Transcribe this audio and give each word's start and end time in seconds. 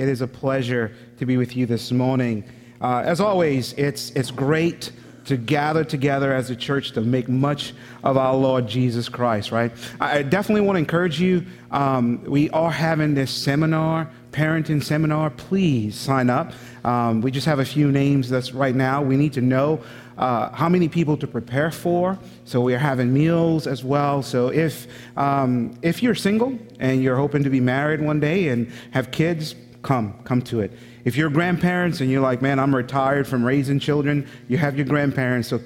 It 0.00 0.08
is 0.08 0.22
a 0.22 0.26
pleasure 0.26 0.92
to 1.18 1.26
be 1.26 1.36
with 1.36 1.54
you 1.54 1.66
this 1.66 1.92
morning. 1.92 2.44
Uh, 2.80 3.02
as 3.04 3.20
always, 3.20 3.74
it's, 3.74 4.08
it's 4.12 4.30
great 4.30 4.92
to 5.26 5.36
gather 5.36 5.84
together 5.84 6.32
as 6.32 6.48
a 6.48 6.56
church 6.56 6.92
to 6.92 7.02
make 7.02 7.28
much 7.28 7.74
of 8.02 8.16
our 8.16 8.34
Lord 8.34 8.66
Jesus 8.66 9.10
Christ, 9.10 9.52
right? 9.52 9.70
I 10.00 10.22
definitely 10.22 10.62
want 10.62 10.76
to 10.76 10.78
encourage 10.78 11.20
you. 11.20 11.44
Um, 11.70 12.24
we 12.24 12.48
are 12.48 12.70
having 12.70 13.12
this 13.12 13.30
seminar, 13.30 14.10
parenting 14.32 14.82
seminar. 14.82 15.28
Please 15.28 15.96
sign 15.96 16.30
up. 16.30 16.54
Um, 16.82 17.20
we 17.20 17.30
just 17.30 17.44
have 17.44 17.58
a 17.58 17.66
few 17.66 17.92
names 17.92 18.30
that's 18.30 18.54
right 18.54 18.74
now. 18.74 19.02
We 19.02 19.18
need 19.18 19.34
to 19.34 19.42
know 19.42 19.82
uh, 20.16 20.48
how 20.52 20.70
many 20.70 20.88
people 20.88 21.18
to 21.18 21.26
prepare 21.26 21.70
for. 21.70 22.18
So 22.46 22.62
we 22.62 22.72
are 22.72 22.78
having 22.78 23.12
meals 23.12 23.66
as 23.66 23.84
well. 23.84 24.22
So 24.22 24.48
if 24.48 24.86
um, 25.18 25.78
if 25.82 26.02
you're 26.02 26.14
single 26.14 26.58
and 26.78 27.02
you're 27.02 27.16
hoping 27.16 27.44
to 27.44 27.50
be 27.50 27.60
married 27.60 28.00
one 28.00 28.18
day 28.18 28.48
and 28.48 28.72
have 28.92 29.10
kids, 29.10 29.54
come 29.82 30.14
come 30.24 30.42
to 30.42 30.60
it. 30.60 30.72
If 31.04 31.16
you're 31.16 31.30
grandparents 31.30 32.00
and 32.00 32.10
you're 32.10 32.20
like, 32.20 32.42
man, 32.42 32.58
I'm 32.58 32.74
retired 32.74 33.26
from 33.26 33.44
raising 33.44 33.78
children, 33.78 34.28
you 34.48 34.58
have 34.58 34.76
your 34.76 34.86
grandparents, 34.86 35.48
so 35.48 35.60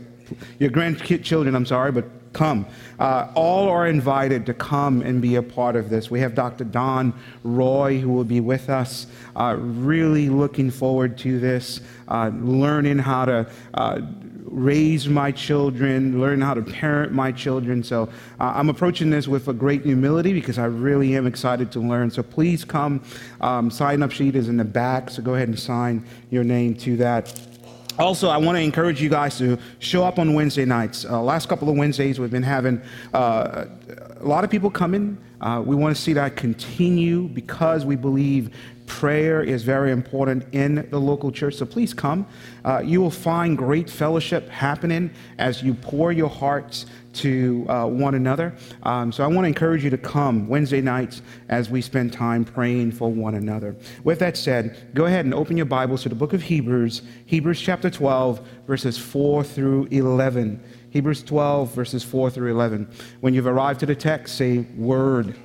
your 0.58 0.70
grandchildren, 0.70 1.54
I'm 1.54 1.66
sorry, 1.66 1.92
but 1.92 2.04
come. 2.34 2.66
Uh, 2.98 3.30
all 3.34 3.68
are 3.68 3.86
invited 3.86 4.44
to 4.46 4.54
come 4.54 5.00
and 5.00 5.22
be 5.22 5.36
a 5.36 5.42
part 5.42 5.76
of 5.76 5.88
this. 5.88 6.10
We 6.10 6.20
have 6.20 6.34
Dr. 6.34 6.64
Don 6.64 7.14
Roy 7.42 7.98
who 7.98 8.10
will 8.10 8.24
be 8.24 8.40
with 8.40 8.68
us. 8.68 9.06
Uh, 9.34 9.56
really 9.58 10.28
looking 10.28 10.70
forward 10.70 11.16
to 11.18 11.38
this, 11.38 11.80
uh, 12.08 12.30
learning 12.34 12.98
how 12.98 13.24
to 13.24 13.50
uh, 13.74 14.00
raise 14.54 15.08
my 15.08 15.32
children, 15.32 16.20
learn 16.20 16.40
how 16.40 16.54
to 16.54 16.62
parent 16.62 17.12
my 17.12 17.32
children. 17.32 17.82
So 17.82 18.04
uh, 18.38 18.52
I'm 18.54 18.70
approaching 18.70 19.10
this 19.10 19.26
with 19.26 19.48
a 19.48 19.52
great 19.52 19.82
humility 19.82 20.32
because 20.32 20.58
I 20.58 20.66
really 20.66 21.16
am 21.16 21.26
excited 21.26 21.72
to 21.72 21.80
learn. 21.80 22.10
So 22.10 22.22
please 22.22 22.64
come. 22.64 23.02
Um, 23.40 23.70
sign 23.70 24.02
up 24.02 24.12
sheet 24.12 24.36
is 24.36 24.48
in 24.48 24.56
the 24.56 24.64
back, 24.64 25.10
so 25.10 25.22
go 25.22 25.34
ahead 25.34 25.48
and 25.48 25.58
sign 25.58 26.06
your 26.30 26.44
name 26.44 26.76
to 26.76 26.96
that. 26.98 27.38
Also, 27.98 28.28
I 28.28 28.36
want 28.38 28.56
to 28.56 28.62
encourage 28.62 29.00
you 29.00 29.08
guys 29.08 29.38
to 29.38 29.58
show 29.78 30.04
up 30.04 30.18
on 30.18 30.34
Wednesday 30.34 30.64
nights. 30.64 31.04
Uh, 31.04 31.22
last 31.22 31.48
couple 31.48 31.68
of 31.68 31.76
Wednesdays, 31.76 32.18
we've 32.18 32.30
been 32.30 32.42
having 32.42 32.80
uh, 33.12 33.66
a 34.20 34.24
lot 34.24 34.42
of 34.42 34.50
people 34.50 34.70
coming. 34.70 35.18
Uh, 35.40 35.62
we 35.64 35.76
want 35.76 35.94
to 35.94 36.00
see 36.00 36.12
that 36.12 36.36
continue 36.36 37.28
because 37.28 37.84
we 37.84 37.94
believe 37.94 38.50
Prayer 38.86 39.42
is 39.42 39.62
very 39.62 39.92
important 39.92 40.44
in 40.52 40.86
the 40.90 40.98
local 40.98 41.32
church, 41.32 41.54
so 41.54 41.64
please 41.64 41.94
come. 41.94 42.26
Uh, 42.64 42.82
you 42.84 43.00
will 43.00 43.10
find 43.10 43.56
great 43.56 43.88
fellowship 43.88 44.48
happening 44.50 45.10
as 45.38 45.62
you 45.62 45.72
pour 45.72 46.12
your 46.12 46.28
hearts 46.28 46.84
to 47.14 47.64
uh, 47.68 47.86
one 47.86 48.14
another. 48.14 48.54
Um, 48.82 49.10
so 49.10 49.24
I 49.24 49.26
want 49.26 49.44
to 49.44 49.48
encourage 49.48 49.84
you 49.84 49.90
to 49.90 49.98
come 49.98 50.48
Wednesday 50.48 50.80
nights 50.80 51.22
as 51.48 51.70
we 51.70 51.80
spend 51.80 52.12
time 52.12 52.44
praying 52.44 52.92
for 52.92 53.10
one 53.10 53.36
another. 53.36 53.74
With 54.02 54.18
that 54.18 54.36
said, 54.36 54.90
go 54.94 55.06
ahead 55.06 55.24
and 55.24 55.32
open 55.32 55.56
your 55.56 55.66
Bibles 55.66 56.02
to 56.02 56.08
the 56.08 56.14
book 56.14 56.32
of 56.32 56.42
Hebrews, 56.42 57.02
Hebrews 57.26 57.60
chapter 57.60 57.88
12, 57.88 58.46
verses 58.66 58.98
4 58.98 59.44
through 59.44 59.88
11. 59.92 60.62
Hebrews 60.90 61.22
12, 61.22 61.74
verses 61.74 62.04
4 62.04 62.30
through 62.30 62.50
11. 62.50 62.88
When 63.20 63.32
you've 63.32 63.46
arrived 63.46 63.80
to 63.80 63.86
the 63.86 63.96
text, 63.96 64.36
say, 64.36 64.58
Word. 64.76 65.36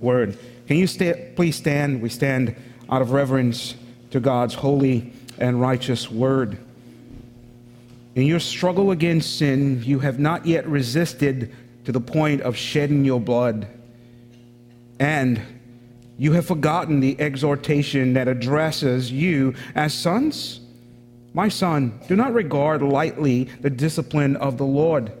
Word. 0.00 0.38
Can 0.70 0.76
you 0.76 0.86
please 1.34 1.56
stand? 1.56 2.00
We 2.00 2.08
stand 2.08 2.54
out 2.88 3.02
of 3.02 3.10
reverence 3.10 3.74
to 4.12 4.20
God's 4.20 4.54
holy 4.54 5.12
and 5.36 5.60
righteous 5.60 6.08
word. 6.08 6.58
In 8.14 8.24
your 8.24 8.38
struggle 8.38 8.92
against 8.92 9.36
sin, 9.36 9.82
you 9.84 9.98
have 9.98 10.20
not 10.20 10.46
yet 10.46 10.64
resisted 10.68 11.52
to 11.86 11.90
the 11.90 12.00
point 12.00 12.42
of 12.42 12.56
shedding 12.56 13.04
your 13.04 13.18
blood. 13.18 13.66
And 15.00 15.42
you 16.16 16.34
have 16.34 16.46
forgotten 16.46 17.00
the 17.00 17.20
exhortation 17.20 18.12
that 18.12 18.28
addresses 18.28 19.10
you 19.10 19.54
as 19.74 19.92
sons. 19.92 20.60
My 21.34 21.48
son, 21.48 21.98
do 22.06 22.14
not 22.14 22.32
regard 22.32 22.80
lightly 22.80 23.48
the 23.60 23.70
discipline 23.70 24.36
of 24.36 24.56
the 24.56 24.66
Lord, 24.66 25.12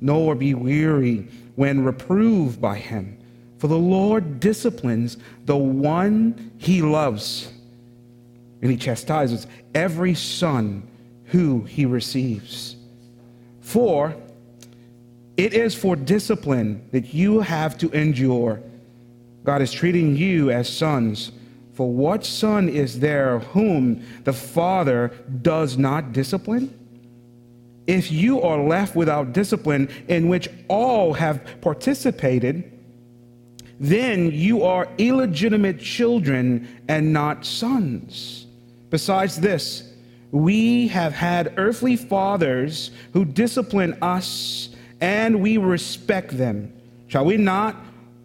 nor 0.00 0.34
be 0.34 0.54
weary 0.54 1.28
when 1.56 1.84
reproved 1.84 2.58
by 2.58 2.78
him. 2.78 3.18
For 3.64 3.68
the 3.68 3.78
Lord 3.78 4.40
disciplines 4.40 5.16
the 5.46 5.56
one 5.56 6.52
he 6.58 6.82
loves, 6.82 7.50
and 8.60 8.70
he 8.70 8.76
chastises 8.76 9.46
every 9.74 10.14
son 10.14 10.86
who 11.28 11.62
he 11.62 11.86
receives. 11.86 12.76
For 13.62 14.14
it 15.38 15.54
is 15.54 15.74
for 15.74 15.96
discipline 15.96 16.86
that 16.92 17.14
you 17.14 17.40
have 17.40 17.78
to 17.78 17.90
endure. 17.92 18.60
God 19.44 19.62
is 19.62 19.72
treating 19.72 20.14
you 20.14 20.50
as 20.50 20.68
sons. 20.68 21.32
For 21.72 21.90
what 21.90 22.26
son 22.26 22.68
is 22.68 23.00
there 23.00 23.38
whom 23.38 24.04
the 24.24 24.34
Father 24.34 25.10
does 25.40 25.78
not 25.78 26.12
discipline? 26.12 26.68
If 27.86 28.12
you 28.12 28.42
are 28.42 28.62
left 28.62 28.94
without 28.94 29.32
discipline, 29.32 29.88
in 30.06 30.28
which 30.28 30.50
all 30.68 31.14
have 31.14 31.62
participated, 31.62 32.72
then 33.80 34.30
you 34.32 34.62
are 34.62 34.88
illegitimate 34.98 35.80
children 35.80 36.68
and 36.88 37.12
not 37.12 37.44
sons. 37.44 38.46
Besides 38.90 39.40
this, 39.40 39.92
we 40.30 40.88
have 40.88 41.12
had 41.12 41.54
earthly 41.56 41.96
fathers 41.96 42.90
who 43.12 43.24
discipline 43.24 43.96
us, 44.02 44.70
and 45.00 45.40
we 45.40 45.58
respect 45.58 46.36
them. 46.36 46.72
Shall 47.08 47.24
we 47.24 47.36
not 47.36 47.76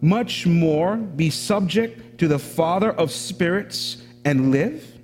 much 0.01 0.45
more 0.45 0.95
be 0.97 1.29
subject 1.29 2.17
to 2.19 2.27
the 2.27 2.39
Father 2.39 2.91
of 2.91 3.11
spirits 3.11 3.97
and 4.25 4.51
live? 4.51 4.98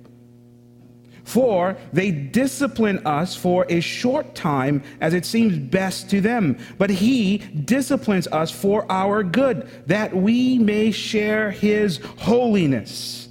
For 1.26 1.76
they 1.92 2.12
discipline 2.12 3.04
us 3.04 3.34
for 3.34 3.66
a 3.68 3.80
short 3.80 4.36
time 4.36 4.84
as 5.00 5.12
it 5.12 5.26
seems 5.26 5.58
best 5.58 6.08
to 6.10 6.20
them. 6.20 6.56
But 6.78 6.88
he 6.88 7.38
disciplines 7.38 8.28
us 8.28 8.52
for 8.52 8.86
our 8.88 9.24
good, 9.24 9.68
that 9.88 10.14
we 10.14 10.56
may 10.58 10.92
share 10.92 11.50
his 11.50 11.98
holiness. 12.18 13.28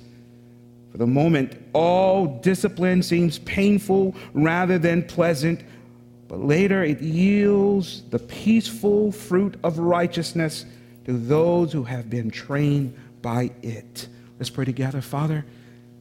For 0.92 0.98
the 0.98 1.08
moment, 1.08 1.54
all 1.72 2.28
discipline 2.42 3.02
seems 3.02 3.40
painful 3.40 4.14
rather 4.34 4.78
than 4.78 5.04
pleasant, 5.04 5.62
but 6.28 6.42
later 6.42 6.84
it 6.84 7.00
yields 7.02 8.02
the 8.10 8.20
peaceful 8.20 9.14
fruit 9.14 9.58
of 9.64 9.80
righteousness 9.80 10.66
to 11.06 11.14
those 11.14 11.72
who 11.72 11.84
have 11.84 12.10
been 12.10 12.30
trained 12.30 12.94
by 13.22 13.52
it. 13.64 14.10
Let's 14.38 14.50
pray 14.50 14.66
together, 14.66 15.00
Father. 15.00 15.46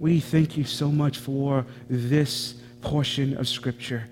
We 0.01 0.21
thank 0.21 0.57
you 0.57 0.65
so 0.65 0.91
much 0.91 1.19
for 1.19 1.67
this 1.89 2.55
portion 2.81 3.37
of 3.37 3.49
Scripture. 3.49 4.09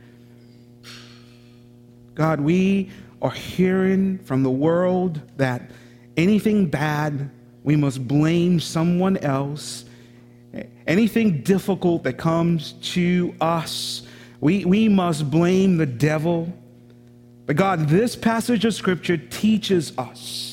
God, 2.15 2.41
we 2.41 2.91
are 3.21 3.31
hearing 3.31 4.19
from 4.19 4.43
the 4.43 4.51
world 4.51 5.21
that 5.37 5.71
anything 6.17 6.67
bad, 6.67 7.31
we 7.65 7.77
must 7.77 8.07
blame 8.07 8.61
someone 8.61 9.17
else. 9.19 9.85
Anything 10.87 11.43
difficult 11.43 12.03
that 12.05 12.15
comes 12.15 12.73
to 12.95 13.35
us, 13.41 14.03
we, 14.41 14.65
we 14.65 14.89
must 14.89 15.31
blame 15.31 15.77
the 15.79 15.87
devil. 15.87 16.53
But 17.47 17.57
God, 17.57 17.89
this 17.89 18.15
passage 18.17 18.65
of 18.65 18.75
Scripture 18.75 19.17
teaches 19.17 19.97
us 19.97 20.52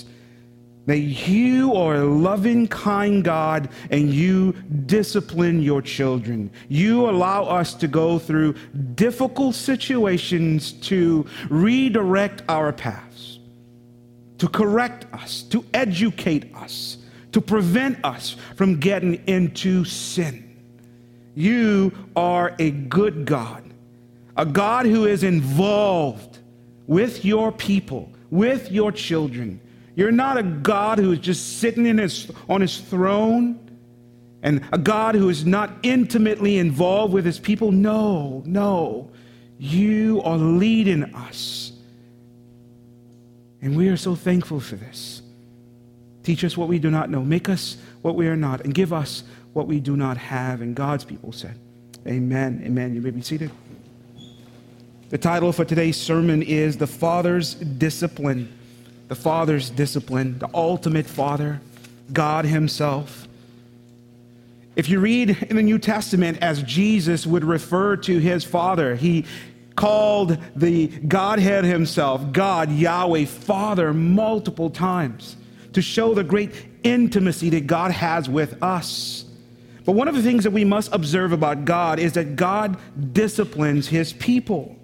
that 0.89 0.97
you 0.97 1.75
are 1.75 1.93
a 1.93 2.03
loving, 2.03 2.67
kind 2.67 3.23
God 3.23 3.69
and 3.91 4.11
you 4.11 4.53
discipline 4.87 5.61
your 5.61 5.83
children. 5.83 6.49
You 6.67 7.07
allow 7.07 7.43
us 7.43 7.75
to 7.75 7.87
go 7.87 8.17
through 8.17 8.55
difficult 8.95 9.53
situations 9.53 10.71
to 10.71 11.27
redirect 11.47 12.41
our 12.49 12.73
paths, 12.73 13.37
to 14.39 14.47
correct 14.47 15.05
us, 15.13 15.43
to 15.43 15.63
educate 15.75 16.55
us, 16.55 16.97
to 17.33 17.39
prevent 17.39 18.03
us 18.03 18.35
from 18.55 18.79
getting 18.79 19.21
into 19.27 19.85
sin. 19.85 20.59
You 21.35 21.91
are 22.15 22.55
a 22.57 22.71
good 22.71 23.25
God, 23.25 23.63
a 24.37 24.45
God 24.45 24.87
who 24.87 25.05
is 25.05 25.23
involved 25.23 26.39
with 26.87 27.23
your 27.23 27.51
people, 27.51 28.11
with 28.31 28.71
your 28.71 28.91
children 28.91 29.61
you're 29.99 30.13
not 30.13 30.37
a 30.37 30.43
God 30.43 30.97
who 30.97 31.11
is 31.11 31.19
just 31.19 31.59
sitting 31.59 31.85
in 31.85 31.97
his, 31.97 32.31
on 32.47 32.61
his 32.61 32.77
throne 32.77 33.59
and 34.41 34.65
a 34.71 34.77
God 34.77 35.13
who 35.13 35.27
is 35.27 35.45
not 35.45 35.73
intimately 35.83 36.57
involved 36.57 37.13
with 37.13 37.25
his 37.25 37.37
people. 37.37 37.73
No, 37.73 38.41
no. 38.45 39.11
You 39.57 40.21
are 40.23 40.37
leading 40.37 41.03
us. 41.13 41.73
And 43.61 43.75
we 43.75 43.89
are 43.89 43.97
so 43.97 44.15
thankful 44.15 44.61
for 44.61 44.77
this. 44.77 45.21
Teach 46.23 46.45
us 46.45 46.55
what 46.55 46.69
we 46.69 46.79
do 46.79 46.89
not 46.89 47.09
know. 47.09 47.21
Make 47.21 47.49
us 47.49 47.75
what 48.01 48.15
we 48.15 48.27
are 48.27 48.37
not. 48.37 48.61
And 48.61 48.73
give 48.73 48.93
us 48.93 49.25
what 49.51 49.67
we 49.67 49.81
do 49.81 49.97
not 49.97 50.15
have. 50.15 50.61
And 50.61 50.77
God's 50.77 51.03
people 51.03 51.33
said, 51.33 51.59
Amen. 52.07 52.61
Amen. 52.65 52.95
You 52.95 53.01
may 53.01 53.09
be 53.09 53.21
seated. 53.21 53.51
The 55.09 55.17
title 55.17 55.51
for 55.51 55.65
today's 55.65 55.97
sermon 55.97 56.41
is 56.41 56.77
The 56.77 56.87
Father's 56.87 57.55
Discipline 57.55 58.55
the 59.09 59.15
Father's 59.15 59.69
discipline, 59.69 60.39
the 60.39 60.49
ultimate 60.53 61.05
Father, 61.05 61.59
God 62.13 62.45
Himself. 62.45 63.27
If 64.79 64.87
you 64.87 65.01
read 65.01 65.31
in 65.49 65.57
the 65.57 65.61
New 65.61 65.77
Testament 65.77 66.37
as 66.41 66.63
Jesus 66.63 67.27
would 67.27 67.43
refer 67.43 67.97
to 67.97 68.17
his 68.19 68.45
Father, 68.45 68.95
he 68.95 69.25
called 69.75 70.37
the 70.55 70.87
Godhead 70.87 71.65
himself, 71.65 72.31
God, 72.31 72.71
Yahweh, 72.71 73.25
Father, 73.25 73.93
multiple 73.93 74.69
times 74.69 75.35
to 75.73 75.81
show 75.81 76.13
the 76.13 76.23
great 76.23 76.51
intimacy 76.83 77.49
that 77.49 77.67
God 77.67 77.91
has 77.91 78.29
with 78.29 78.63
us. 78.63 79.25
But 79.83 79.93
one 79.93 80.07
of 80.07 80.15
the 80.15 80.23
things 80.23 80.45
that 80.45 80.51
we 80.51 80.63
must 80.63 80.93
observe 80.93 81.33
about 81.33 81.65
God 81.65 81.99
is 81.99 82.13
that 82.13 82.37
God 82.37 82.77
disciplines 83.11 83.89
his 83.89 84.13
people. 84.13 84.77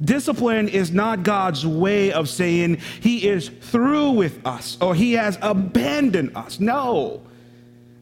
Discipline 0.00 0.68
is 0.68 0.90
not 0.90 1.22
God's 1.22 1.66
way 1.66 2.12
of 2.12 2.28
saying 2.28 2.78
he 3.00 3.28
is 3.28 3.48
through 3.48 4.12
with 4.12 4.44
us 4.46 4.78
or 4.80 4.94
he 4.94 5.12
has 5.12 5.38
abandoned 5.42 6.36
us. 6.36 6.58
No. 6.60 7.22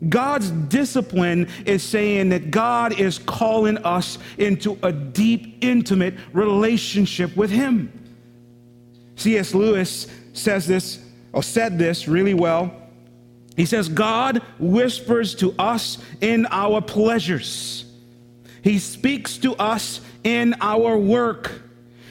God's 0.09 0.51
discipline 0.51 1.49
is 1.67 1.83
saying 1.83 2.31
that 2.31 2.51
God 2.51 2.99
is 2.99 3.19
calling 3.19 3.77
us 3.79 4.19
into 4.39 4.79
a 4.83 4.93
deep, 4.93 5.59
intimate 5.61 6.15
relationship 6.33 7.37
with 7.37 7.51
him. 7.51 7.93
C.S. 9.17 9.55
Lewis 9.55 10.07
says 10.33 10.67
this, 10.67 11.05
or 11.33 11.43
said 11.43 11.79
this 11.79 12.09
really 12.09 12.33
well. 12.33 12.73
He 13.57 13.67
says, 13.67 13.91
God 13.91 14.39
whispers 14.59 15.35
to 15.37 15.55
us 15.59 15.99
in 16.23 16.47
our 16.47 16.81
pleasures. 16.81 17.85
He 18.63 18.79
speaks 18.79 19.37
to 19.39 19.55
us 19.57 20.01
in 20.25 20.55
our 20.63 20.97
work. 20.97 21.63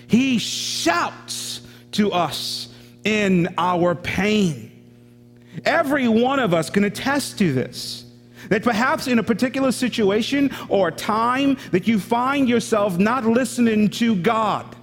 He 0.09 0.39
shouts 0.39 1.61
to 1.91 2.11
us 2.11 2.69
in 3.03 3.53
our 3.59 3.93
pain. 3.93 4.71
Every 5.63 6.07
one 6.07 6.39
of 6.39 6.51
us 6.51 6.71
can 6.71 6.83
attest 6.83 7.37
to 7.37 7.53
this. 7.53 8.05
That 8.49 8.63
perhaps 8.63 9.05
in 9.05 9.19
a 9.19 9.23
particular 9.23 9.71
situation 9.71 10.49
or 10.67 10.89
time 10.89 11.57
that 11.71 11.87
you 11.87 11.99
find 11.99 12.49
yourself 12.49 12.97
not 12.97 13.23
listening 13.23 13.89
to 13.91 14.15
God. 14.15 14.75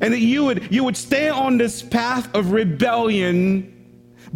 And 0.00 0.12
that 0.12 0.20
you 0.20 0.44
would, 0.46 0.72
you 0.72 0.82
would 0.82 0.96
stay 0.96 1.28
on 1.28 1.56
this 1.56 1.80
path 1.80 2.34
of 2.34 2.50
rebellion 2.50 3.75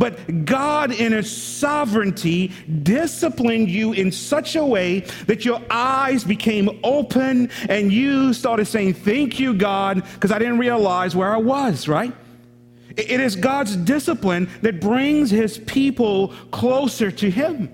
but 0.00 0.46
God, 0.46 0.92
in 0.92 1.12
His 1.12 1.30
sovereignty, 1.30 2.52
disciplined 2.82 3.68
you 3.68 3.92
in 3.92 4.10
such 4.10 4.56
a 4.56 4.64
way 4.64 5.00
that 5.26 5.44
your 5.44 5.60
eyes 5.68 6.24
became 6.24 6.80
open 6.82 7.50
and 7.68 7.92
you 7.92 8.32
started 8.32 8.64
saying, 8.64 8.94
Thank 8.94 9.38
you, 9.38 9.52
God, 9.52 10.02
because 10.14 10.32
I 10.32 10.38
didn't 10.38 10.56
realize 10.56 11.14
where 11.14 11.30
I 11.30 11.36
was, 11.36 11.86
right? 11.86 12.14
It 12.96 13.20
is 13.20 13.36
God's 13.36 13.76
discipline 13.76 14.48
that 14.62 14.80
brings 14.80 15.30
His 15.30 15.58
people 15.58 16.28
closer 16.50 17.10
to 17.10 17.30
Him. 17.30 17.70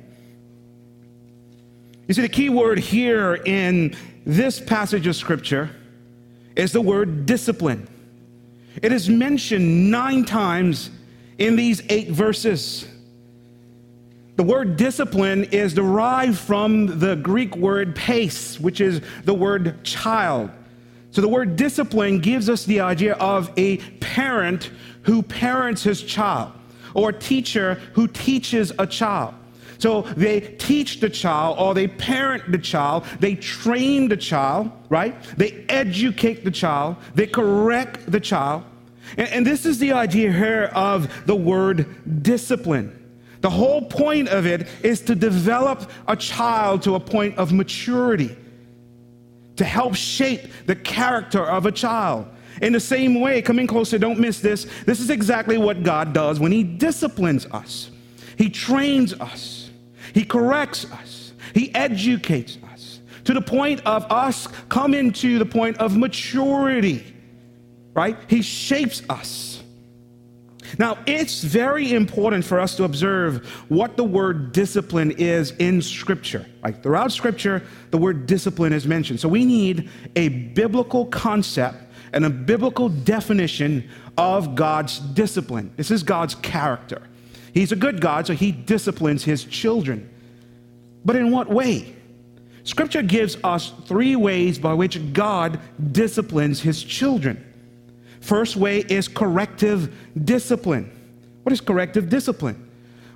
You 2.08 2.14
see, 2.14 2.22
the 2.22 2.28
key 2.28 2.48
word 2.48 2.80
here 2.80 3.36
in 3.36 3.94
this 4.24 4.58
passage 4.58 5.06
of 5.06 5.14
Scripture 5.14 5.70
is 6.56 6.72
the 6.72 6.80
word 6.80 7.24
discipline. 7.24 7.86
It 8.82 8.90
is 8.90 9.08
mentioned 9.08 9.92
nine 9.92 10.24
times 10.24 10.90
in 11.38 11.56
these 11.56 11.82
eight 11.88 12.08
verses. 12.08 12.86
The 14.36 14.42
word 14.42 14.76
discipline 14.76 15.44
is 15.44 15.72
derived 15.72 16.38
from 16.38 16.98
the 16.98 17.16
Greek 17.16 17.56
word 17.56 17.96
pais, 17.96 18.60
which 18.60 18.80
is 18.80 19.00
the 19.24 19.34
word 19.34 19.82
child. 19.82 20.50
So 21.10 21.22
the 21.22 21.28
word 21.28 21.56
discipline 21.56 22.18
gives 22.18 22.50
us 22.50 22.64
the 22.66 22.80
idea 22.80 23.14
of 23.14 23.50
a 23.56 23.78
parent 24.00 24.70
who 25.02 25.22
parents 25.22 25.82
his 25.82 26.02
child, 26.02 26.52
or 26.92 27.08
a 27.10 27.12
teacher 27.12 27.80
who 27.94 28.06
teaches 28.08 28.72
a 28.78 28.86
child. 28.86 29.34
So 29.78 30.02
they 30.02 30.40
teach 30.40 31.00
the 31.00 31.10
child 31.10 31.58
or 31.58 31.74
they 31.74 31.86
parent 31.86 32.50
the 32.50 32.58
child, 32.58 33.04
they 33.20 33.34
train 33.34 34.08
the 34.08 34.16
child, 34.16 34.70
right? 34.88 35.14
They 35.36 35.64
educate 35.68 36.44
the 36.44 36.50
child, 36.50 36.96
they 37.14 37.26
correct 37.26 38.10
the 38.10 38.20
child. 38.20 38.64
And, 39.16 39.28
and 39.28 39.46
this 39.46 39.66
is 39.66 39.78
the 39.78 39.92
idea 39.92 40.32
here 40.32 40.70
of 40.74 41.26
the 41.26 41.36
word 41.36 42.22
discipline. 42.22 43.02
The 43.40 43.50
whole 43.50 43.82
point 43.82 44.28
of 44.28 44.46
it 44.46 44.66
is 44.82 45.00
to 45.02 45.14
develop 45.14 45.90
a 46.08 46.16
child 46.16 46.82
to 46.82 46.94
a 46.94 47.00
point 47.00 47.36
of 47.38 47.52
maturity, 47.52 48.36
to 49.56 49.64
help 49.64 49.94
shape 49.94 50.40
the 50.66 50.74
character 50.74 51.44
of 51.44 51.66
a 51.66 51.72
child. 51.72 52.26
In 52.62 52.72
the 52.72 52.80
same 52.80 53.20
way, 53.20 53.42
coming 53.42 53.66
closer, 53.66 53.98
don't 53.98 54.18
miss 54.18 54.40
this. 54.40 54.66
This 54.86 55.00
is 55.00 55.10
exactly 55.10 55.58
what 55.58 55.82
God 55.82 56.12
does 56.12 56.40
when 56.40 56.52
He 56.52 56.62
disciplines 56.62 57.46
us. 57.46 57.90
He 58.38 58.48
trains 58.50 59.12
us, 59.14 59.70
He 60.14 60.24
corrects 60.24 60.90
us, 60.90 61.32
He 61.54 61.74
educates 61.74 62.58
us 62.72 63.00
to 63.24 63.34
the 63.34 63.42
point 63.42 63.80
of 63.84 64.10
us 64.10 64.46
coming 64.68 65.12
to 65.12 65.38
the 65.38 65.46
point 65.46 65.76
of 65.78 65.96
maturity 65.96 67.15
right? 67.96 68.16
He 68.28 68.42
shapes 68.42 69.02
us. 69.08 69.62
Now, 70.78 70.98
it's 71.06 71.42
very 71.42 71.92
important 71.92 72.44
for 72.44 72.60
us 72.60 72.76
to 72.76 72.84
observe 72.84 73.46
what 73.68 73.96
the 73.96 74.04
word 74.04 74.52
discipline 74.52 75.12
is 75.12 75.52
in 75.52 75.80
Scripture. 75.80 76.44
Like 76.62 76.82
throughout 76.82 77.12
Scripture, 77.12 77.62
the 77.90 77.98
word 77.98 78.26
discipline 78.26 78.72
is 78.72 78.86
mentioned. 78.86 79.20
So 79.20 79.28
we 79.28 79.44
need 79.44 79.88
a 80.14 80.28
biblical 80.28 81.06
concept 81.06 81.78
and 82.12 82.24
a 82.24 82.30
biblical 82.30 82.88
definition 82.88 83.88
of 84.18 84.54
God's 84.54 84.98
discipline. 84.98 85.72
This 85.76 85.90
is 85.90 86.02
God's 86.02 86.34
character. 86.34 87.02
He's 87.54 87.72
a 87.72 87.76
good 87.76 88.00
God, 88.00 88.26
so 88.26 88.34
he 88.34 88.52
disciplines 88.52 89.24
his 89.24 89.44
children. 89.44 90.10
But 91.04 91.16
in 91.16 91.30
what 91.30 91.48
way? 91.48 91.94
Scripture 92.64 93.02
gives 93.02 93.38
us 93.44 93.72
three 93.86 94.16
ways 94.16 94.58
by 94.58 94.74
which 94.74 95.12
God 95.12 95.60
disciplines 95.92 96.60
his 96.60 96.82
children. 96.82 97.45
First 98.26 98.56
way 98.56 98.80
is 98.80 99.06
corrective 99.06 99.94
discipline. 100.24 100.90
What 101.44 101.52
is 101.52 101.60
corrective 101.60 102.08
discipline? 102.08 102.68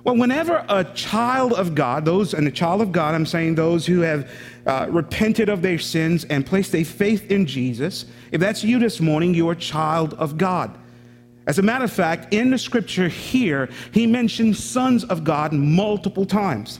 Well, 0.05 0.15
whenever 0.15 0.65
a 0.69 0.85
child 0.85 1.51
of 1.51 1.75
God, 1.75 2.05
those, 2.05 2.33
and 2.33 2.47
the 2.47 2.51
child 2.51 2.79
of 2.79 2.93
God, 2.93 3.13
I'm 3.13 3.25
saying 3.25 3.55
those 3.55 3.85
who 3.85 3.99
have 3.99 4.31
uh, 4.65 4.87
repented 4.89 5.49
of 5.49 5.61
their 5.61 5.79
sins 5.79 6.23
and 6.23 6.45
placed 6.45 6.73
a 6.75 6.85
faith 6.85 7.29
in 7.29 7.45
Jesus, 7.45 8.05
if 8.31 8.39
that's 8.39 8.63
you 8.63 8.79
this 8.79 9.01
morning, 9.01 9.33
you're 9.33 9.51
a 9.51 9.55
child 9.55 10.13
of 10.13 10.37
God. 10.37 10.79
As 11.45 11.59
a 11.59 11.61
matter 11.61 11.83
of 11.83 11.91
fact, 11.91 12.33
in 12.33 12.49
the 12.49 12.57
scripture 12.57 13.09
here, 13.09 13.67
he 13.91 14.07
mentions 14.07 14.63
sons 14.63 15.03
of 15.03 15.25
God 15.25 15.51
multiple 15.51 16.25
times. 16.25 16.79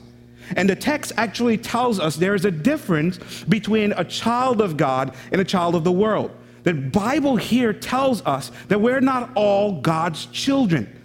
And 0.55 0.69
the 0.69 0.75
text 0.77 1.11
actually 1.17 1.57
tells 1.57 1.99
us 1.99 2.15
there 2.15 2.35
is 2.35 2.45
a 2.45 2.51
difference 2.51 3.43
between 3.43 3.91
a 3.97 4.05
child 4.05 4.61
of 4.61 4.77
God 4.77 5.15
and 5.33 5.41
a 5.41 5.45
child 5.45 5.75
of 5.75 5.83
the 5.83 5.91
world. 5.91 6.31
The 6.63 6.73
Bible 6.73 7.35
here 7.35 7.73
tells 7.73 8.21
us 8.25 8.51
that 8.67 8.81
we're 8.81 9.01
not 9.01 9.31
all 9.35 9.81
God's 9.81 10.27
children. 10.27 11.01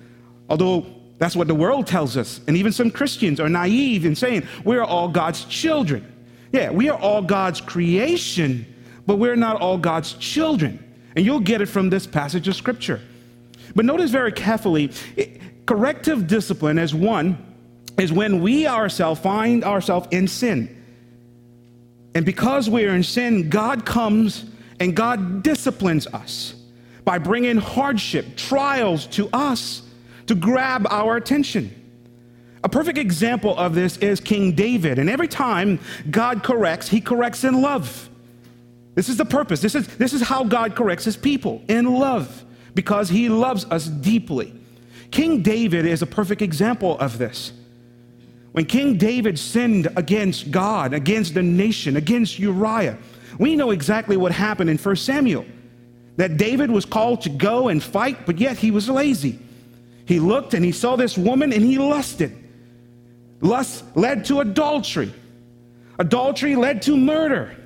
Although 0.49 0.87
that's 1.19 1.35
what 1.35 1.49
the 1.49 1.55
world 1.55 1.87
tells 1.87 2.17
us. 2.17 2.41
And 2.47 2.57
even 2.57 2.73
some 2.73 2.91
Christians 2.91 3.41
are 3.41 3.49
naive 3.49 4.05
in 4.05 4.15
saying 4.15 4.47
we're 4.65 4.85
all 4.85 5.09
God's 5.09 5.45
children. 5.47 6.13
Yeah, 6.53 6.71
we 6.71 6.89
are 6.89 6.99
all 6.99 7.23
God's 7.23 7.61
creation, 7.61 8.67
but 9.07 9.17
we're 9.17 9.37
not 9.37 9.61
all 9.61 9.79
God's 9.79 10.13
children. 10.15 10.83
And 11.17 11.25
you'll 11.25 11.41
get 11.41 11.61
it 11.61 11.67
from 11.67 11.91
this 11.91 12.07
passage 12.07 12.49
of 12.49 12.55
Scripture. 12.55 13.01
But 13.75 13.85
notice 13.85 14.11
very 14.11 14.33
carefully 14.33 14.93
corrective 15.65 16.27
discipline, 16.27 16.79
as 16.79 16.95
one, 16.95 17.39
is 17.99 18.13
when 18.13 18.41
we 18.41 18.67
ourselves 18.67 19.21
find 19.21 19.65
ourselves 19.65 20.09
in 20.11 20.29
sin. 20.29 20.73
And 22.15 22.25
because 22.25 22.69
we 22.71 22.85
are 22.85 22.95
in 22.95 23.03
sin, 23.03 23.49
God 23.49 23.85
comes 23.85 24.45
and 24.81 24.95
God 24.95 25.43
disciplines 25.43 26.07
us 26.09 26.55
by 27.05 27.19
bringing 27.19 27.57
hardship, 27.57 28.37
trials 28.37 29.07
to 29.09 29.29
us 29.33 29.83
to 30.27 30.35
grab 30.35 30.87
our 30.91 31.17
attention. 31.17 31.71
A 32.65 32.69
perfect 32.69 32.99
example 32.99 33.57
of 33.57 33.75
this 33.75 33.97
is 33.99 34.19
King 34.19 34.53
David. 34.53 34.99
And 34.99 35.09
every 35.09 35.29
time 35.29 35.79
God 36.11 36.43
corrects, 36.43 36.89
he 36.89 37.01
corrects 37.01 37.45
in 37.45 37.63
love. 37.63 38.11
This 38.97 39.09
is 39.09 39.17
the 39.19 39.25
purpose. 39.25 39.61
This 39.61 39.75
is, 39.75 39.87
this 39.99 40.13
is 40.13 40.23
how 40.23 40.43
God 40.43 40.75
corrects 40.75 41.05
his 41.05 41.17
people 41.17 41.63
in 41.69 41.85
love 41.85 42.45
because 42.75 43.09
he 43.09 43.29
loves 43.29 43.65
us 43.67 43.87
deeply. 43.87 44.53
King 45.11 45.43
David 45.43 45.87
is 45.87 46.03
a 46.03 46.07
perfect 46.07 46.43
example 46.43 46.99
of 46.99 47.19
this. 47.19 47.53
When 48.53 48.65
King 48.65 48.97
David 48.97 49.39
sinned 49.39 49.89
against 49.97 50.51
God, 50.51 50.93
against 50.95 51.35
the 51.35 51.43
nation, 51.43 51.97
against 51.97 52.39
Uriah, 52.39 52.99
we 53.39 53.57
know 53.57 53.71
exactly 53.71 54.17
what 54.17 54.33
happened 54.33 54.71
in 54.71 54.79
1 54.79 54.97
Samuel 54.97 55.45
that 56.17 56.37
David 56.37 56.71
was 56.71 56.85
called 56.85 57.23
to 57.23 57.29
go 57.29 57.69
and 57.69 57.83
fight, 57.83 58.25
but 58.25 58.39
yet 58.39 58.57
he 58.57 58.71
was 58.71 58.89
lazy. 58.89 59.39
He 60.07 60.21
looked 60.21 60.55
and 60.55 60.65
he 60.65 60.73
saw 60.73 60.97
this 60.97 61.19
woman 61.19 61.53
and 61.53 61.63
he 61.63 61.79
lusted. 61.79 62.33
Lust 63.41 63.85
led 63.95 64.25
to 64.27 64.41
adultery, 64.41 65.13
adultery 65.99 66.57
led 66.57 66.83
to 66.83 66.97
murder. 66.97 67.57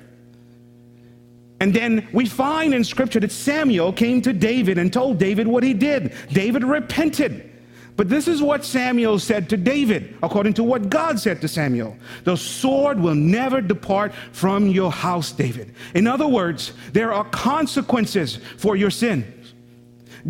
And 1.61 1.73
then 1.73 2.07
we 2.11 2.25
find 2.25 2.73
in 2.73 2.83
scripture 2.83 3.19
that 3.19 3.31
Samuel 3.31 3.93
came 3.93 4.21
to 4.23 4.33
David 4.33 4.79
and 4.79 4.91
told 4.91 5.19
David 5.19 5.47
what 5.47 5.63
he 5.63 5.75
did. 5.75 6.13
David 6.31 6.63
repented. 6.63 7.50
But 7.97 8.09
this 8.09 8.27
is 8.27 8.41
what 8.41 8.63
Samuel 8.63 9.19
said 9.19 9.49
to 9.49 9.57
David, 9.57 10.17
according 10.23 10.53
to 10.55 10.63
what 10.63 10.89
God 10.89 11.19
said 11.19 11.41
to 11.41 11.47
Samuel 11.47 11.97
The 12.23 12.37
sword 12.37 12.99
will 12.99 13.15
never 13.15 13.61
depart 13.61 14.13
from 14.31 14.67
your 14.67 14.91
house, 14.91 15.31
David. 15.31 15.73
In 15.93 16.07
other 16.07 16.27
words, 16.27 16.73
there 16.93 17.13
are 17.13 17.25
consequences 17.25 18.39
for 18.57 18.75
your 18.75 18.91
sins. 18.91 19.53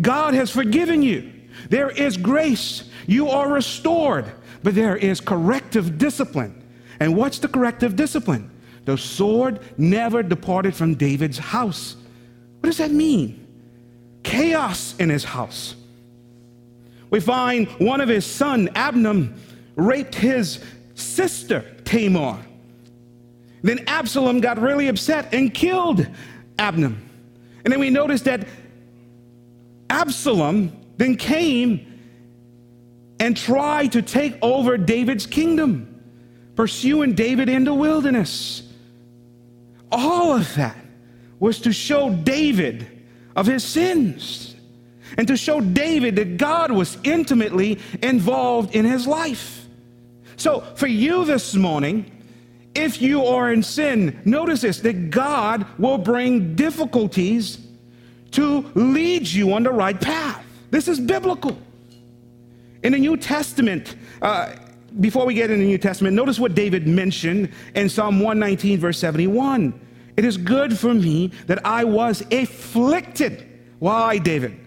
God 0.00 0.34
has 0.34 0.50
forgiven 0.50 1.02
you, 1.02 1.32
there 1.68 1.90
is 1.90 2.16
grace, 2.16 2.90
you 3.06 3.28
are 3.28 3.50
restored, 3.50 4.30
but 4.62 4.74
there 4.74 4.96
is 4.96 5.20
corrective 5.20 5.98
discipline. 5.98 6.58
And 6.98 7.16
what's 7.16 7.38
the 7.38 7.48
corrective 7.48 7.96
discipline? 7.96 8.50
The 8.84 8.96
sword 8.96 9.60
never 9.78 10.22
departed 10.22 10.74
from 10.74 10.94
David's 10.94 11.38
house. 11.38 11.96
What 12.60 12.68
does 12.68 12.78
that 12.78 12.90
mean? 12.90 13.46
Chaos 14.22 14.96
in 14.98 15.10
his 15.10 15.24
house 15.24 15.76
we 17.12 17.20
find 17.20 17.68
one 17.78 18.00
of 18.00 18.08
his 18.08 18.24
son, 18.24 18.70
Abner, 18.74 19.28
raped 19.76 20.14
his 20.14 20.64
sister, 20.94 21.60
Tamar. 21.84 22.38
Then 23.62 23.84
Absalom 23.86 24.40
got 24.40 24.58
really 24.58 24.88
upset 24.88 25.32
and 25.32 25.52
killed 25.52 26.06
Abner. 26.58 26.94
And 27.64 27.72
then 27.72 27.78
we 27.78 27.90
notice 27.90 28.22
that 28.22 28.48
Absalom 29.90 30.72
then 30.96 31.16
came 31.16 31.86
and 33.20 33.36
tried 33.36 33.92
to 33.92 34.00
take 34.00 34.38
over 34.40 34.78
David's 34.78 35.26
kingdom, 35.26 36.02
pursuing 36.56 37.14
David 37.14 37.50
in 37.50 37.64
the 37.64 37.74
wilderness. 37.74 38.62
All 39.92 40.34
of 40.34 40.54
that 40.54 40.78
was 41.38 41.60
to 41.60 41.74
show 41.74 42.08
David 42.08 42.86
of 43.36 43.46
his 43.46 43.62
sins 43.62 44.51
and 45.16 45.28
to 45.28 45.36
show 45.36 45.60
David 45.60 46.16
that 46.16 46.36
God 46.36 46.72
was 46.72 46.98
intimately 47.04 47.78
involved 48.02 48.74
in 48.74 48.84
his 48.84 49.06
life. 49.06 49.66
So, 50.36 50.60
for 50.76 50.86
you 50.86 51.24
this 51.24 51.54
morning, 51.54 52.10
if 52.74 53.02
you 53.02 53.24
are 53.26 53.52
in 53.52 53.62
sin, 53.62 54.20
notice 54.24 54.62
this 54.62 54.80
that 54.80 55.10
God 55.10 55.66
will 55.78 55.98
bring 55.98 56.54
difficulties 56.54 57.58
to 58.32 58.70
lead 58.74 59.28
you 59.28 59.52
on 59.52 59.62
the 59.62 59.70
right 59.70 60.00
path. 60.00 60.44
This 60.70 60.88
is 60.88 60.98
biblical. 60.98 61.58
In 62.82 62.92
the 62.92 62.98
New 62.98 63.16
Testament, 63.16 63.96
uh, 64.22 64.54
before 65.00 65.26
we 65.26 65.34
get 65.34 65.50
in 65.50 65.60
the 65.60 65.66
New 65.66 65.78
Testament, 65.78 66.16
notice 66.16 66.38
what 66.38 66.54
David 66.54 66.86
mentioned 66.86 67.50
in 67.74 67.88
Psalm 67.88 68.20
119, 68.20 68.78
verse 68.78 68.98
71. 68.98 69.78
It 70.16 70.24
is 70.24 70.36
good 70.36 70.78
for 70.78 70.92
me 70.92 71.28
that 71.46 71.64
I 71.64 71.84
was 71.84 72.22
afflicted. 72.32 73.46
Why, 73.78 74.18
David? 74.18 74.58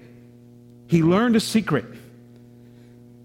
He 0.87 1.01
learned 1.03 1.35
a 1.35 1.39
secret. 1.39 1.85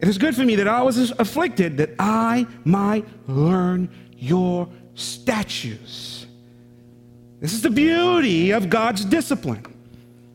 It 0.00 0.09
is 0.09 0.17
good 0.17 0.35
for 0.35 0.45
me 0.45 0.57
that 0.57 0.69
I 0.69 0.83
was 0.83 1.11
afflicted, 1.12 1.76
that 1.76 1.90
I 1.99 2.47
might 2.64 3.07
learn 3.29 3.90
your 4.17 4.69
statutes. 4.95 6.26
This 7.40 7.52
is 7.52 7.62
the 7.62 7.71
beauty 7.71 8.50
of 8.50 8.71
God's 8.71 9.05
discipline, 9.05 9.64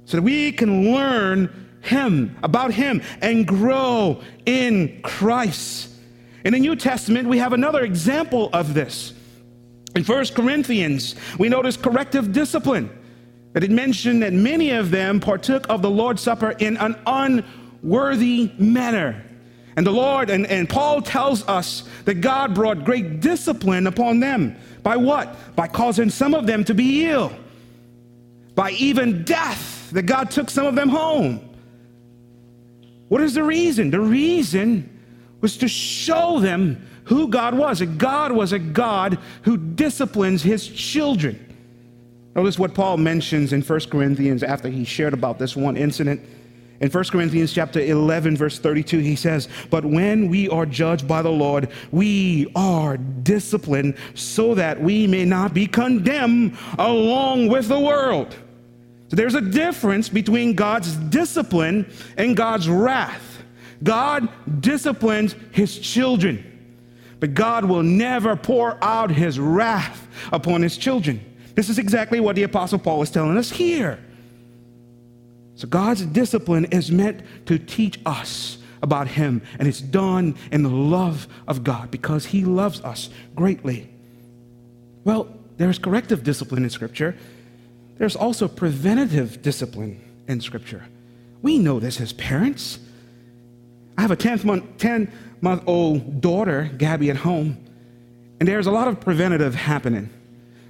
so 0.05 0.17
that 0.17 0.23
we 0.23 0.51
can 0.51 0.91
learn 0.91 1.67
Him, 1.81 2.35
about 2.43 2.73
Him, 2.73 3.01
and 3.21 3.47
grow 3.47 4.21
in 4.45 5.01
Christ. 5.01 5.89
In 6.43 6.53
the 6.53 6.59
New 6.59 6.75
Testament, 6.75 7.27
we 7.27 7.39
have 7.39 7.53
another 7.53 7.83
example 7.83 8.49
of 8.53 8.73
this. 8.73 9.13
In 9.95 10.03
1 10.03 10.25
Corinthians, 10.35 11.15
we 11.39 11.49
notice 11.49 11.77
corrective 11.77 12.31
discipline. 12.33 12.89
That 13.55 13.63
it 13.63 13.71
mentioned 13.71 14.21
that 14.21 14.33
many 14.33 14.71
of 14.71 14.91
them 14.91 15.21
partook 15.21 15.65
of 15.69 15.81
the 15.81 15.89
Lord's 15.89 16.21
Supper 16.21 16.51
in 16.59 16.75
an 16.75 16.97
unworthy 17.07 18.51
manner. 18.57 19.23
And 19.77 19.87
the 19.87 19.91
Lord, 19.91 20.29
and, 20.29 20.45
and 20.47 20.67
Paul 20.67 21.01
tells 21.01 21.47
us 21.47 21.87
that 22.03 22.15
God 22.15 22.53
brought 22.53 22.83
great 22.83 23.21
discipline 23.21 23.87
upon 23.87 24.19
them. 24.19 24.57
By 24.83 24.97
what? 24.97 25.55
By 25.55 25.69
causing 25.69 26.09
some 26.09 26.33
of 26.33 26.45
them 26.47 26.65
to 26.65 26.73
be 26.73 27.05
ill. 27.05 27.31
By 28.55 28.71
even 28.71 29.23
death, 29.23 29.89
that 29.93 30.03
God 30.03 30.31
took 30.31 30.49
some 30.49 30.65
of 30.65 30.75
them 30.75 30.89
home. 30.89 31.39
What 33.07 33.21
is 33.21 33.35
the 33.35 33.43
reason? 33.43 33.89
The 33.89 34.01
reason 34.01 34.89
was 35.39 35.55
to 35.59 35.69
show 35.69 36.41
them 36.41 36.85
who 37.05 37.29
God 37.29 37.57
was. 37.57 37.79
That 37.79 37.97
God 37.97 38.33
was 38.33 38.51
a 38.51 38.59
God 38.59 39.17
who 39.43 39.55
disciplines 39.55 40.43
his 40.43 40.67
children. 40.67 41.44
Notice 42.35 42.59
what 42.59 42.73
Paul 42.73 42.97
mentions 42.97 43.53
in 43.53 43.61
1 43.61 43.79
Corinthians 43.89 44.43
after 44.43 44.67
he 44.67 44.83
shared 44.83 45.13
about 45.13 45.39
this 45.39 45.55
one 45.55 45.77
incident. 45.77 46.19
In 46.81 46.89
1 46.89 47.03
Corinthians 47.05 47.53
chapter 47.53 47.79
11 47.79 48.35
verse 48.35 48.59
32 48.59 48.99
he 48.99 49.15
says, 49.15 49.47
"But 49.69 49.85
when 49.85 50.27
we 50.27 50.49
are 50.49 50.65
judged 50.65 51.07
by 51.07 51.21
the 51.21 51.31
Lord, 51.31 51.69
we 51.91 52.47
are 52.53 52.97
disciplined 52.97 53.93
so 54.13 54.53
that 54.55 54.81
we 54.81 55.07
may 55.07 55.23
not 55.23 55.53
be 55.53 55.67
condemned 55.67 56.51
along 56.77 57.47
with 57.47 57.69
the 57.69 57.79
world." 57.79 58.35
So 59.07 59.15
there's 59.15 59.35
a 59.35 59.41
difference 59.41 60.09
between 60.09 60.53
God's 60.53 60.93
discipline 60.95 61.85
and 62.17 62.35
God's 62.35 62.67
wrath. 62.67 63.43
God 63.81 64.27
disciplines 64.59 65.35
his 65.51 65.77
children, 65.79 66.43
but 67.21 67.33
God 67.33 67.63
will 67.63 67.83
never 67.83 68.35
pour 68.35 68.77
out 68.81 69.11
his 69.11 69.39
wrath 69.39 70.07
upon 70.33 70.61
his 70.61 70.75
children. 70.75 71.21
This 71.55 71.69
is 71.69 71.79
exactly 71.79 72.19
what 72.19 72.35
the 72.35 72.43
Apostle 72.43 72.79
Paul 72.79 73.01
is 73.01 73.09
telling 73.09 73.37
us 73.37 73.49
here. 73.49 73.99
So, 75.55 75.67
God's 75.67 76.05
discipline 76.05 76.65
is 76.65 76.91
meant 76.91 77.21
to 77.45 77.57
teach 77.57 77.99
us 78.05 78.57
about 78.83 79.07
Him, 79.07 79.41
and 79.57 79.67
it's 79.67 79.79
done 79.79 80.35
in 80.51 80.63
the 80.63 80.69
love 80.69 81.27
of 81.47 81.63
God 81.63 81.89
because 81.91 82.25
He 82.25 82.43
loves 82.43 82.81
us 82.81 83.09
greatly. 83.35 83.89
Well, 85.05 85.29
there's 85.57 85.79
corrective 85.79 86.23
discipline 86.23 86.63
in 86.63 86.69
Scripture, 86.69 87.15
there's 87.97 88.17
also 88.17 88.49
preventative 88.49 89.41
discipline 89.41 90.01
in 90.27 90.41
Scripture. 90.41 90.83
We 91.41 91.59
know 91.59 91.79
this 91.79 92.01
as 92.01 92.11
parents. 92.11 92.79
I 93.97 94.01
have 94.01 94.11
a 94.11 94.17
10 94.17 94.41
month, 94.45 94.77
10 94.77 95.11
month 95.39 95.63
old 95.67 96.19
daughter, 96.19 96.69
Gabby, 96.77 97.09
at 97.09 97.15
home, 97.15 97.57
and 98.39 98.49
there's 98.49 98.67
a 98.67 98.71
lot 98.71 98.89
of 98.89 98.99
preventative 98.99 99.55
happening. 99.55 100.09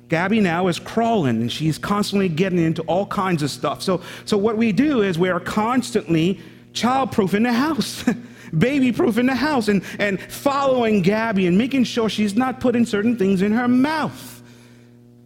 Gabby 0.07 0.39
now 0.39 0.67
is 0.67 0.79
crawling 0.79 1.41
and 1.41 1.51
she's 1.51 1.77
constantly 1.77 2.29
getting 2.29 2.59
into 2.59 2.83
all 2.83 3.07
kinds 3.07 3.41
of 3.41 3.49
stuff. 3.49 3.81
So, 3.81 4.01
so 4.25 4.37
what 4.37 4.57
we 4.57 4.71
do 4.71 5.01
is 5.01 5.17
we 5.17 5.29
are 5.29 5.39
constantly 5.39 6.39
child-proof 6.73 7.33
in 7.33 7.43
the 7.43 7.53
house, 7.53 8.03
baby-proof 8.57 9.17
in 9.17 9.25
the 9.25 9.35
house, 9.35 9.67
and, 9.67 9.83
and 9.97 10.21
following 10.21 11.01
Gabby 11.01 11.47
and 11.47 11.57
making 11.57 11.85
sure 11.85 12.09
she's 12.09 12.35
not 12.35 12.59
putting 12.59 12.85
certain 12.85 13.17
things 13.17 13.41
in 13.41 13.51
her 13.51 13.67
mouth 13.67 14.43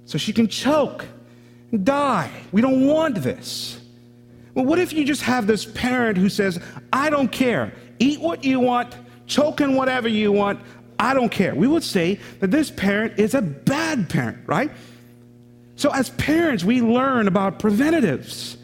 so 0.05 0.17
she 0.17 0.31
can 0.31 0.47
choke 0.47 1.05
and 1.71 1.85
die. 1.85 2.31
We 2.51 2.61
don't 2.61 2.87
want 2.87 3.21
this. 3.21 3.79
Well, 4.53 4.65
what 4.65 4.79
if 4.79 4.93
you 4.93 5.05
just 5.05 5.21
have 5.23 5.45
this 5.45 5.65
parent 5.65 6.17
who 6.17 6.29
says, 6.29 6.59
I 6.91 7.09
don't 7.09 7.31
care, 7.31 7.73
eat 7.99 8.19
what 8.19 8.43
you 8.43 8.59
want, 8.59 8.95
choke 9.27 9.61
in 9.61 9.75
whatever 9.75 10.07
you 10.07 10.31
want, 10.31 10.59
I 10.99 11.13
don't 11.13 11.29
care. 11.29 11.55
We 11.55 11.67
would 11.67 11.83
say 11.83 12.19
that 12.41 12.51
this 12.51 12.69
parent 12.69 13.17
is 13.17 13.33
a 13.33 13.41
bad 13.41 14.09
parent, 14.09 14.39
right? 14.45 14.69
So, 15.77 15.91
as 15.91 16.09
parents, 16.11 16.65
we 16.65 16.81
learn 16.81 17.27
about 17.29 17.57
preventatives. 17.57 18.57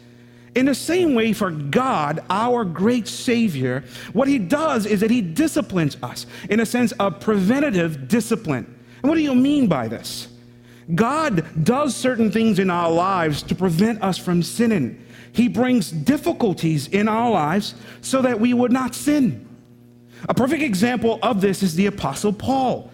In 0.54 0.66
the 0.66 0.74
same 0.74 1.14
way, 1.14 1.32
for 1.32 1.50
God, 1.50 2.22
our 2.28 2.64
great 2.64 3.08
Savior, 3.08 3.84
what 4.12 4.28
He 4.28 4.38
does 4.38 4.84
is 4.84 5.00
that 5.00 5.10
He 5.10 5.22
disciplines 5.22 5.96
us 6.02 6.26
in 6.50 6.60
a 6.60 6.66
sense 6.66 6.92
of 6.92 7.20
preventative 7.20 8.08
discipline. 8.08 8.64
And 9.02 9.08
what 9.08 9.16
do 9.16 9.22
you 9.22 9.34
mean 9.34 9.66
by 9.66 9.88
this? 9.88 10.28
God 10.94 11.44
does 11.64 11.96
certain 11.96 12.30
things 12.30 12.58
in 12.58 12.70
our 12.70 12.90
lives 12.90 13.42
to 13.44 13.54
prevent 13.54 14.02
us 14.02 14.18
from 14.18 14.42
sinning. 14.42 15.02
He 15.32 15.48
brings 15.48 15.90
difficulties 15.90 16.86
in 16.88 17.08
our 17.08 17.30
lives 17.30 17.74
so 18.00 18.22
that 18.22 18.40
we 18.40 18.54
would 18.54 18.72
not 18.72 18.94
sin. 18.94 19.45
A 20.28 20.34
perfect 20.34 20.62
example 20.62 21.18
of 21.22 21.40
this 21.40 21.62
is 21.62 21.74
the 21.74 21.86
Apostle 21.86 22.32
Paul. 22.32 22.90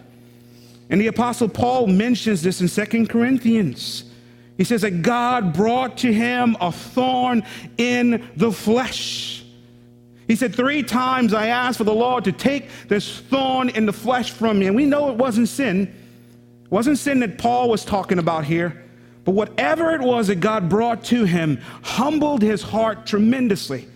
And 0.89 1.01
the 1.01 1.07
Apostle 1.07 1.49
Paul 1.49 1.87
mentions 1.87 2.41
this 2.41 2.61
in 2.61 2.67
Second 2.67 3.09
Corinthians. 3.09 4.03
He 4.57 4.63
says 4.63 4.81
that 4.81 5.01
God 5.01 5.53
brought 5.53 5.97
to 5.99 6.13
him 6.13 6.55
a 6.61 6.71
thorn 6.71 7.43
in 7.77 8.29
the 8.35 8.51
flesh. 8.51 9.43
He 10.27 10.35
said, 10.35 10.55
Three 10.55 10.83
times 10.83 11.33
I 11.33 11.47
asked 11.47 11.79
for 11.79 11.83
the 11.83 11.93
Lord 11.93 12.23
to 12.25 12.31
take 12.31 12.69
this 12.87 13.19
thorn 13.19 13.69
in 13.69 13.85
the 13.85 13.93
flesh 13.93 14.31
from 14.31 14.59
me. 14.59 14.67
And 14.67 14.75
we 14.75 14.85
know 14.85 15.09
it 15.09 15.17
wasn't 15.17 15.49
sin. 15.49 15.93
It 16.63 16.71
wasn't 16.71 16.99
sin 16.99 17.19
that 17.21 17.39
Paul 17.39 17.69
was 17.69 17.83
talking 17.83 18.19
about 18.19 18.45
here. 18.45 18.83
But 19.25 19.31
whatever 19.31 19.95
it 19.95 20.01
was 20.01 20.27
that 20.27 20.39
God 20.39 20.69
brought 20.69 21.03
to 21.05 21.23
him 21.25 21.59
humbled 21.81 22.41
his 22.41 22.61
heart 22.61 23.05
tremendously. 23.05 23.87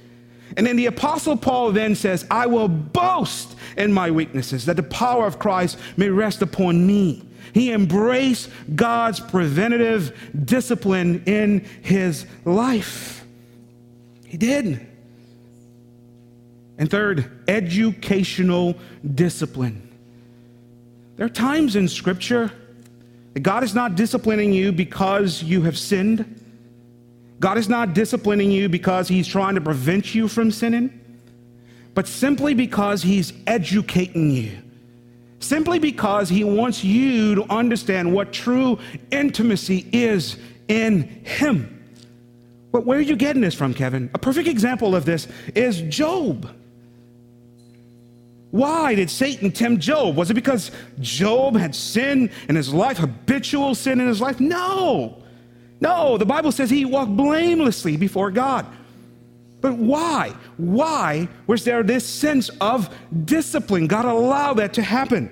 And 0.57 0.65
then 0.65 0.75
the 0.75 0.87
Apostle 0.87 1.37
Paul 1.37 1.71
then 1.71 1.95
says, 1.95 2.25
I 2.31 2.47
will 2.47 2.67
boast 2.67 3.55
in 3.77 3.93
my 3.93 4.09
weaknesses, 4.09 4.65
that 4.65 4.75
the 4.75 4.83
power 4.83 5.27
of 5.27 5.37
Christ 5.37 5.77
may 5.95 6.09
rest 6.09 6.41
upon 6.41 6.85
me. 6.85 7.23
He 7.53 7.71
embraced 7.71 8.49
God's 8.75 9.19
preventative 9.19 10.17
discipline 10.45 11.23
in 11.25 11.59
his 11.81 12.25
life. 12.43 13.23
He 14.25 14.37
did. 14.37 14.85
And 16.79 16.89
third, 16.89 17.31
educational 17.47 18.75
discipline. 19.15 19.87
There 21.17 21.25
are 21.25 21.29
times 21.29 21.75
in 21.75 21.87
Scripture 21.87 22.51
that 23.33 23.39
God 23.41 23.63
is 23.63 23.75
not 23.75 23.95
disciplining 23.95 24.53
you 24.53 24.71
because 24.71 25.43
you 25.43 25.61
have 25.63 25.77
sinned. 25.77 26.43
God 27.39 27.57
is 27.57 27.69
not 27.69 27.93
disciplining 27.93 28.51
you 28.51 28.67
because 28.69 29.07
He's 29.07 29.27
trying 29.27 29.55
to 29.55 29.61
prevent 29.61 30.15
you 30.15 30.27
from 30.27 30.51
sinning, 30.51 30.99
but 31.93 32.07
simply 32.07 32.53
because 32.53 33.03
He's 33.03 33.33
educating 33.45 34.31
you. 34.31 34.57
Simply 35.39 35.77
because 35.77 36.29
He 36.29 36.43
wants 36.43 36.83
you 36.83 37.35
to 37.35 37.43
understand 37.51 38.11
what 38.13 38.33
true 38.33 38.79
intimacy 39.11 39.87
is 39.91 40.37
in 40.67 41.03
Him. 41.23 41.73
But 42.71 42.85
where 42.85 42.97
are 42.97 43.01
you 43.01 43.15
getting 43.15 43.41
this 43.41 43.55
from, 43.55 43.73
Kevin? 43.73 44.09
A 44.13 44.19
perfect 44.19 44.47
example 44.47 44.95
of 44.95 45.05
this 45.05 45.27
is 45.55 45.81
Job. 45.81 46.49
Why 48.51 48.95
did 48.95 49.09
Satan 49.09 49.51
tempt 49.51 49.81
Job? 49.81 50.15
Was 50.15 50.31
it 50.31 50.33
because 50.33 50.71
Job 50.99 51.55
had 51.55 51.75
sin 51.75 52.31
in 52.47 52.55
his 52.55 52.73
life, 52.73 52.97
habitual 52.97 53.75
sin 53.75 53.99
in 53.99 54.07
his 54.07 54.21
life? 54.21 54.39
No. 54.39 55.21
No, 55.79 56.17
the 56.17 56.25
Bible 56.25 56.51
says 56.51 56.69
he 56.69 56.85
walked 56.85 57.15
blamelessly 57.15 57.97
before 57.97 58.31
God. 58.31 58.65
But 59.61 59.73
why? 59.73 60.35
Why 60.57 61.27
was 61.45 61.63
there 61.63 61.83
this 61.83 62.05
sense 62.05 62.49
of 62.61 62.93
discipline? 63.25 63.87
God 63.87 64.05
allowed 64.05 64.55
that 64.55 64.73
to 64.73 64.81
happen. 64.81 65.31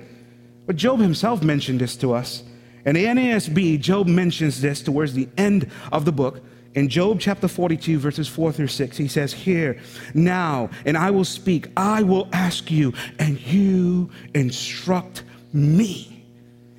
But 0.65 0.75
Job 0.75 0.99
himself 0.99 1.43
mentioned 1.43 1.81
this 1.81 1.95
to 1.97 2.13
us. 2.13 2.43
In 2.85 2.95
the 2.95 3.05
NASB, 3.05 3.79
Job 3.79 4.07
mentions 4.07 4.61
this 4.61 4.81
towards 4.81 5.13
the 5.13 5.27
end 5.37 5.71
of 5.91 6.05
the 6.05 6.11
book. 6.11 6.41
In 6.75 6.89
Job 6.89 7.19
chapter 7.19 7.47
42, 7.47 7.99
verses 7.99 8.27
4 8.27 8.51
through 8.51 8.67
6, 8.67 8.97
he 8.97 9.07
says, 9.07 9.31
Hear, 9.31 9.79
now, 10.13 10.69
and 10.85 10.97
I 10.97 11.09
will 11.09 11.23
speak, 11.23 11.67
I 11.77 12.03
will 12.03 12.27
ask 12.33 12.69
you, 12.69 12.93
and 13.17 13.39
you 13.39 14.09
instruct 14.33 15.23
me. 15.53 16.25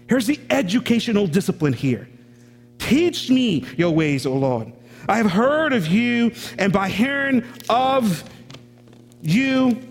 Here's 0.08 0.26
the 0.26 0.38
educational 0.50 1.26
discipline 1.26 1.72
here. 1.72 2.08
Teach 2.88 3.30
me 3.30 3.64
your 3.76 3.90
ways, 3.90 4.26
O 4.26 4.32
Lord. 4.34 4.72
I 5.08 5.16
have 5.16 5.30
heard 5.30 5.72
of 5.72 5.88
you, 5.88 6.32
and 6.56 6.72
by 6.72 6.88
hearing 6.88 7.42
of 7.68 8.22
you, 9.22 9.82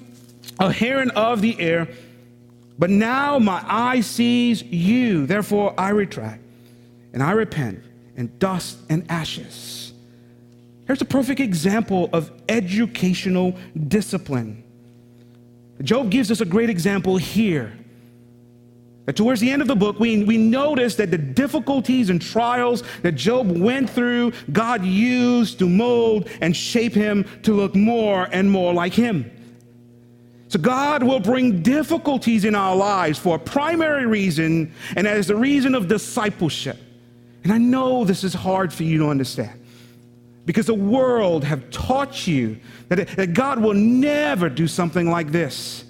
a 0.59 0.71
hearing 0.71 1.09
of 1.09 1.41
the 1.41 1.59
air, 1.59 1.89
but 2.79 2.89
now 2.89 3.37
my 3.37 3.61
eye 3.67 3.99
sees 3.99 4.63
you. 4.63 5.25
Therefore 5.25 5.73
I 5.77 5.89
retract, 5.89 6.41
and 7.11 7.21
I 7.21 7.31
repent 7.31 7.83
in 8.15 8.31
dust 8.39 8.77
and 8.89 9.05
ashes. 9.11 9.93
Here's 10.87 11.01
a 11.01 11.05
perfect 11.05 11.41
example 11.41 12.09
of 12.13 12.31
educational 12.47 13.57
discipline. 13.89 14.63
Job 15.81 16.09
gives 16.09 16.31
us 16.31 16.39
a 16.39 16.45
great 16.45 16.69
example 16.69 17.17
here. 17.17 17.73
That 19.05 19.15
towards 19.15 19.39
the 19.39 19.51
end 19.51 19.61
of 19.61 19.67
the 19.67 19.75
book, 19.75 19.99
we, 19.99 20.23
we 20.23 20.37
notice 20.37 20.95
that 20.95 21.11
the 21.11 21.17
difficulties 21.17 22.09
and 22.09 22.19
trials 22.19 22.83
that 23.03 23.13
Job 23.13 23.55
went 23.55 23.89
through, 23.89 24.33
God 24.51 24.83
used 24.83 25.59
to 25.59 25.69
mold 25.69 26.27
and 26.41 26.55
shape 26.55 26.93
him 26.93 27.25
to 27.43 27.53
look 27.53 27.75
more 27.75 28.27
and 28.31 28.49
more 28.49 28.73
like 28.73 28.93
him. 28.93 29.31
So, 30.47 30.59
God 30.59 31.03
will 31.03 31.19
bring 31.19 31.61
difficulties 31.61 32.45
in 32.45 32.55
our 32.55 32.75
lives 32.75 33.19
for 33.19 33.35
a 33.35 33.39
primary 33.39 34.05
reason, 34.05 34.73
and 34.95 35.07
as 35.07 35.27
the 35.27 35.35
reason 35.35 35.75
of 35.75 35.87
discipleship. 35.87 36.77
And 37.43 37.53
I 37.53 37.57
know 37.57 38.05
this 38.05 38.23
is 38.23 38.33
hard 38.33 38.73
for 38.73 38.83
you 38.83 38.97
to 38.99 39.09
understand 39.09 39.59
because 40.45 40.65
the 40.65 40.73
world 40.73 41.43
have 41.43 41.69
taught 41.69 42.27
you 42.27 42.59
that, 42.89 43.07
that 43.09 43.33
God 43.33 43.59
will 43.61 43.73
never 43.73 44.49
do 44.49 44.67
something 44.67 45.09
like 45.09 45.31
this. 45.31 45.84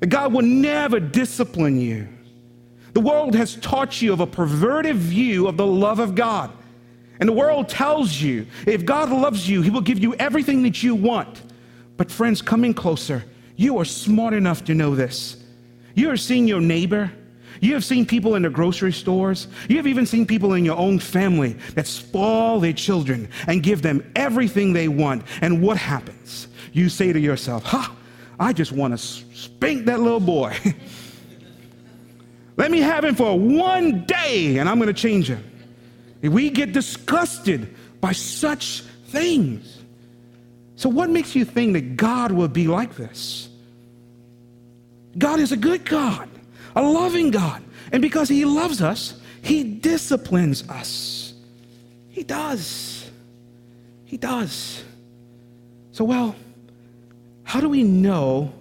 That 0.00 0.08
God 0.08 0.32
will 0.32 0.42
never 0.42 0.98
discipline 1.00 1.80
you. 1.80 2.08
The 2.92 3.00
world 3.00 3.34
has 3.34 3.56
taught 3.56 4.02
you 4.02 4.12
of 4.12 4.20
a 4.20 4.26
perverted 4.26 4.96
view 4.96 5.46
of 5.46 5.56
the 5.56 5.66
love 5.66 5.98
of 6.00 6.14
God. 6.14 6.50
And 7.20 7.28
the 7.28 7.32
world 7.34 7.68
tells 7.68 8.20
you 8.20 8.46
if 8.66 8.84
God 8.84 9.10
loves 9.10 9.48
you, 9.48 9.62
he 9.62 9.70
will 9.70 9.82
give 9.82 9.98
you 9.98 10.14
everything 10.14 10.62
that 10.62 10.82
you 10.82 10.94
want. 10.94 11.42
But 11.96 12.10
friends, 12.10 12.40
coming 12.40 12.74
closer, 12.74 13.24
you 13.56 13.78
are 13.78 13.84
smart 13.84 14.32
enough 14.32 14.64
to 14.64 14.74
know 14.74 14.94
this. 14.94 15.36
You 15.94 16.10
are 16.10 16.16
seeing 16.16 16.48
your 16.48 16.60
neighbor 16.60 17.12
you 17.60 17.74
have 17.74 17.84
seen 17.84 18.06
people 18.06 18.36
in 18.36 18.42
the 18.42 18.50
grocery 18.50 18.92
stores. 18.92 19.48
You 19.68 19.76
have 19.76 19.86
even 19.86 20.06
seen 20.06 20.26
people 20.26 20.54
in 20.54 20.64
your 20.64 20.76
own 20.76 20.98
family 20.98 21.52
that 21.74 21.86
spoil 21.86 22.58
their 22.58 22.72
children 22.72 23.28
and 23.46 23.62
give 23.62 23.82
them 23.82 24.10
everything 24.16 24.72
they 24.72 24.88
want. 24.88 25.24
And 25.42 25.62
what 25.62 25.76
happens? 25.76 26.48
You 26.72 26.88
say 26.88 27.12
to 27.12 27.20
yourself, 27.20 27.64
Ha, 27.64 27.94
I 28.38 28.52
just 28.54 28.72
want 28.72 28.92
to 28.98 28.98
spank 29.60 29.86
that 29.86 30.00
little 30.00 30.20
boy. 30.20 30.56
Let 32.56 32.70
me 32.70 32.80
have 32.80 33.04
him 33.04 33.14
for 33.14 33.38
one 33.38 34.04
day 34.04 34.58
and 34.58 34.68
I'm 34.68 34.78
going 34.78 34.88
to 34.88 35.00
change 35.00 35.28
him. 35.28 35.44
We 36.22 36.50
get 36.50 36.72
disgusted 36.72 37.74
by 38.00 38.12
such 38.12 38.82
things. 39.08 39.78
So, 40.76 40.88
what 40.88 41.10
makes 41.10 41.34
you 41.34 41.44
think 41.44 41.74
that 41.74 41.96
God 41.96 42.32
will 42.32 42.48
be 42.48 42.66
like 42.66 42.96
this? 42.96 43.48
God 45.16 45.40
is 45.40 45.52
a 45.52 45.56
good 45.56 45.84
God 45.84 46.28
a 46.74 46.82
loving 46.82 47.30
God. 47.30 47.62
And 47.92 48.02
because 48.02 48.28
He 48.28 48.44
loves 48.44 48.82
us, 48.82 49.14
He 49.42 49.64
disciplines 49.64 50.68
us. 50.68 51.34
He 52.08 52.22
does. 52.22 53.10
He 54.04 54.16
does. 54.16 54.82
So, 55.92 56.04
well, 56.04 56.34
how 57.44 57.60
do 57.60 57.68
we 57.68 57.82
know 57.82 58.52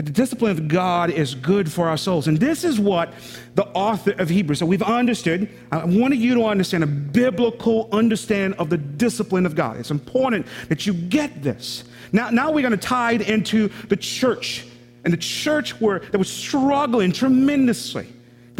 that 0.00 0.06
the 0.06 0.12
discipline 0.12 0.50
of 0.50 0.66
God 0.66 1.10
is 1.10 1.34
good 1.34 1.70
for 1.70 1.86
our 1.86 1.98
souls? 1.98 2.26
And 2.26 2.38
this 2.38 2.64
is 2.64 2.80
what 2.80 3.12
the 3.54 3.66
author 3.66 4.12
of 4.12 4.30
Hebrews, 4.30 4.60
so 4.60 4.64
we've 4.64 4.80
understood, 4.80 5.46
I 5.70 5.84
wanted 5.84 6.20
you 6.20 6.34
to 6.36 6.46
understand 6.46 6.82
a 6.82 6.86
biblical 6.86 7.86
understand 7.92 8.54
of 8.54 8.70
the 8.70 8.78
discipline 8.78 9.44
of 9.44 9.54
God. 9.54 9.76
It's 9.76 9.90
important 9.90 10.46
that 10.70 10.86
you 10.86 10.94
get 10.94 11.42
this. 11.42 11.84
Now, 12.12 12.30
now 12.30 12.50
we're 12.50 12.66
going 12.66 12.70
to 12.70 12.78
tie 12.78 13.12
it 13.12 13.28
into 13.28 13.68
the 13.90 13.96
church 13.96 14.64
and 15.04 15.12
the 15.12 15.18
church 15.18 15.78
were 15.82 15.98
that 15.98 16.16
was 16.16 16.32
struggling 16.32 17.12
tremendously 17.12 18.06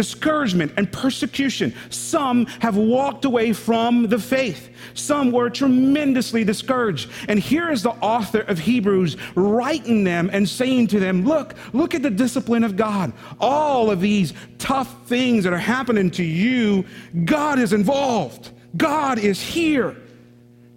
discouragement 0.01 0.73
and 0.79 0.91
persecution. 0.91 1.75
Some 1.91 2.47
have 2.61 2.79
walked 2.79 3.27
away 3.27 3.53
from 3.53 4.05
the 4.05 4.19
faith. 4.19 4.71
Some 4.95 5.31
were 5.31 5.51
tremendously 5.51 6.43
discouraged. 6.43 7.11
And 7.29 7.39
here 7.39 7.71
is 7.71 7.83
the 7.83 7.91
author 8.01 8.41
of 8.41 8.59
hebrews 8.59 9.19
writing 9.35 10.03
them 10.03 10.31
and 10.33 10.49
saying 10.49 10.87
to 10.87 11.01
them 11.01 11.27
look 11.27 11.55
look 11.75 11.95
at 11.95 12.03
the 12.03 12.09
discipline 12.09 12.65
of 12.65 12.77
god. 12.77 13.13
All 13.43 13.91
of 13.91 14.01
these 14.01 14.33
tough 14.57 15.07
things 15.07 15.45
that 15.45 15.53
are 15.53 15.59
happening 15.59 16.11
to 16.13 16.25
you 16.25 16.87
god 17.27 17.59
is 17.59 17.75
involved. 17.75 18.53
God 18.79 19.19
is 19.19 19.39
here. 19.39 19.99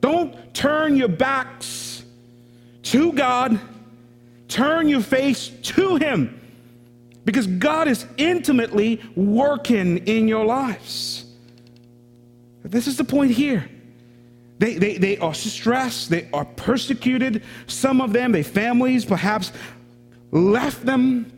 Don't 0.01 0.53
turn 0.53 0.97
your 0.97 1.07
backs 1.07 2.03
to 2.91 3.13
god. 3.13 3.57
Turn 4.49 4.89
your 4.89 5.01
face 5.01 5.47
to 5.47 5.95
Him 5.95 6.41
because 7.25 7.47
God 7.47 7.87
is 7.87 8.05
intimately 8.17 9.01
working 9.15 9.99
in 10.07 10.27
your 10.27 10.45
lives. 10.45 11.25
This 12.63 12.87
is 12.87 12.97
the 12.97 13.03
point 13.03 13.31
here. 13.31 13.69
They, 14.59 14.75
they, 14.75 14.97
they 14.97 15.17
are 15.17 15.33
stressed, 15.33 16.09
they 16.09 16.29
are 16.31 16.45
persecuted. 16.45 17.43
Some 17.67 18.01
of 18.01 18.13
them, 18.13 18.31
their 18.31 18.43
families 18.43 19.03
perhaps 19.03 19.51
left 20.31 20.85
them. 20.85 21.31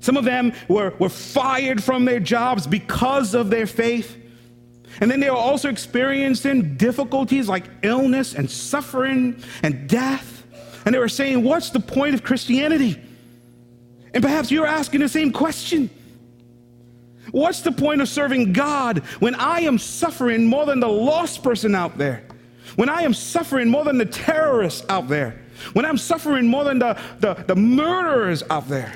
Some 0.00 0.16
of 0.16 0.24
them 0.24 0.52
were, 0.68 0.94
were 0.98 1.08
fired 1.08 1.82
from 1.82 2.04
their 2.04 2.20
jobs 2.20 2.66
because 2.66 3.34
of 3.34 3.50
their 3.50 3.66
faith. 3.66 4.18
And 5.00 5.10
then 5.10 5.20
they 5.20 5.28
are 5.28 5.36
also 5.36 5.68
experiencing 5.68 6.76
difficulties 6.76 7.48
like 7.48 7.64
illness 7.82 8.34
and 8.34 8.50
suffering 8.50 9.42
and 9.62 9.88
death. 9.88 10.44
And 10.84 10.94
they 10.94 10.98
were 10.98 11.08
saying, 11.08 11.42
What's 11.42 11.70
the 11.70 11.80
point 11.80 12.14
of 12.14 12.22
Christianity? 12.22 13.00
And 14.14 14.22
perhaps 14.22 14.50
you're 14.50 14.66
asking 14.66 15.00
the 15.00 15.08
same 15.08 15.32
question. 15.32 15.90
What's 17.30 17.60
the 17.60 17.72
point 17.72 18.00
of 18.00 18.08
serving 18.08 18.52
God 18.52 18.98
when 19.20 19.34
I 19.34 19.60
am 19.60 19.78
suffering 19.78 20.46
more 20.46 20.66
than 20.66 20.80
the 20.80 20.88
lost 20.88 21.42
person 21.42 21.74
out 21.74 21.96
there? 21.96 22.24
When 22.76 22.88
I 22.88 23.02
am 23.02 23.14
suffering 23.14 23.68
more 23.68 23.84
than 23.84 23.98
the 23.98 24.06
terrorists 24.06 24.84
out 24.88 25.08
there? 25.08 25.40
When 25.72 25.84
I'm 25.84 25.98
suffering 25.98 26.46
more 26.46 26.64
than 26.64 26.78
the, 26.78 26.98
the, 27.20 27.34
the 27.46 27.56
murderers 27.56 28.42
out 28.50 28.68
there? 28.68 28.92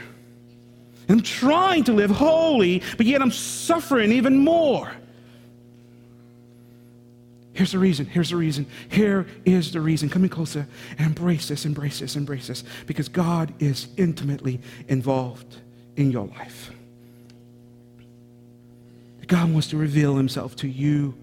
I'm 1.09 1.23
trying 1.23 1.85
to 1.85 1.93
live 1.93 2.11
holy, 2.11 2.83
but 2.97 3.07
yet 3.07 3.23
I'm 3.23 3.31
suffering 3.31 4.13
even 4.13 4.39
more. 4.39 4.91
Here's 7.57 7.73
the 7.73 7.79
reason. 7.79 8.05
Here's 8.05 8.29
the 8.29 8.37
reason. 8.37 8.67
Here 8.91 9.27
is 9.47 9.73
the 9.73 9.81
reason. 9.81 10.11
Come 10.11 10.25
in 10.25 10.29
closer 10.29 10.69
and 10.99 11.07
embrace 11.07 11.49
this, 11.49 11.65
embrace 11.65 12.01
this, 12.01 12.15
embrace 12.15 12.49
this. 12.49 12.63
Because 12.87 13.09
God 13.09 13.55
is 13.59 13.89
intimately 13.97 14.61
involved 14.89 15.57
in 15.97 16.11
your 16.11 16.27
life. 16.27 16.71
God 19.27 19.51
wants 19.51 19.69
to 19.69 19.79
reveal 19.79 20.17
himself 20.17 20.55
to 20.57 20.69
you. 20.69 21.15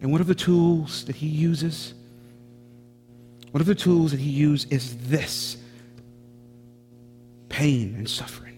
And 0.00 0.10
one 0.10 0.22
of 0.22 0.26
the 0.26 0.34
tools 0.34 1.04
that 1.04 1.16
he 1.16 1.26
uses, 1.26 1.92
one 3.50 3.60
of 3.60 3.66
the 3.66 3.74
tools 3.74 4.12
that 4.12 4.20
he 4.20 4.30
uses 4.30 4.70
is 4.72 4.96
this 5.08 5.58
pain 7.50 7.96
and 7.98 8.08
suffering. 8.08 8.53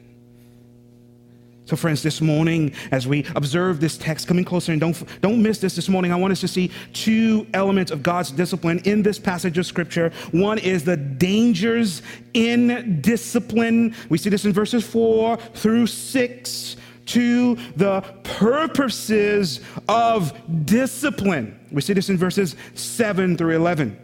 So, 1.66 1.74
friends, 1.74 2.00
this 2.00 2.20
morning, 2.20 2.72
as 2.92 3.08
we 3.08 3.26
observe 3.34 3.80
this 3.80 3.98
text 3.98 4.28
coming 4.28 4.44
closer, 4.44 4.70
and 4.70 4.80
don't, 4.80 5.20
don't 5.20 5.42
miss 5.42 5.58
this 5.58 5.74
this 5.74 5.88
morning, 5.88 6.12
I 6.12 6.16
want 6.16 6.30
us 6.30 6.40
to 6.42 6.48
see 6.48 6.70
two 6.92 7.44
elements 7.54 7.90
of 7.90 8.04
God's 8.04 8.30
discipline 8.30 8.80
in 8.84 9.02
this 9.02 9.18
passage 9.18 9.58
of 9.58 9.66
Scripture. 9.66 10.12
One 10.30 10.58
is 10.58 10.84
the 10.84 10.96
dangers 10.96 12.02
in 12.34 13.00
discipline. 13.00 13.96
We 14.08 14.16
see 14.16 14.30
this 14.30 14.44
in 14.44 14.52
verses 14.52 14.86
four 14.86 15.38
through 15.54 15.88
six. 15.88 16.76
To 17.06 17.54
the 17.76 18.00
purposes 18.24 19.60
of 19.88 20.36
discipline. 20.66 21.56
We 21.70 21.80
see 21.80 21.92
this 21.92 22.08
in 22.08 22.16
verses 22.16 22.56
7 22.74 23.36
through 23.36 23.54
11. 23.54 23.96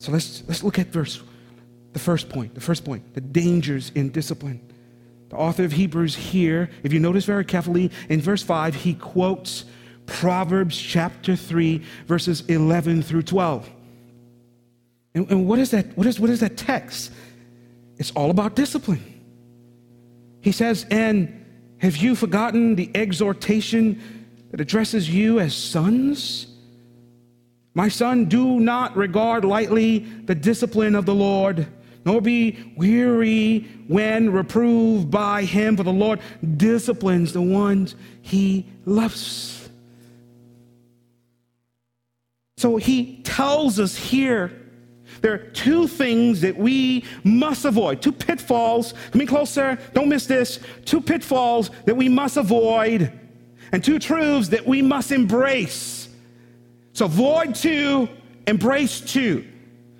So 0.00 0.10
let's, 0.10 0.42
let's 0.48 0.64
look 0.64 0.80
at 0.80 0.88
verse, 0.88 1.22
the 1.92 2.00
first 2.00 2.28
point, 2.28 2.56
the 2.56 2.60
first 2.60 2.84
point, 2.84 3.14
the 3.14 3.20
dangers 3.20 3.92
in 3.94 4.10
discipline. 4.10 4.65
Author 5.36 5.64
of 5.64 5.72
Hebrews 5.72 6.14
here, 6.14 6.70
if 6.82 6.92
you 6.92 7.00
notice 7.00 7.24
very 7.24 7.44
carefully, 7.44 7.90
in 8.08 8.20
verse 8.20 8.42
5, 8.42 8.74
he 8.74 8.94
quotes 8.94 9.64
Proverbs 10.06 10.78
chapter 10.78 11.36
3, 11.36 11.82
verses 12.06 12.42
11 12.48 13.02
through 13.02 13.22
12. 13.22 13.70
And, 15.14 15.30
and 15.30 15.48
what, 15.48 15.58
is 15.58 15.70
that, 15.70 15.96
what, 15.96 16.06
is, 16.06 16.20
what 16.20 16.30
is 16.30 16.40
that 16.40 16.56
text? 16.56 17.12
It's 17.98 18.10
all 18.12 18.30
about 18.30 18.54
discipline. 18.54 19.02
He 20.40 20.52
says, 20.52 20.86
And 20.90 21.44
have 21.78 21.96
you 21.96 22.14
forgotten 22.14 22.76
the 22.76 22.90
exhortation 22.94 24.00
that 24.50 24.60
addresses 24.60 25.08
you 25.08 25.40
as 25.40 25.54
sons? 25.54 26.46
My 27.74 27.88
son, 27.88 28.26
do 28.26 28.60
not 28.60 28.96
regard 28.96 29.44
lightly 29.44 29.98
the 29.98 30.34
discipline 30.34 30.94
of 30.94 31.04
the 31.04 31.14
Lord 31.14 31.66
nor 32.06 32.20
be 32.20 32.72
weary 32.76 33.66
when 33.88 34.30
reproved 34.30 35.10
by 35.10 35.42
him, 35.42 35.76
for 35.76 35.82
the 35.82 35.92
Lord 35.92 36.20
disciplines 36.56 37.32
the 37.32 37.42
ones 37.42 37.96
he 38.22 38.64
loves. 38.84 39.68
So 42.58 42.76
he 42.76 43.20
tells 43.22 43.80
us 43.80 43.96
here 43.96 44.52
there 45.20 45.32
are 45.34 45.50
two 45.50 45.88
things 45.88 46.40
that 46.42 46.56
we 46.56 47.04
must 47.24 47.64
avoid, 47.64 48.00
two 48.00 48.12
pitfalls. 48.12 48.94
Come 49.10 49.20
in 49.20 49.26
closer, 49.26 49.76
don't 49.92 50.08
miss 50.08 50.26
this. 50.26 50.60
Two 50.84 51.00
pitfalls 51.00 51.70
that 51.86 51.96
we 51.96 52.08
must 52.08 52.36
avoid, 52.36 53.12
and 53.72 53.82
two 53.82 53.98
truths 53.98 54.48
that 54.48 54.64
we 54.64 54.80
must 54.80 55.10
embrace. 55.10 56.08
So 56.92 57.06
avoid 57.06 57.56
two, 57.56 58.08
embrace 58.46 59.00
two. 59.00 59.44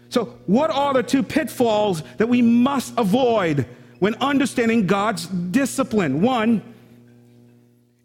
So, 0.08 0.38
what 0.46 0.70
are 0.70 0.94
the 0.94 1.02
two 1.02 1.22
pitfalls 1.22 2.02
that 2.18 2.28
we 2.28 2.42
must 2.42 2.94
avoid 2.96 3.66
when 3.98 4.14
understanding 4.16 4.86
God's 4.86 5.26
discipline? 5.26 6.22
One 6.22 6.62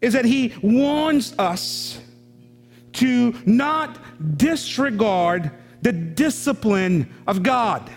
is 0.00 0.12
that 0.14 0.24
He 0.24 0.52
warns 0.62 1.34
us 1.38 2.00
to 2.94 3.34
not 3.46 3.98
disregard 4.36 5.50
the 5.80 5.92
discipline 5.92 7.12
of 7.26 7.42
God. 7.42 7.90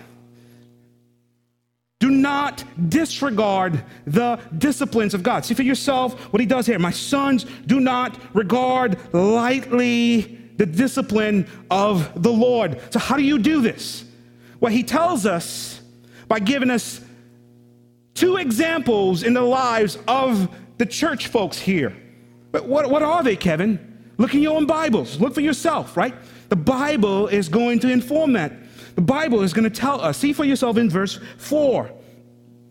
Do 1.99 2.11
not 2.11 2.63
disregard 2.89 3.83
the 4.05 4.39
disciplines 4.57 5.13
of 5.13 5.23
God. 5.23 5.45
See 5.45 5.53
for 5.53 5.63
yourself 5.63 6.19
what 6.31 6.39
he 6.39 6.45
does 6.45 6.65
here. 6.65 6.77
My 6.77 6.91
sons, 6.91 7.45
do 7.65 7.79
not 7.79 8.19
regard 8.35 9.13
lightly 9.13 10.44
the 10.57 10.65
discipline 10.65 11.47
of 11.69 12.21
the 12.21 12.31
Lord. 12.31 12.79
So, 12.91 12.99
how 12.99 13.17
do 13.17 13.23
you 13.23 13.39
do 13.39 13.61
this? 13.61 14.05
Well, 14.59 14.71
he 14.71 14.83
tells 14.83 15.25
us 15.25 15.81
by 16.27 16.39
giving 16.39 16.69
us 16.69 17.01
two 18.13 18.37
examples 18.37 19.23
in 19.23 19.33
the 19.33 19.41
lives 19.41 19.97
of 20.07 20.49
the 20.77 20.85
church 20.85 21.27
folks 21.27 21.57
here. 21.57 21.95
But 22.51 22.65
what, 22.67 22.89
what 22.89 23.03
are 23.03 23.21
they, 23.21 23.35
Kevin? 23.35 24.13
Look 24.17 24.33
in 24.33 24.41
your 24.41 24.55
own 24.55 24.65
Bibles. 24.65 25.19
Look 25.19 25.33
for 25.33 25.41
yourself, 25.41 25.97
right? 25.97 26.15
The 26.49 26.55
Bible 26.55 27.27
is 27.27 27.49
going 27.49 27.79
to 27.79 27.91
inform 27.91 28.33
that. 28.33 28.53
The 28.95 29.01
Bible 29.01 29.41
is 29.41 29.53
going 29.53 29.65
to 29.65 29.69
tell 29.69 29.99
us. 29.99 30.17
See 30.17 30.31
for 30.31 30.45
yourself 30.45 30.77
in 30.77 30.89
verse 30.89 31.19
4. 31.37 31.91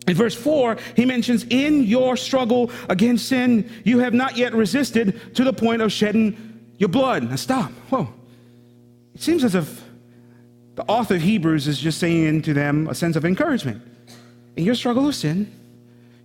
In 0.07 0.15
verse 0.15 0.35
4, 0.35 0.77
he 0.95 1.05
mentions, 1.05 1.43
In 1.45 1.83
your 1.83 2.17
struggle 2.17 2.71
against 2.89 3.27
sin, 3.27 3.69
you 3.83 3.99
have 3.99 4.13
not 4.13 4.37
yet 4.37 4.53
resisted 4.53 5.35
to 5.35 5.43
the 5.43 5.53
point 5.53 5.81
of 5.81 5.91
shedding 5.91 6.54
your 6.77 6.89
blood. 6.89 7.23
Now 7.23 7.35
stop. 7.35 7.71
Whoa. 7.89 8.09
It 9.13 9.21
seems 9.21 9.43
as 9.43 9.55
if 9.55 9.83
the 10.75 10.83
author 10.83 11.15
of 11.15 11.21
Hebrews 11.21 11.67
is 11.67 11.79
just 11.79 11.99
saying 11.99 12.41
to 12.43 12.53
them 12.53 12.87
a 12.87 12.95
sense 12.95 13.15
of 13.15 13.25
encouragement. 13.25 13.81
In 14.55 14.63
your 14.63 14.75
struggle 14.75 15.05
with 15.05 15.15
sin, 15.15 15.51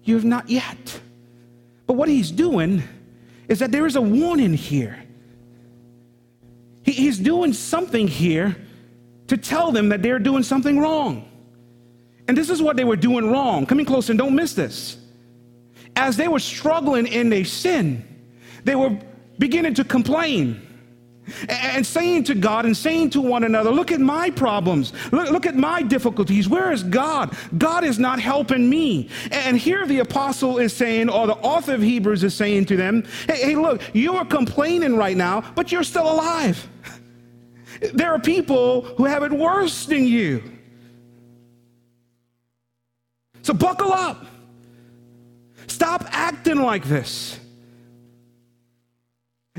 you 0.04 0.14
have 0.14 0.24
not 0.24 0.48
yet. 0.48 1.00
But 1.86 1.94
what 1.94 2.08
he's 2.08 2.30
doing 2.30 2.82
is 3.48 3.58
that 3.60 3.72
there 3.72 3.86
is 3.86 3.96
a 3.96 4.00
warning 4.00 4.54
here. 4.54 5.02
He, 6.84 6.92
he's 6.92 7.18
doing 7.18 7.52
something 7.52 8.08
here 8.08 8.56
to 9.28 9.36
tell 9.36 9.70
them 9.70 9.88
that 9.90 10.02
they're 10.02 10.18
doing 10.18 10.42
something 10.42 10.78
wrong. 10.78 11.28
And 12.26 12.36
this 12.36 12.50
is 12.50 12.62
what 12.62 12.76
they 12.76 12.84
were 12.84 12.96
doing 12.96 13.30
wrong. 13.30 13.66
Come 13.66 13.80
in 13.80 13.86
close 13.86 14.08
and 14.08 14.18
don't 14.18 14.34
miss 14.34 14.54
this. 14.54 14.96
As 15.96 16.16
they 16.16 16.28
were 16.28 16.38
struggling 16.38 17.06
in 17.06 17.28
their 17.28 17.44
sin, 17.44 18.04
they 18.64 18.74
were 18.74 18.98
beginning 19.40 19.74
to 19.74 19.84
complain 19.84 20.60
and 21.48 21.84
saying 21.86 22.24
to 22.24 22.34
God 22.34 22.66
and 22.66 22.76
saying 22.76 23.10
to 23.10 23.20
one 23.20 23.44
another, 23.44 23.70
Look 23.70 23.90
at 23.90 24.00
my 24.00 24.30
problems. 24.30 24.92
Look, 25.12 25.30
look, 25.30 25.46
at 25.46 25.56
my 25.56 25.82
difficulties. 25.82 26.48
Where 26.48 26.72
is 26.72 26.82
God? 26.82 27.36
God 27.58 27.82
is 27.82 27.98
not 27.98 28.20
helping 28.20 28.68
me. 28.68 29.08
And 29.30 29.56
here 29.56 29.86
the 29.86 30.00
apostle 30.00 30.58
is 30.58 30.72
saying, 30.72 31.08
or 31.08 31.26
the 31.26 31.36
author 31.36 31.74
of 31.74 31.82
Hebrews 31.82 32.22
is 32.22 32.34
saying 32.34 32.66
to 32.66 32.76
them, 32.76 33.04
Hey, 33.26 33.42
hey 33.42 33.56
look, 33.56 33.82
you 33.94 34.14
are 34.14 34.24
complaining 34.24 34.96
right 34.96 35.16
now, 35.16 35.40
but 35.54 35.72
you're 35.72 35.84
still 35.84 36.10
alive. 36.10 36.68
There 37.94 38.12
are 38.12 38.18
people 38.18 38.82
who 38.82 39.04
have 39.04 39.22
it 39.22 39.32
worse 39.32 39.86
than 39.86 40.06
you. 40.06 40.42
So 43.42 43.54
buckle 43.54 43.92
up. 43.92 44.26
Stop 45.66 46.04
acting 46.10 46.60
like 46.60 46.84
this. 46.84 47.40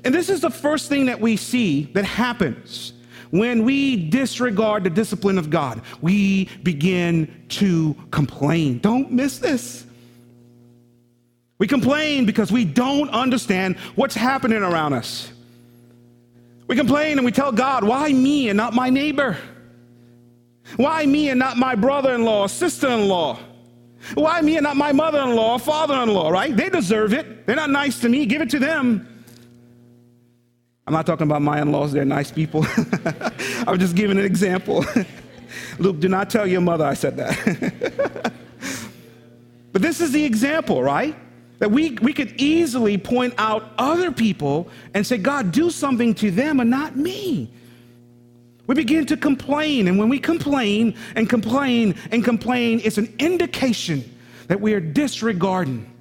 And 0.03 0.13
this 0.13 0.29
is 0.29 0.41
the 0.41 0.49
first 0.49 0.89
thing 0.89 1.05
that 1.05 1.19
we 1.19 1.37
see 1.37 1.83
that 1.93 2.05
happens 2.05 2.93
when 3.29 3.63
we 3.63 4.09
disregard 4.09 4.83
the 4.83 4.89
discipline 4.89 5.37
of 5.37 5.49
God. 5.49 5.81
We 6.01 6.45
begin 6.63 7.45
to 7.49 7.95
complain. 8.11 8.79
Don't 8.79 9.11
miss 9.11 9.39
this. 9.39 9.85
We 11.57 11.67
complain 11.67 12.25
because 12.25 12.51
we 12.51 12.65
don't 12.65 13.09
understand 13.11 13.77
what's 13.95 14.15
happening 14.15 14.63
around 14.63 14.93
us. 14.93 15.31
We 16.67 16.75
complain 16.75 17.17
and 17.17 17.25
we 17.25 17.31
tell 17.31 17.51
God, 17.51 17.83
why 17.83 18.11
me 18.11 18.49
and 18.49 18.57
not 18.57 18.73
my 18.73 18.89
neighbor? 18.89 19.37
Why 20.77 21.05
me 21.05 21.29
and 21.29 21.37
not 21.37 21.57
my 21.57 21.75
brother 21.75 22.15
in 22.15 22.23
law, 22.23 22.47
sister 22.47 22.87
in 22.87 23.07
law? 23.07 23.37
Why 24.15 24.41
me 24.41 24.57
and 24.57 24.63
not 24.63 24.77
my 24.77 24.91
mother 24.91 25.19
in 25.19 25.35
law, 25.35 25.57
father 25.57 26.01
in 26.01 26.09
law, 26.09 26.29
right? 26.29 26.55
They 26.55 26.69
deserve 26.69 27.13
it. 27.13 27.45
They're 27.45 27.55
not 27.55 27.69
nice 27.69 27.99
to 27.99 28.09
me. 28.09 28.25
Give 28.25 28.41
it 28.41 28.49
to 28.51 28.59
them. 28.59 29.07
I'm 30.87 30.93
not 30.93 31.05
talking 31.05 31.27
about 31.27 31.41
my 31.41 31.61
in 31.61 31.71
laws, 31.71 31.91
they're 31.91 32.05
nice 32.05 32.31
people. 32.31 32.65
I'm 33.67 33.79
just 33.79 33.95
giving 33.95 34.17
an 34.17 34.25
example. 34.25 34.83
Luke, 35.79 35.99
do 35.99 36.09
not 36.09 36.29
tell 36.29 36.47
your 36.47 36.61
mother 36.61 36.85
I 36.85 36.93
said 36.93 37.17
that. 37.17 38.33
but 39.71 39.81
this 39.81 40.01
is 40.01 40.11
the 40.11 40.23
example, 40.23 40.81
right? 40.81 41.15
That 41.59 41.71
we, 41.71 41.91
we 42.01 42.13
could 42.13 42.33
easily 42.41 42.97
point 42.97 43.35
out 43.37 43.71
other 43.77 44.11
people 44.11 44.69
and 44.93 45.05
say, 45.05 45.17
God, 45.17 45.51
do 45.51 45.69
something 45.69 46.15
to 46.15 46.31
them 46.31 46.59
and 46.59 46.69
not 46.69 46.95
me. 46.95 47.51
We 48.67 48.75
begin 48.75 49.05
to 49.07 49.17
complain, 49.17 49.87
and 49.87 49.99
when 49.99 50.07
we 50.07 50.17
complain 50.17 50.95
and 51.15 51.29
complain 51.29 51.95
and 52.11 52.23
complain, 52.23 52.81
it's 52.83 52.97
an 52.97 53.13
indication 53.19 54.03
that 54.47 54.61
we 54.61 54.73
are 54.73 54.79
disregarding 54.79 55.91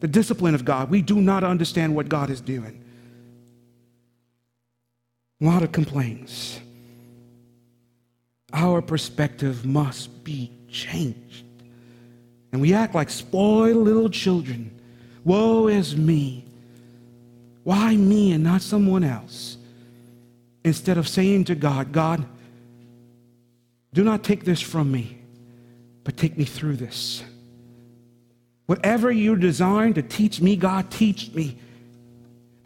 the 0.00 0.08
discipline 0.08 0.54
of 0.54 0.64
God. 0.64 0.90
We 0.90 1.02
do 1.02 1.20
not 1.20 1.42
understand 1.42 1.94
what 1.96 2.08
God 2.08 2.30
is 2.30 2.40
doing. 2.40 2.82
A 5.40 5.44
lot 5.44 5.62
of 5.62 5.72
complaints. 5.72 6.60
Our 8.52 8.80
perspective 8.80 9.66
must 9.66 10.24
be 10.24 10.50
changed. 10.68 11.44
And 12.52 12.60
we 12.60 12.72
act 12.72 12.94
like 12.94 13.10
spoiled 13.10 13.76
little 13.76 14.08
children. 14.08 14.70
Woe 15.24 15.68
is 15.68 15.96
me. 15.96 16.44
Why 17.64 17.96
me 17.96 18.32
and 18.32 18.44
not 18.44 18.62
someone 18.62 19.04
else? 19.04 19.58
Instead 20.64 20.98
of 20.98 21.06
saying 21.06 21.44
to 21.44 21.54
God, 21.54 21.92
God, 21.92 22.24
do 23.92 24.04
not 24.04 24.22
take 24.22 24.44
this 24.44 24.60
from 24.60 24.90
me, 24.90 25.18
but 26.04 26.16
take 26.16 26.38
me 26.38 26.44
through 26.44 26.76
this. 26.76 27.22
Whatever 28.66 29.12
you 29.12 29.36
design 29.36 29.94
to 29.94 30.02
teach 30.02 30.40
me, 30.40 30.56
God, 30.56 30.90
teach 30.90 31.32
me 31.32 31.58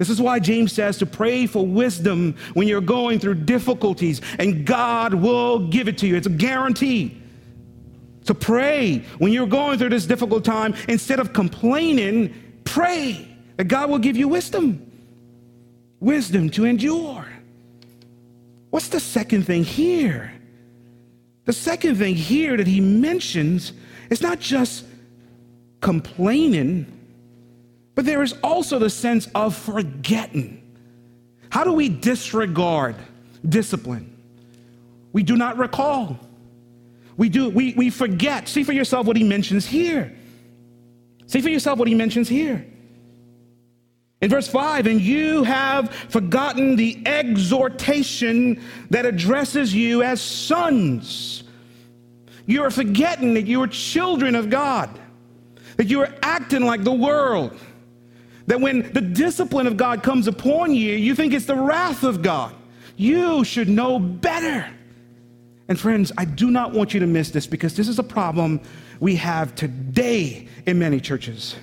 This 0.00 0.08
is 0.08 0.18
why 0.18 0.38
James 0.38 0.72
says 0.72 0.96
to 0.96 1.04
pray 1.04 1.46
for 1.46 1.66
wisdom 1.66 2.34
when 2.54 2.66
you're 2.66 2.80
going 2.80 3.18
through 3.18 3.34
difficulties, 3.34 4.22
and 4.38 4.64
God 4.64 5.12
will 5.12 5.68
give 5.68 5.88
it 5.88 5.98
to 5.98 6.06
you. 6.06 6.16
It's 6.16 6.26
a 6.26 6.30
guarantee. 6.30 7.20
To 8.24 8.34
pray 8.34 9.04
when 9.18 9.30
you're 9.30 9.46
going 9.46 9.78
through 9.78 9.90
this 9.90 10.06
difficult 10.06 10.42
time, 10.42 10.74
instead 10.88 11.20
of 11.20 11.34
complaining, 11.34 12.34
pray 12.64 13.28
that 13.58 13.64
God 13.64 13.90
will 13.90 13.98
give 13.98 14.16
you 14.16 14.26
wisdom. 14.26 14.90
Wisdom 16.00 16.48
to 16.48 16.64
endure. 16.64 17.26
What's 18.70 18.88
the 18.88 19.00
second 19.00 19.42
thing 19.42 19.64
here? 19.64 20.32
The 21.44 21.52
second 21.52 21.96
thing 21.96 22.14
here 22.14 22.56
that 22.56 22.66
he 22.66 22.80
mentions 22.80 23.74
is 24.08 24.22
not 24.22 24.40
just 24.40 24.86
complaining 25.82 26.99
but 28.00 28.06
there 28.06 28.22
is 28.22 28.34
also 28.42 28.78
the 28.78 28.88
sense 28.88 29.28
of 29.34 29.54
forgetting. 29.54 30.62
How 31.50 31.64
do 31.64 31.72
we 31.74 31.90
disregard 31.90 32.96
discipline? 33.46 34.16
We 35.12 35.22
do 35.22 35.36
not 35.36 35.58
recall. 35.58 36.18
We 37.18 37.28
do 37.28 37.50
we, 37.50 37.74
we 37.74 37.90
forget. 37.90 38.48
See 38.48 38.64
for 38.64 38.72
yourself 38.72 39.06
what 39.06 39.18
he 39.18 39.22
mentions 39.22 39.66
here. 39.66 40.16
See 41.26 41.42
for 41.42 41.50
yourself 41.50 41.78
what 41.78 41.88
he 41.88 41.94
mentions 41.94 42.26
here. 42.26 42.64
In 44.22 44.30
verse 44.30 44.48
5, 44.48 44.86
and 44.86 44.98
you 44.98 45.44
have 45.44 45.92
forgotten 45.92 46.76
the 46.76 47.02
exhortation 47.04 48.62
that 48.88 49.04
addresses 49.04 49.74
you 49.74 50.02
as 50.02 50.22
sons. 50.22 51.44
You 52.46 52.62
are 52.62 52.70
forgetting 52.70 53.34
that 53.34 53.46
you 53.46 53.62
are 53.62 53.68
children 53.68 54.36
of 54.36 54.48
God, 54.48 54.88
that 55.76 55.88
you 55.88 56.00
are 56.00 56.14
acting 56.22 56.64
like 56.64 56.82
the 56.82 56.94
world 56.94 57.58
that 58.46 58.60
when 58.60 58.92
the 58.92 59.00
discipline 59.00 59.66
of 59.66 59.76
God 59.76 60.02
comes 60.02 60.26
upon 60.26 60.74
you, 60.74 60.94
you 60.94 61.14
think 61.14 61.32
it's 61.32 61.46
the 61.46 61.54
wrath 61.54 62.02
of 62.02 62.22
God. 62.22 62.54
You 62.96 63.44
should 63.44 63.68
know 63.68 63.98
better. 63.98 64.68
And 65.68 65.78
friends, 65.78 66.10
I 66.18 66.24
do 66.24 66.50
not 66.50 66.72
want 66.72 66.92
you 66.92 67.00
to 67.00 67.06
miss 67.06 67.30
this 67.30 67.46
because 67.46 67.76
this 67.76 67.88
is 67.88 67.98
a 67.98 68.02
problem 68.04 68.60
we 68.98 69.16
have 69.16 69.54
today 69.54 70.48
in 70.66 70.78
many 70.78 71.00
churches 71.00 71.56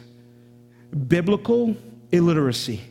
biblical 1.07 1.75
illiteracy. 2.11 2.81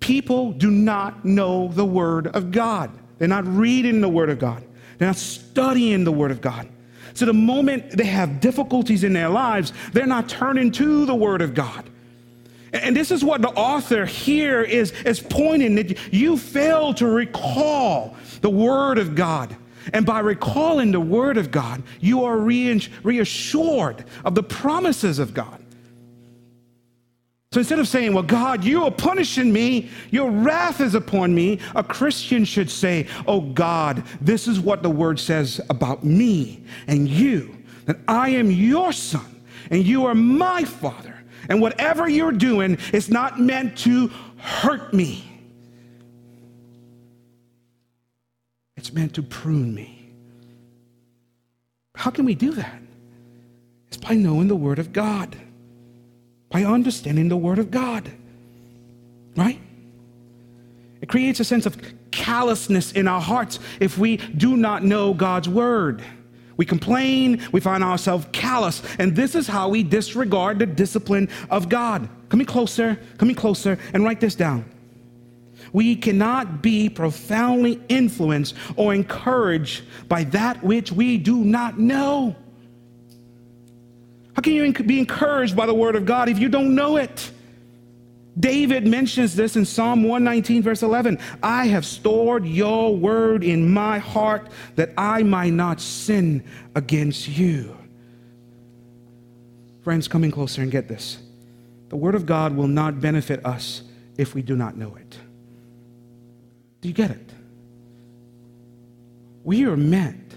People 0.00 0.52
do 0.52 0.70
not 0.70 1.24
know 1.24 1.68
the 1.68 1.84
Word 1.84 2.28
of 2.28 2.50
God, 2.50 2.90
they're 3.18 3.28
not 3.28 3.46
reading 3.46 4.00
the 4.00 4.08
Word 4.08 4.30
of 4.30 4.38
God, 4.38 4.64
they're 4.98 5.08
not 5.08 5.16
studying 5.16 6.04
the 6.04 6.12
Word 6.12 6.30
of 6.30 6.40
God. 6.40 6.68
So 7.14 7.26
the 7.26 7.32
moment 7.32 7.90
they 7.90 8.04
have 8.04 8.40
difficulties 8.40 9.04
in 9.04 9.12
their 9.12 9.28
lives, 9.28 9.72
they're 9.92 10.06
not 10.06 10.28
turning 10.28 10.70
to 10.72 11.06
the 11.06 11.14
Word 11.14 11.42
of 11.42 11.54
God. 11.54 11.90
And 12.74 12.96
this 12.96 13.12
is 13.12 13.24
what 13.24 13.40
the 13.40 13.50
author 13.50 14.04
here 14.04 14.60
is, 14.62 14.90
is 15.02 15.20
pointing 15.20 15.76
that 15.76 16.12
you 16.12 16.36
fail 16.36 16.92
to 16.94 17.06
recall 17.06 18.16
the 18.40 18.50
Word 18.50 18.98
of 18.98 19.14
God. 19.14 19.56
And 19.92 20.04
by 20.04 20.18
recalling 20.18 20.90
the 20.90 21.00
Word 21.00 21.36
of 21.36 21.52
God, 21.52 21.84
you 22.00 22.24
are 22.24 22.36
reassured 22.36 24.04
of 24.24 24.34
the 24.34 24.42
promises 24.42 25.20
of 25.20 25.32
God. 25.32 25.60
So 27.52 27.60
instead 27.60 27.78
of 27.78 27.86
saying, 27.86 28.12
Well, 28.12 28.24
God, 28.24 28.64
you 28.64 28.82
are 28.82 28.90
punishing 28.90 29.52
me, 29.52 29.88
your 30.10 30.28
wrath 30.28 30.80
is 30.80 30.96
upon 30.96 31.32
me, 31.32 31.60
a 31.76 31.84
Christian 31.84 32.44
should 32.44 32.68
say, 32.68 33.06
Oh, 33.28 33.40
God, 33.40 34.02
this 34.20 34.48
is 34.48 34.58
what 34.58 34.82
the 34.82 34.90
Word 34.90 35.20
says 35.20 35.60
about 35.70 36.02
me 36.02 36.64
and 36.88 37.08
you, 37.08 37.56
that 37.84 37.98
I 38.08 38.30
am 38.30 38.50
your 38.50 38.92
son 38.92 39.42
and 39.70 39.86
you 39.86 40.06
are 40.06 40.16
my 40.16 40.64
father. 40.64 41.13
And 41.48 41.60
whatever 41.60 42.08
you're 42.08 42.32
doing 42.32 42.78
is 42.92 43.08
not 43.10 43.40
meant 43.40 43.78
to 43.78 44.08
hurt 44.36 44.92
me, 44.92 45.24
it's 48.76 48.92
meant 48.92 49.14
to 49.14 49.22
prune 49.22 49.74
me. 49.74 50.12
How 51.94 52.10
can 52.10 52.24
we 52.24 52.34
do 52.34 52.52
that? 52.52 52.82
It's 53.88 53.96
by 53.96 54.14
knowing 54.14 54.48
the 54.48 54.56
Word 54.56 54.78
of 54.78 54.92
God, 54.92 55.36
by 56.50 56.64
understanding 56.64 57.28
the 57.28 57.36
Word 57.36 57.58
of 57.58 57.70
God, 57.70 58.10
right? 59.36 59.60
It 61.00 61.08
creates 61.08 61.40
a 61.40 61.44
sense 61.44 61.66
of 61.66 61.76
callousness 62.10 62.92
in 62.92 63.06
our 63.06 63.20
hearts 63.20 63.58
if 63.80 63.98
we 63.98 64.16
do 64.16 64.56
not 64.56 64.82
know 64.82 65.14
God's 65.14 65.48
Word. 65.48 66.02
We 66.56 66.64
complain, 66.64 67.42
we 67.52 67.60
find 67.60 67.82
ourselves 67.82 68.26
callous, 68.32 68.82
and 68.98 69.16
this 69.16 69.34
is 69.34 69.46
how 69.46 69.68
we 69.68 69.82
disregard 69.82 70.58
the 70.58 70.66
discipline 70.66 71.28
of 71.50 71.68
God. 71.68 72.08
Come 72.28 72.40
in 72.40 72.46
closer, 72.46 72.98
come 73.18 73.28
in 73.28 73.34
closer, 73.34 73.78
and 73.92 74.04
write 74.04 74.20
this 74.20 74.34
down. 74.34 74.64
We 75.72 75.96
cannot 75.96 76.62
be 76.62 76.88
profoundly 76.88 77.80
influenced 77.88 78.54
or 78.76 78.94
encouraged 78.94 79.82
by 80.08 80.24
that 80.24 80.62
which 80.62 80.92
we 80.92 81.18
do 81.18 81.38
not 81.38 81.78
know. 81.78 82.36
How 84.36 84.42
can 84.42 84.52
you 84.52 84.72
be 84.72 84.98
encouraged 84.98 85.56
by 85.56 85.66
the 85.66 85.74
word 85.74 85.96
of 85.96 86.06
God 86.06 86.28
if 86.28 86.38
you 86.38 86.48
don't 86.48 86.74
know 86.74 86.96
it? 86.96 87.30
David 88.38 88.86
mentions 88.86 89.36
this 89.36 89.54
in 89.56 89.64
Psalm 89.64 90.02
119, 90.02 90.62
verse 90.62 90.82
11. 90.82 91.18
I 91.42 91.66
have 91.66 91.86
stored 91.86 92.44
your 92.44 92.96
word 92.96 93.44
in 93.44 93.72
my 93.72 93.98
heart 93.98 94.48
that 94.74 94.90
I 94.98 95.22
might 95.22 95.52
not 95.52 95.80
sin 95.80 96.42
against 96.74 97.28
you. 97.28 97.76
Friends, 99.82 100.08
coming 100.08 100.30
closer 100.30 100.62
and 100.62 100.70
get 100.70 100.88
this. 100.88 101.18
The 101.90 101.96
word 101.96 102.14
of 102.14 102.26
God 102.26 102.56
will 102.56 102.66
not 102.66 103.00
benefit 103.00 103.44
us 103.46 103.82
if 104.16 104.34
we 104.34 104.42
do 104.42 104.56
not 104.56 104.76
know 104.76 104.96
it. 104.96 105.18
Do 106.80 106.88
you 106.88 106.94
get 106.94 107.10
it? 107.10 107.30
We 109.44 109.64
are 109.66 109.76
meant 109.76 110.34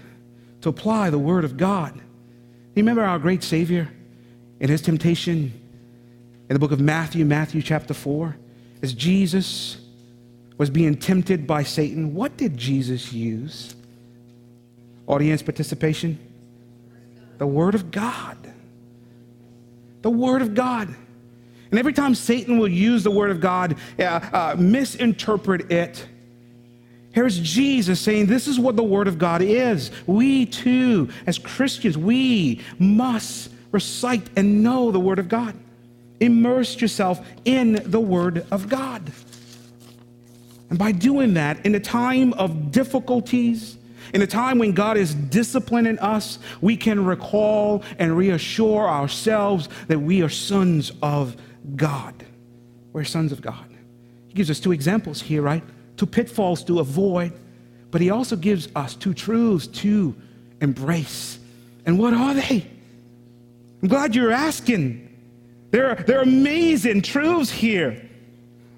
to 0.60 0.68
apply 0.68 1.10
the 1.10 1.18
word 1.18 1.44
of 1.44 1.56
God. 1.56 2.00
Remember 2.76 3.02
our 3.02 3.18
great 3.18 3.42
Savior 3.42 3.88
in 4.60 4.68
his 4.68 4.82
temptation? 4.82 5.52
In 6.48 6.54
the 6.54 6.58
book 6.58 6.72
of 6.72 6.80
Matthew, 6.80 7.24
Matthew 7.24 7.60
chapter 7.60 7.92
4, 7.92 8.36
as 8.82 8.94
Jesus 8.94 9.76
was 10.56 10.70
being 10.70 10.96
tempted 10.96 11.46
by 11.46 11.62
Satan, 11.62 12.14
what 12.14 12.36
did 12.36 12.56
Jesus 12.56 13.12
use? 13.12 13.74
Audience 15.06 15.42
participation? 15.42 16.18
The 17.38 17.46
Word 17.46 17.74
of 17.74 17.90
God. 17.90 18.36
The 20.02 20.10
Word 20.10 20.42
of 20.42 20.54
God. 20.54 20.94
And 21.70 21.78
every 21.78 21.92
time 21.92 22.14
Satan 22.14 22.58
will 22.58 22.68
use 22.68 23.04
the 23.04 23.10
Word 23.10 23.30
of 23.30 23.40
God, 23.40 23.76
uh, 23.98 24.02
uh, 24.02 24.56
misinterpret 24.58 25.70
it, 25.70 26.06
here's 27.12 27.38
Jesus 27.38 28.00
saying, 28.00 28.26
This 28.26 28.48
is 28.48 28.58
what 28.58 28.74
the 28.74 28.82
Word 28.82 29.06
of 29.06 29.18
God 29.18 29.42
is. 29.42 29.90
We 30.06 30.46
too, 30.46 31.10
as 31.26 31.38
Christians, 31.38 31.98
we 31.98 32.62
must 32.78 33.50
recite 33.70 34.26
and 34.34 34.62
know 34.62 34.90
the 34.90 35.00
Word 35.00 35.18
of 35.18 35.28
God. 35.28 35.54
Immerse 36.20 36.80
yourself 36.80 37.26
in 37.44 37.74
the 37.84 38.00
Word 38.00 38.46
of 38.50 38.68
God. 38.68 39.12
And 40.70 40.78
by 40.78 40.92
doing 40.92 41.34
that, 41.34 41.64
in 41.64 41.74
a 41.74 41.80
time 41.80 42.32
of 42.34 42.70
difficulties, 42.70 43.78
in 44.12 44.22
a 44.22 44.26
time 44.26 44.58
when 44.58 44.72
God 44.72 44.96
is 44.96 45.14
disciplining 45.14 45.98
us, 45.98 46.38
we 46.60 46.76
can 46.76 47.04
recall 47.04 47.82
and 47.98 48.16
reassure 48.16 48.88
ourselves 48.88 49.68
that 49.88 49.98
we 49.98 50.22
are 50.22 50.28
sons 50.28 50.92
of 51.02 51.36
God. 51.76 52.24
We're 52.92 53.04
sons 53.04 53.32
of 53.32 53.40
God. 53.40 53.66
He 54.28 54.34
gives 54.34 54.50
us 54.50 54.60
two 54.60 54.72
examples 54.72 55.20
here, 55.20 55.42
right? 55.42 55.62
Two 55.96 56.06
pitfalls 56.06 56.64
to 56.64 56.80
avoid, 56.80 57.32
but 57.90 58.00
he 58.00 58.10
also 58.10 58.36
gives 58.36 58.68
us 58.74 58.94
two 58.94 59.14
truths 59.14 59.66
to 59.66 60.14
embrace. 60.60 61.38
And 61.86 61.98
what 61.98 62.12
are 62.12 62.34
they? 62.34 62.66
I'm 63.82 63.88
glad 63.88 64.14
you're 64.14 64.32
asking. 64.32 65.07
There 65.70 65.90
are, 65.90 65.94
there 65.96 66.18
are 66.18 66.22
amazing 66.22 67.02
truths 67.02 67.50
here. 67.50 68.08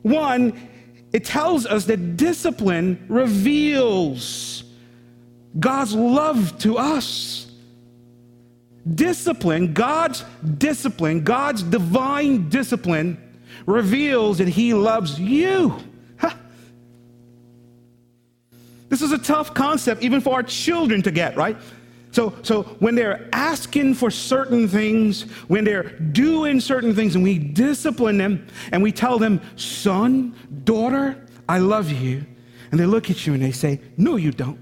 One, 0.02 0.68
it 1.12 1.24
tells 1.24 1.66
us 1.66 1.84
that 1.86 2.16
discipline 2.16 3.04
reveals 3.08 4.64
God's 5.58 5.94
love 5.94 6.58
to 6.60 6.78
us. 6.78 7.50
Discipline, 8.94 9.72
God's 9.72 10.24
discipline, 10.58 11.22
God's 11.22 11.62
divine 11.62 12.48
discipline 12.48 13.18
reveals 13.66 14.38
that 14.38 14.48
He 14.48 14.72
loves 14.72 15.20
you. 15.20 15.76
Huh. 16.16 16.34
This 18.88 19.02
is 19.02 19.12
a 19.12 19.18
tough 19.18 19.52
concept, 19.54 20.02
even 20.02 20.20
for 20.20 20.34
our 20.34 20.42
children 20.42 21.02
to 21.02 21.10
get, 21.10 21.36
right? 21.36 21.56
So, 22.12 22.34
so 22.42 22.64
when 22.80 22.94
they're 22.96 23.28
asking 23.32 23.94
for 23.94 24.10
certain 24.10 24.66
things, 24.66 25.22
when 25.48 25.64
they're 25.64 25.90
doing 25.98 26.60
certain 26.60 26.94
things, 26.94 27.14
and 27.14 27.22
we 27.22 27.38
discipline 27.38 28.18
them 28.18 28.46
and 28.72 28.82
we 28.82 28.90
tell 28.90 29.18
them, 29.18 29.40
son, 29.56 30.34
daughter, 30.64 31.26
I 31.48 31.58
love 31.58 31.90
you. 31.90 32.24
And 32.70 32.78
they 32.78 32.86
look 32.86 33.10
at 33.10 33.26
you 33.26 33.34
and 33.34 33.42
they 33.42 33.52
say, 33.52 33.80
No, 33.96 34.16
you 34.16 34.30
don't. 34.32 34.58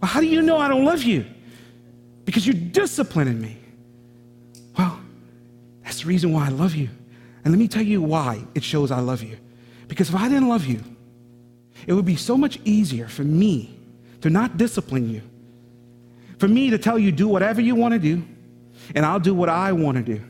Well, 0.00 0.10
how 0.10 0.20
do 0.20 0.26
you 0.26 0.42
know 0.42 0.58
I 0.58 0.68
don't 0.68 0.84
love 0.84 1.02
you? 1.02 1.24
Because 2.24 2.46
you're 2.46 2.54
disciplining 2.54 3.40
me. 3.40 3.56
Well, 4.78 5.00
that's 5.82 6.02
the 6.02 6.06
reason 6.06 6.32
why 6.32 6.46
I 6.46 6.50
love 6.50 6.74
you. 6.74 6.88
And 7.44 7.52
let 7.52 7.58
me 7.58 7.68
tell 7.68 7.82
you 7.82 8.02
why 8.02 8.44
it 8.54 8.64
shows 8.64 8.90
I 8.90 9.00
love 9.00 9.22
you. 9.22 9.36
Because 9.88 10.08
if 10.08 10.14
I 10.14 10.28
didn't 10.28 10.48
love 10.48 10.66
you, 10.66 10.82
it 11.86 11.92
would 11.92 12.04
be 12.04 12.16
so 12.16 12.36
much 12.36 12.58
easier 12.64 13.08
for 13.08 13.22
me 13.22 13.78
to 14.20 14.30
not 14.30 14.56
discipline 14.56 15.08
you, 15.08 15.22
for 16.38 16.48
me 16.48 16.70
to 16.70 16.78
tell 16.78 16.98
you, 16.98 17.12
do 17.12 17.28
whatever 17.28 17.60
you 17.60 17.74
want 17.74 17.92
to 17.94 17.98
do, 17.98 18.22
and 18.94 19.04
I'll 19.04 19.20
do 19.20 19.34
what 19.34 19.48
I 19.48 19.72
want 19.72 19.96
to 19.96 20.02
do. 20.02 20.22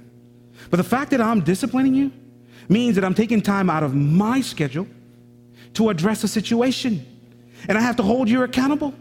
But 0.70 0.78
the 0.78 0.84
fact 0.84 1.10
that 1.10 1.20
I'm 1.20 1.40
disciplining 1.40 1.94
you 1.94 2.12
means 2.68 2.94
that 2.96 3.04
I'm 3.04 3.14
taking 3.14 3.40
time 3.40 3.70
out 3.70 3.82
of 3.82 3.94
my 3.94 4.40
schedule 4.40 4.86
to 5.74 5.90
address 5.90 6.24
a 6.24 6.28
situation. 6.28 7.04
And 7.68 7.76
I 7.76 7.80
have 7.80 7.96
to 7.96 8.02
hold 8.02 8.28
you 8.28 8.42
accountable. 8.42 8.94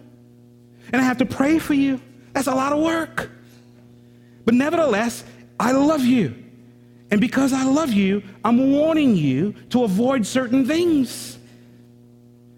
And 0.92 1.02
I 1.02 1.06
have 1.06 1.18
to 1.18 1.26
pray 1.26 1.60
for 1.60 1.74
you. 1.74 2.00
That's 2.34 2.48
a 2.48 2.56
lot 2.56 2.74
of 2.74 2.84
work. 2.84 3.30
But 4.44 4.54
nevertheless, 4.54 5.24
I 5.60 5.72
love 5.72 6.02
you. 6.02 6.36
And 7.12 7.22
because 7.22 7.54
I 7.54 7.64
love 7.64 7.92
you, 7.92 8.24
I'm 8.44 8.72
warning 8.72 9.16
you 9.16 9.54
to 9.70 9.84
avoid 9.84 10.26
certain 10.26 10.66
things. 10.66 11.38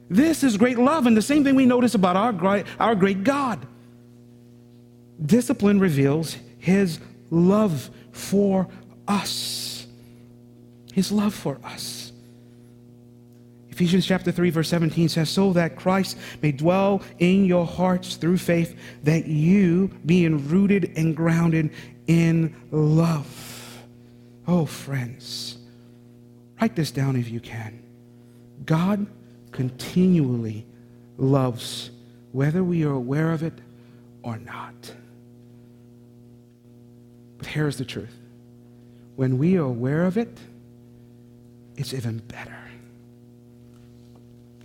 This 0.10 0.44
is 0.44 0.58
great 0.58 0.80
love, 0.80 1.06
and 1.06 1.18
the 1.18 1.22
same 1.22 1.44
thing 1.44 1.56
we 1.56 1.66
notice 1.66 1.94
about 1.96 2.16
our 2.16 2.32
great, 2.32 2.66
our 2.80 2.96
great 2.96 3.24
God. 3.24 3.66
Discipline 5.26 5.80
reveals 5.80 6.38
his 6.60 7.00
love 7.30 7.90
for 8.12 8.68
us. 9.08 9.88
His 10.94 11.12
love 11.12 11.34
for 11.34 11.60
us. 11.64 12.12
Ephesians 13.70 14.08
chapter 14.08 14.32
3, 14.32 14.50
verse 14.50 14.70
17 14.70 15.08
says, 15.08 15.30
So 15.30 15.54
that 15.54 15.76
Christ 15.76 16.18
may 16.42 16.52
dwell 16.52 17.04
in 17.20 17.46
your 17.46 17.66
hearts 17.66 18.16
through 18.16 18.40
faith, 18.40 18.76
that 19.04 19.28
you, 19.28 19.90
being 20.06 20.48
rooted 20.48 20.94
and 20.98 21.16
grounded 21.16 21.70
in 22.08 22.56
love. 22.72 23.84
Oh, 24.48 24.66
friends, 24.66 25.58
write 26.60 26.76
this 26.76 26.90
down 26.90 27.16
if 27.16 27.30
you 27.30 27.40
can. 27.40 27.84
God 28.66 29.06
continually 29.52 30.66
loves, 31.18 31.92
whether 32.32 32.64
we 32.64 32.84
are 32.84 32.94
aware 32.94 33.32
of 33.32 33.44
it 33.44 33.54
or 34.24 34.38
not. 34.38 34.92
Here's 37.48 37.78
the 37.78 37.86
truth 37.86 38.16
when 39.16 39.38
we 39.38 39.58
are 39.58 39.64
aware 39.64 40.04
of 40.04 40.18
it, 40.18 40.38
it's 41.76 41.94
even 41.94 42.20
better. 42.20 42.56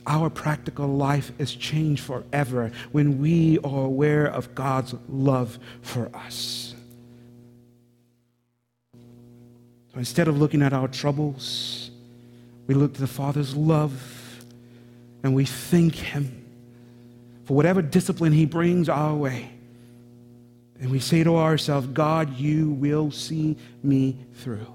Our 0.05 0.29
practical 0.29 0.89
life 0.89 1.31
is 1.39 1.55
changed 1.55 2.03
forever 2.03 2.73
when 2.91 3.21
we 3.21 3.59
are 3.61 3.85
aware 3.85 4.27
of 4.27 4.55
God's 4.55 4.95
love 5.09 5.59
for 5.81 6.11
us. 6.15 6.75
So 8.95 9.99
instead 9.99 10.27
of 10.27 10.39
looking 10.39 10.61
at 10.61 10.73
our 10.73 10.89
troubles, 10.89 11.91
we 12.67 12.75
look 12.75 12.95
to 12.95 13.01
the 13.01 13.07
Father's 13.07 13.55
love 13.55 14.43
and 15.23 15.35
we 15.35 15.45
thank 15.45 15.95
Him 15.95 16.45
for 17.45 17.55
whatever 17.55 17.81
discipline 17.81 18.33
He 18.33 18.45
brings 18.45 18.89
our 18.89 19.15
way. 19.15 19.53
And 20.83 20.91
we 20.91 20.99
say 20.99 21.23
to 21.23 21.37
ourselves, 21.37 21.87
God, 21.87 22.37
you 22.37 22.71
will 22.71 23.13
see 23.13 23.57
me 23.85 24.19
through. 24.35 24.67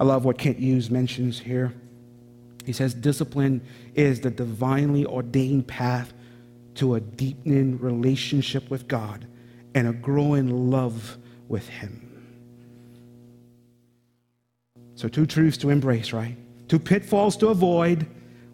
I 0.00 0.04
love 0.04 0.24
what 0.24 0.38
Kent 0.38 0.58
Hughes 0.58 0.90
mentions 0.90 1.38
here. 1.38 1.74
He 2.64 2.72
says, 2.72 2.94
discipline 2.94 3.60
is 3.94 4.22
the 4.22 4.30
divinely 4.30 5.04
ordained 5.04 5.66
path 5.66 6.14
to 6.76 6.94
a 6.94 7.00
deepening 7.00 7.78
relationship 7.78 8.70
with 8.70 8.88
God 8.88 9.26
and 9.74 9.86
a 9.86 9.92
growing 9.92 10.70
love 10.70 11.18
with 11.46 11.68
Him. 11.68 12.08
So, 14.94 15.08
two 15.08 15.26
truths 15.26 15.58
to 15.58 15.68
embrace, 15.68 16.14
right? 16.14 16.38
Two 16.68 16.78
pitfalls 16.78 17.36
to 17.38 17.48
avoid. 17.48 18.06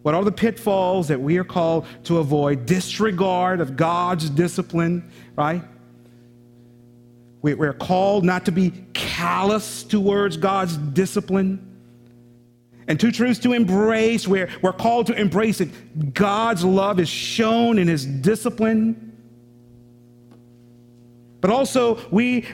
What 0.02 0.16
are 0.16 0.24
the 0.24 0.32
pitfalls 0.32 1.06
that 1.06 1.20
we 1.20 1.38
are 1.38 1.44
called 1.44 1.86
to 2.04 2.18
avoid? 2.18 2.66
Disregard 2.66 3.60
of 3.60 3.76
God's 3.76 4.28
discipline, 4.28 5.08
right? 5.36 5.62
We're 7.40 7.72
called 7.72 8.24
not 8.24 8.46
to 8.46 8.52
be 8.52 8.72
callous 8.94 9.84
towards 9.84 10.36
God's 10.36 10.76
discipline. 10.76 11.64
And 12.88 12.98
two 12.98 13.12
truths 13.12 13.38
to 13.40 13.52
embrace. 13.52 14.26
We're, 14.26 14.48
we're 14.62 14.72
called 14.72 15.06
to 15.08 15.14
embrace 15.14 15.60
it. 15.60 16.14
God's 16.14 16.64
love 16.64 16.98
is 16.98 17.08
shown 17.08 17.78
in 17.78 17.86
his 17.86 18.06
discipline. 18.06 19.16
But 21.40 21.50
also, 21.50 22.00
we 22.10 22.46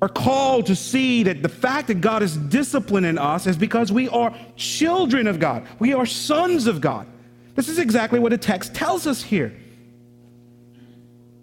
are 0.00 0.08
called 0.08 0.66
to 0.66 0.76
see 0.76 1.22
that 1.24 1.42
the 1.42 1.48
fact 1.48 1.88
that 1.88 2.00
God 2.00 2.22
is 2.22 2.36
disciplining 2.36 3.18
us 3.18 3.46
is 3.46 3.56
because 3.56 3.90
we 3.90 4.08
are 4.08 4.34
children 4.56 5.26
of 5.26 5.38
God. 5.38 5.66
We 5.78 5.94
are 5.94 6.06
sons 6.06 6.66
of 6.66 6.80
God. 6.80 7.06
This 7.54 7.68
is 7.68 7.78
exactly 7.78 8.18
what 8.20 8.30
the 8.30 8.38
text 8.38 8.74
tells 8.74 9.06
us 9.06 9.22
here. 9.22 9.54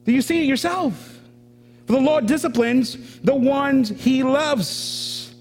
Do 0.05 0.11
you 0.11 0.21
see 0.21 0.43
it 0.43 0.45
yourself? 0.45 1.10
For 1.85 1.93
the 1.93 1.99
Lord 2.01 2.25
disciplines 2.25 3.19
the 3.19 3.35
ones 3.35 3.89
he 3.89 4.23
loves. 4.23 5.33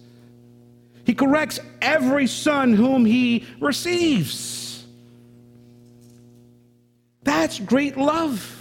He 1.04 1.14
corrects 1.14 1.60
every 1.80 2.26
son 2.26 2.72
whom 2.72 3.04
he 3.04 3.46
receives. 3.60 4.86
That's 7.22 7.58
great 7.60 7.96
love. 7.96 8.56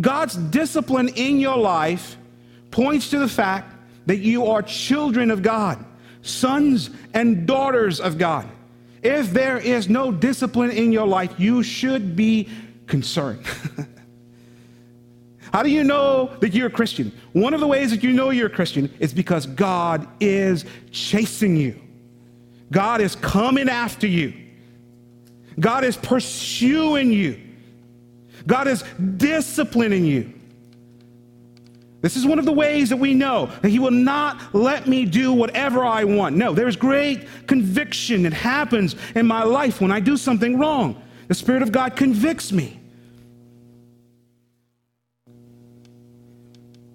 God's 0.00 0.36
discipline 0.36 1.08
in 1.08 1.38
your 1.38 1.56
life 1.56 2.16
points 2.70 3.10
to 3.10 3.18
the 3.18 3.28
fact 3.28 3.74
that 4.06 4.18
you 4.18 4.46
are 4.46 4.62
children 4.62 5.30
of 5.30 5.42
God, 5.42 5.84
sons 6.22 6.90
and 7.14 7.46
daughters 7.46 8.00
of 8.00 8.18
God. 8.18 8.48
If 9.02 9.32
there 9.32 9.58
is 9.58 9.88
no 9.88 10.12
discipline 10.12 10.70
in 10.70 10.92
your 10.92 11.06
life, 11.06 11.34
you 11.38 11.62
should 11.62 12.16
be 12.16 12.48
concerned. 12.86 13.44
How 15.52 15.62
do 15.62 15.70
you 15.70 15.82
know 15.82 16.30
that 16.40 16.54
you're 16.54 16.68
a 16.68 16.70
Christian? 16.70 17.12
One 17.32 17.54
of 17.54 17.60
the 17.60 17.66
ways 17.66 17.90
that 17.90 18.02
you 18.02 18.12
know 18.12 18.30
you're 18.30 18.46
a 18.46 18.50
Christian 18.50 18.92
is 19.00 19.12
because 19.12 19.46
God 19.46 20.06
is 20.20 20.64
chasing 20.92 21.56
you. 21.56 21.80
God 22.70 23.00
is 23.00 23.16
coming 23.16 23.68
after 23.68 24.06
you. 24.06 24.32
God 25.58 25.84
is 25.84 25.96
pursuing 25.96 27.12
you. 27.12 27.40
God 28.46 28.68
is 28.68 28.84
disciplining 29.16 30.04
you. 30.04 30.32
This 32.00 32.16
is 32.16 32.24
one 32.24 32.38
of 32.38 32.46
the 32.46 32.52
ways 32.52 32.88
that 32.88 32.96
we 32.96 33.12
know 33.12 33.50
that 33.60 33.68
He 33.68 33.78
will 33.78 33.90
not 33.90 34.54
let 34.54 34.86
me 34.86 35.04
do 35.04 35.32
whatever 35.32 35.84
I 35.84 36.04
want. 36.04 36.34
No, 36.36 36.54
there's 36.54 36.76
great 36.76 37.26
conviction 37.46 38.22
that 38.22 38.32
happens 38.32 38.96
in 39.14 39.26
my 39.26 39.42
life 39.42 39.80
when 39.80 39.92
I 39.92 40.00
do 40.00 40.16
something 40.16 40.58
wrong. 40.58 41.02
The 41.28 41.34
Spirit 41.34 41.62
of 41.62 41.72
God 41.72 41.96
convicts 41.96 42.52
me. 42.52 42.79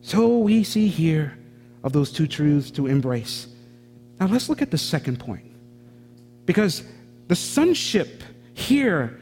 So 0.05 0.37
we 0.37 0.63
see 0.63 0.87
here 0.87 1.35
of 1.83 1.91
those 1.91 2.11
two 2.11 2.27
truths 2.27 2.69
to 2.71 2.85
embrace. 2.85 3.47
Now 4.19 4.27
let's 4.27 4.49
look 4.49 4.61
at 4.61 4.69
the 4.69 4.77
second 4.77 5.19
point. 5.19 5.51
Because 6.45 6.83
the 7.27 7.35
sonship 7.35 8.21
here, 8.53 9.19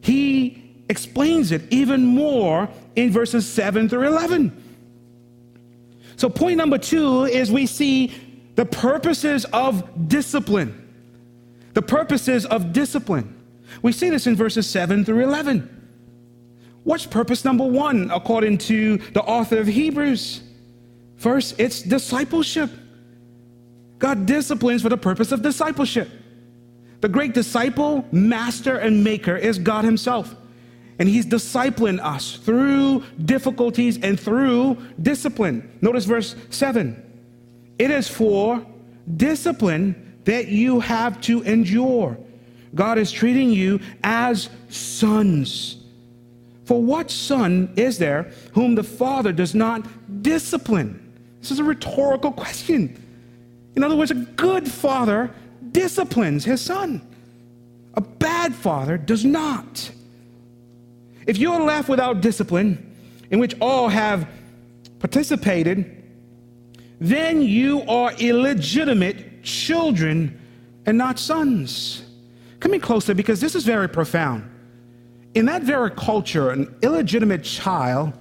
he 0.00 0.76
explains 0.88 1.50
it 1.50 1.62
even 1.70 2.06
more 2.06 2.68
in 2.94 3.10
verses 3.10 3.44
7 3.44 3.88
through 3.88 4.06
11. 4.06 4.56
So, 6.14 6.28
point 6.28 6.58
number 6.58 6.78
two 6.78 7.24
is 7.24 7.50
we 7.50 7.66
see 7.66 8.14
the 8.54 8.64
purposes 8.64 9.44
of 9.46 10.08
discipline. 10.08 10.78
The 11.74 11.82
purposes 11.82 12.46
of 12.46 12.72
discipline. 12.72 13.36
We 13.82 13.90
see 13.90 14.10
this 14.10 14.28
in 14.28 14.36
verses 14.36 14.70
7 14.70 15.04
through 15.04 15.24
11. 15.24 15.81
What's 16.84 17.06
purpose 17.06 17.44
number 17.44 17.64
one, 17.64 18.10
according 18.10 18.58
to 18.58 18.98
the 18.98 19.22
author 19.22 19.58
of 19.58 19.66
Hebrews? 19.66 20.42
First, 21.16 21.60
it's 21.60 21.82
discipleship. 21.82 22.70
God 23.98 24.26
disciplines 24.26 24.82
for 24.82 24.88
the 24.88 24.96
purpose 24.96 25.30
of 25.30 25.42
discipleship. 25.42 26.10
The 27.00 27.08
great 27.08 27.34
disciple, 27.34 28.04
master, 28.10 28.78
and 28.78 29.04
maker 29.04 29.36
is 29.36 29.58
God 29.58 29.84
Himself. 29.84 30.34
And 30.98 31.08
he's 31.08 31.26
discipling 31.26 32.00
us 32.00 32.36
through 32.36 33.04
difficulties 33.24 33.98
and 34.02 34.18
through 34.18 34.76
discipline. 35.00 35.78
Notice 35.80 36.04
verse 36.04 36.36
7. 36.50 37.00
It 37.78 37.90
is 37.90 38.08
for 38.08 38.64
discipline 39.16 40.16
that 40.24 40.48
you 40.48 40.80
have 40.80 41.20
to 41.22 41.42
endure. 41.42 42.18
God 42.74 42.98
is 42.98 43.10
treating 43.10 43.50
you 43.50 43.80
as 44.04 44.48
sons. 44.68 45.81
For 46.64 46.80
what 46.80 47.10
son 47.10 47.72
is 47.76 47.98
there 47.98 48.32
whom 48.52 48.74
the 48.74 48.84
father 48.84 49.32
does 49.32 49.54
not 49.54 49.86
discipline? 50.22 51.12
This 51.40 51.50
is 51.50 51.58
a 51.58 51.64
rhetorical 51.64 52.32
question. 52.32 53.02
In 53.74 53.82
other 53.82 53.96
words, 53.96 54.10
a 54.10 54.14
good 54.14 54.70
father 54.70 55.34
disciplines 55.72 56.44
his 56.44 56.60
son, 56.60 57.00
a 57.94 58.00
bad 58.00 58.54
father 58.54 58.98
does 58.98 59.24
not. 59.24 59.90
If 61.26 61.38
you're 61.38 61.60
left 61.60 61.88
without 61.88 62.20
discipline, 62.20 62.90
in 63.30 63.38
which 63.38 63.54
all 63.60 63.88
have 63.88 64.28
participated, 64.98 66.04
then 67.00 67.42
you 67.42 67.82
are 67.82 68.12
illegitimate 68.12 69.42
children 69.42 70.38
and 70.86 70.98
not 70.98 71.18
sons. 71.18 72.04
Come 72.60 72.74
in 72.74 72.80
closer 72.80 73.14
because 73.14 73.40
this 73.40 73.54
is 73.54 73.64
very 73.64 73.88
profound. 73.88 74.48
In 75.34 75.46
that 75.46 75.62
very 75.62 75.90
culture, 75.90 76.50
an 76.50 76.74
illegitimate 76.82 77.42
child 77.42 78.12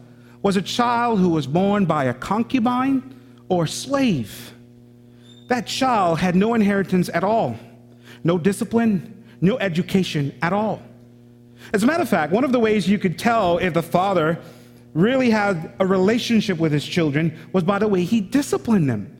was 0.41 0.55
a 0.55 0.61
child 0.61 1.19
who 1.19 1.29
was 1.29 1.45
born 1.45 1.85
by 1.85 2.05
a 2.05 2.13
concubine 2.13 3.15
or 3.49 3.67
slave. 3.67 4.53
That 5.49 5.67
child 5.67 6.19
had 6.19 6.35
no 6.35 6.53
inheritance 6.53 7.09
at 7.13 7.23
all, 7.23 7.57
no 8.23 8.37
discipline, 8.37 9.25
no 9.41 9.57
education 9.59 10.33
at 10.41 10.53
all. 10.53 10.81
As 11.73 11.83
a 11.83 11.85
matter 11.85 12.03
of 12.03 12.09
fact, 12.09 12.31
one 12.31 12.43
of 12.43 12.51
the 12.51 12.59
ways 12.59 12.87
you 12.87 12.97
could 12.97 13.19
tell 13.19 13.57
if 13.57 13.73
the 13.73 13.83
father 13.83 14.39
really 14.93 15.29
had 15.29 15.73
a 15.79 15.85
relationship 15.85 16.57
with 16.57 16.71
his 16.71 16.85
children 16.85 17.37
was 17.53 17.63
by 17.63 17.79
the 17.79 17.87
way 17.87 18.03
he 18.03 18.21
disciplined 18.21 18.89
them. 18.89 19.17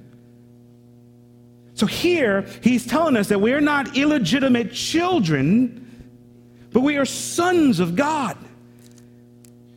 So 1.73 1.85
here, 1.85 2.45
he's 2.61 2.85
telling 2.85 3.15
us 3.15 3.27
that 3.29 3.39
we're 3.39 3.61
not 3.61 3.97
illegitimate 3.97 4.73
children, 4.73 5.80
but 6.71 6.81
we 6.81 6.97
are 6.97 7.05
sons 7.05 7.79
of 7.79 7.95
God. 7.95 8.37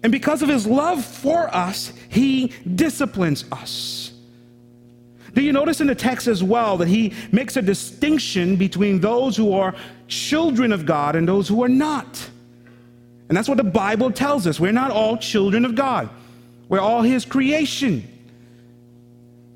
And 0.02 0.12
because 0.12 0.42
of 0.42 0.48
his 0.48 0.66
love 0.66 1.04
for 1.04 1.54
us, 1.54 1.92
he 2.10 2.52
disciplines 2.74 3.44
us. 3.50 4.12
Do 5.32 5.42
you 5.42 5.52
notice 5.52 5.80
in 5.80 5.86
the 5.88 5.94
text 5.94 6.28
as 6.28 6.44
well 6.44 6.76
that 6.76 6.88
he 6.88 7.12
makes 7.32 7.56
a 7.56 7.62
distinction 7.62 8.56
between 8.56 9.00
those 9.00 9.36
who 9.36 9.52
are 9.54 9.74
children 10.06 10.72
of 10.72 10.86
God 10.86 11.16
and 11.16 11.26
those 11.26 11.48
who 11.48 11.64
are 11.64 11.68
not? 11.68 12.30
And 13.28 13.36
that's 13.36 13.48
what 13.48 13.56
the 13.56 13.64
Bible 13.64 14.12
tells 14.12 14.46
us. 14.46 14.60
We're 14.60 14.72
not 14.72 14.90
all 14.90 15.16
children 15.16 15.64
of 15.64 15.74
God, 15.74 16.08
we're 16.68 16.80
all 16.80 17.02
his 17.02 17.24
creation. 17.24 18.08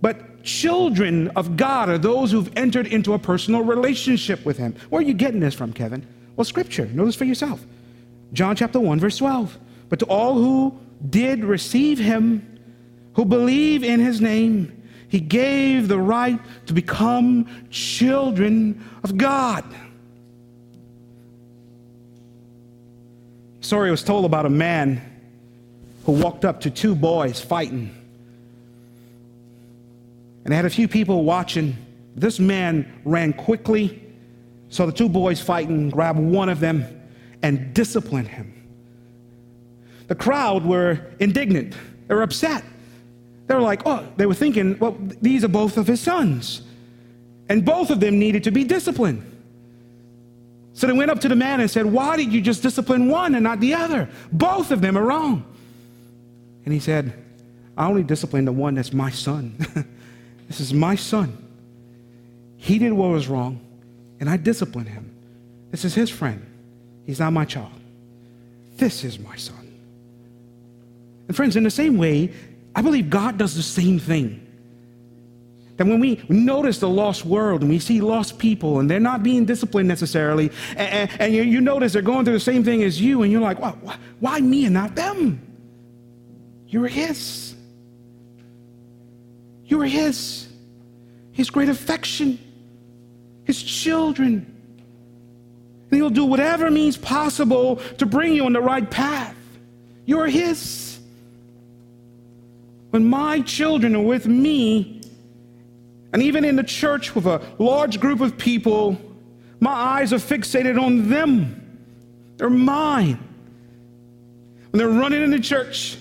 But 0.00 0.44
children 0.44 1.28
of 1.36 1.56
God 1.56 1.88
are 1.88 1.98
those 1.98 2.30
who've 2.30 2.50
entered 2.56 2.86
into 2.86 3.14
a 3.14 3.18
personal 3.18 3.62
relationship 3.62 4.44
with 4.44 4.56
him. 4.56 4.74
Where 4.88 5.00
are 5.00 5.04
you 5.04 5.14
getting 5.14 5.40
this 5.40 5.54
from, 5.54 5.72
Kevin? 5.72 6.06
Well, 6.38 6.44
scripture. 6.44 6.86
Notice 6.86 7.16
for 7.16 7.24
yourself. 7.24 7.66
John 8.32 8.54
chapter 8.54 8.78
1, 8.78 9.00
verse 9.00 9.16
12. 9.16 9.58
But 9.88 9.98
to 9.98 10.04
all 10.06 10.34
who 10.34 10.78
did 11.10 11.44
receive 11.44 11.98
him, 11.98 12.60
who 13.14 13.24
believe 13.24 13.82
in 13.82 13.98
his 13.98 14.20
name, 14.20 14.80
he 15.08 15.18
gave 15.18 15.88
the 15.88 15.98
right 15.98 16.38
to 16.66 16.72
become 16.72 17.48
children 17.70 18.88
of 19.02 19.18
God. 19.18 19.64
Story 23.60 23.90
was 23.90 24.04
told 24.04 24.24
about 24.24 24.46
a 24.46 24.50
man 24.50 25.02
who 26.06 26.12
walked 26.12 26.44
up 26.44 26.60
to 26.60 26.70
two 26.70 26.94
boys 26.94 27.40
fighting. 27.40 27.92
And 30.44 30.52
they 30.52 30.56
had 30.56 30.66
a 30.66 30.70
few 30.70 30.86
people 30.86 31.24
watching. 31.24 31.76
This 32.14 32.38
man 32.38 33.00
ran 33.04 33.32
quickly, 33.32 34.07
saw 34.68 34.86
the 34.86 34.92
two 34.92 35.08
boys 35.08 35.40
fighting, 35.40 35.90
grab 35.90 36.16
one 36.16 36.48
of 36.48 36.60
them, 36.60 36.84
and 37.42 37.72
discipline 37.74 38.26
him. 38.26 38.52
The 40.08 40.14
crowd 40.14 40.64
were 40.64 41.00
indignant, 41.18 41.74
they 42.06 42.14
were 42.14 42.22
upset. 42.22 42.64
They 43.46 43.54
were 43.54 43.62
like, 43.62 43.82
oh, 43.86 44.06
they 44.16 44.26
were 44.26 44.34
thinking, 44.34 44.78
well, 44.78 44.94
these 45.22 45.42
are 45.42 45.48
both 45.48 45.78
of 45.78 45.86
his 45.86 46.00
sons. 46.00 46.62
And 47.48 47.64
both 47.64 47.90
of 47.90 47.98
them 47.98 48.18
needed 48.18 48.44
to 48.44 48.50
be 48.50 48.62
disciplined. 48.62 49.24
So 50.74 50.86
they 50.86 50.92
went 50.92 51.10
up 51.10 51.20
to 51.22 51.28
the 51.28 51.34
man 51.34 51.60
and 51.60 51.68
said, 51.68 51.86
Why 51.86 52.16
did 52.16 52.32
you 52.32 52.40
just 52.40 52.62
discipline 52.62 53.08
one 53.08 53.34
and 53.34 53.42
not 53.42 53.58
the 53.58 53.74
other? 53.74 54.08
Both 54.30 54.70
of 54.70 54.80
them 54.80 54.96
are 54.96 55.02
wrong. 55.02 55.44
And 56.64 56.72
he 56.72 56.78
said, 56.78 57.12
I 57.76 57.86
only 57.88 58.04
disciplined 58.04 58.46
the 58.46 58.52
one 58.52 58.76
that's 58.76 58.92
my 58.92 59.10
son. 59.10 59.56
this 60.48 60.60
is 60.60 60.72
my 60.72 60.94
son. 60.94 61.36
He 62.58 62.78
did 62.78 62.92
what 62.92 63.08
was 63.08 63.26
wrong, 63.26 63.60
and 64.20 64.28
I 64.28 64.36
discipline 64.36 64.86
him. 64.86 65.14
This 65.70 65.84
is 65.84 65.94
his 65.94 66.10
friend. 66.10 66.44
He's 67.06 67.20
not 67.20 67.32
my 67.32 67.44
child. 67.44 67.72
This 68.76 69.04
is 69.04 69.18
my 69.18 69.36
son. 69.36 69.56
And 71.26 71.36
friends, 71.36 71.56
in 71.56 71.64
the 71.64 71.70
same 71.70 71.98
way, 71.98 72.32
I 72.74 72.82
believe 72.82 73.10
God 73.10 73.38
does 73.38 73.54
the 73.54 73.62
same 73.62 73.98
thing. 73.98 74.44
That 75.76 75.86
when 75.86 76.00
we 76.00 76.24
notice 76.28 76.78
the 76.80 76.88
lost 76.88 77.24
world 77.24 77.60
and 77.60 77.70
we 77.70 77.78
see 77.78 78.00
lost 78.00 78.38
people 78.38 78.80
and 78.80 78.90
they're 78.90 78.98
not 78.98 79.22
being 79.22 79.44
disciplined 79.44 79.88
necessarily, 79.88 80.50
and, 80.76 81.10
and 81.20 81.32
you, 81.32 81.42
you, 81.42 81.60
notice 81.60 81.92
they're 81.92 82.02
going 82.02 82.24
through 82.24 82.34
the 82.34 82.40
same 82.40 82.64
thing 82.64 82.82
as 82.82 83.00
you, 83.00 83.22
and 83.22 83.30
you're 83.30 83.40
like, 83.40 83.60
why, 83.60 83.96
why 84.18 84.40
me 84.40 84.64
and 84.64 84.74
not 84.74 84.96
them? 84.96 85.40
You 86.66 86.84
are 86.84 86.88
His. 86.88 87.54
You 89.66 89.80
are 89.82 89.86
His. 89.86 90.48
His 91.32 91.48
great 91.48 91.68
affection, 91.68 92.40
His 93.48 93.62
children. 93.62 94.54
And 95.90 95.98
He'll 95.98 96.10
do 96.10 96.26
whatever 96.26 96.70
means 96.70 96.98
possible 96.98 97.76
to 97.96 98.04
bring 98.04 98.34
you 98.34 98.44
on 98.44 98.52
the 98.52 98.60
right 98.60 98.88
path. 98.88 99.34
You 100.04 100.20
are 100.20 100.26
His. 100.26 101.00
When 102.90 103.06
my 103.06 103.40
children 103.40 103.96
are 103.96 104.02
with 104.02 104.26
me, 104.26 105.00
and 106.12 106.22
even 106.22 106.44
in 106.44 106.56
the 106.56 106.62
church 106.62 107.14
with 107.14 107.26
a 107.26 107.40
large 107.58 108.00
group 108.00 108.20
of 108.20 108.36
people, 108.36 109.00
my 109.60 109.72
eyes 109.72 110.12
are 110.12 110.18
fixated 110.18 110.78
on 110.80 111.08
them. 111.08 111.80
They're 112.36 112.50
mine. 112.50 113.18
When 114.70 114.78
they're 114.78 114.88
running 114.88 115.22
in 115.22 115.30
the 115.30 115.40
church, 115.40 115.96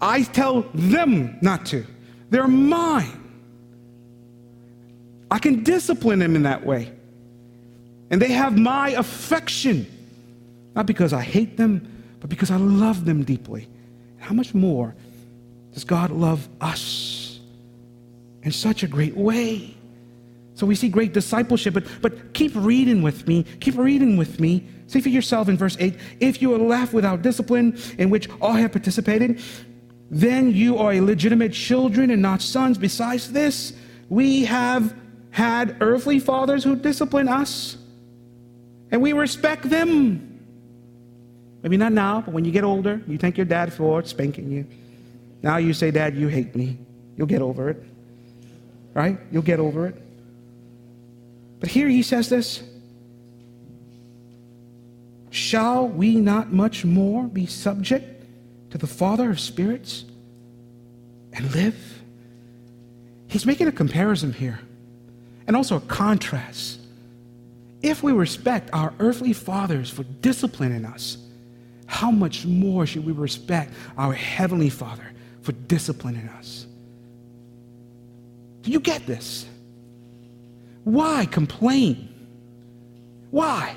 I 0.00 0.24
tell 0.24 0.62
them 0.74 1.38
not 1.40 1.66
to. 1.66 1.86
They're 2.30 2.48
mine. 2.48 3.19
I 5.30 5.38
can 5.38 5.62
discipline 5.62 6.18
them 6.18 6.36
in 6.36 6.42
that 6.42 6.64
way. 6.64 6.92
And 8.10 8.20
they 8.20 8.32
have 8.32 8.58
my 8.58 8.90
affection, 8.90 9.86
not 10.74 10.86
because 10.86 11.12
I 11.12 11.22
hate 11.22 11.56
them, 11.56 11.86
but 12.20 12.28
because 12.28 12.50
I 12.50 12.56
love 12.56 13.04
them 13.04 13.22
deeply. 13.22 13.68
How 14.18 14.34
much 14.34 14.54
more 14.54 14.94
does 15.72 15.84
God 15.84 16.10
love 16.10 16.48
us 16.60 17.38
in 18.42 18.50
such 18.50 18.82
a 18.82 18.88
great 18.88 19.16
way? 19.16 19.74
So 20.54 20.66
we 20.66 20.74
see 20.74 20.88
great 20.88 21.14
discipleship, 21.14 21.72
but, 21.72 21.84
but 22.02 22.34
keep 22.34 22.52
reading 22.54 23.00
with 23.00 23.26
me. 23.26 23.44
Keep 23.60 23.78
reading 23.78 24.16
with 24.16 24.40
me. 24.40 24.66
See 24.88 25.00
for 25.00 25.08
yourself 25.08 25.48
in 25.48 25.56
verse 25.56 25.76
8 25.80 25.96
if 26.18 26.42
you 26.42 26.52
are 26.54 26.58
left 26.58 26.92
without 26.92 27.22
discipline 27.22 27.78
in 27.96 28.10
which 28.10 28.28
all 28.40 28.52
have 28.52 28.72
participated, 28.72 29.40
then 30.10 30.52
you 30.52 30.76
are 30.76 30.92
illegitimate 30.92 31.52
children 31.52 32.10
and 32.10 32.20
not 32.20 32.42
sons. 32.42 32.76
Besides 32.76 33.32
this, 33.32 33.72
we 34.10 34.44
have 34.44 34.94
had 35.30 35.76
earthly 35.80 36.18
fathers 36.18 36.64
who 36.64 36.76
discipline 36.76 37.28
us, 37.28 37.76
and 38.90 39.00
we 39.00 39.12
respect 39.12 39.68
them. 39.68 40.26
Maybe 41.62 41.76
not 41.76 41.92
now, 41.92 42.22
but 42.22 42.32
when 42.32 42.44
you 42.44 42.52
get 42.52 42.64
older, 42.64 43.00
you 43.06 43.18
thank 43.18 43.36
your 43.36 43.46
dad 43.46 43.72
for 43.72 44.02
spanking 44.04 44.50
you. 44.50 44.66
Now 45.42 45.58
you 45.58 45.72
say, 45.72 45.90
Dad, 45.90 46.16
you 46.16 46.28
hate 46.28 46.54
me. 46.54 46.78
You'll 47.16 47.26
get 47.26 47.42
over 47.42 47.70
it. 47.70 47.82
Right? 48.94 49.18
You'll 49.30 49.42
get 49.42 49.60
over 49.60 49.86
it. 49.86 49.94
But 51.60 51.68
here 51.68 51.88
he 51.88 52.02
says 52.02 52.28
this 52.28 52.62
Shall 55.30 55.86
we 55.86 56.16
not 56.16 56.52
much 56.52 56.84
more 56.84 57.24
be 57.24 57.46
subject 57.46 58.24
to 58.70 58.78
the 58.78 58.86
Father 58.86 59.30
of 59.30 59.38
spirits 59.38 60.04
and 61.32 61.54
live? 61.54 62.02
He's 63.28 63.46
making 63.46 63.68
a 63.68 63.72
comparison 63.72 64.32
here 64.32 64.60
and 65.46 65.56
also 65.56 65.76
a 65.76 65.80
contrast. 65.80 66.80
If 67.82 68.02
we 68.02 68.12
respect 68.12 68.70
our 68.72 68.92
earthly 69.00 69.32
fathers 69.32 69.88
for 69.90 70.02
disciplining 70.02 70.84
us, 70.84 71.16
how 71.86 72.10
much 72.10 72.46
more 72.46 72.86
should 72.86 73.04
we 73.04 73.12
respect 73.12 73.72
our 73.96 74.12
heavenly 74.12 74.70
Father 74.70 75.10
for 75.42 75.52
disciplining 75.52 76.28
us. 76.28 76.66
Do 78.62 78.70
you 78.70 78.80
get 78.80 79.06
this? 79.06 79.46
Why 80.84 81.26
complain? 81.26 82.08
Why? 83.30 83.74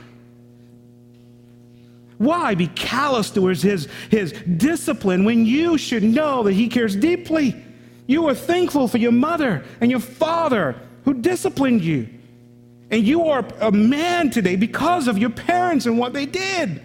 Why 2.17 2.55
be 2.55 2.67
callous 2.67 3.29
towards 3.29 3.61
his, 3.61 3.87
his 4.09 4.33
discipline 4.57 5.25
when 5.25 5.45
you 5.45 5.77
should 5.77 6.03
know 6.03 6.43
that 6.43 6.53
he 6.53 6.67
cares 6.67 6.95
deeply? 6.95 7.55
You 8.07 8.27
are 8.27 8.35
thankful 8.35 8.87
for 8.87 8.97
your 8.97 9.11
mother 9.11 9.63
and 9.79 9.89
your 9.89 9.99
father 9.99 10.75
who 11.05 11.13
disciplined 11.13 11.83
you. 11.83 12.07
And 12.91 13.05
you 13.05 13.29
are 13.29 13.45
a 13.59 13.71
man 13.71 14.29
today 14.29 14.55
because 14.55 15.07
of 15.07 15.17
your 15.17 15.29
parents 15.29 15.85
and 15.85 15.97
what 15.97 16.13
they 16.13 16.25
did, 16.25 16.81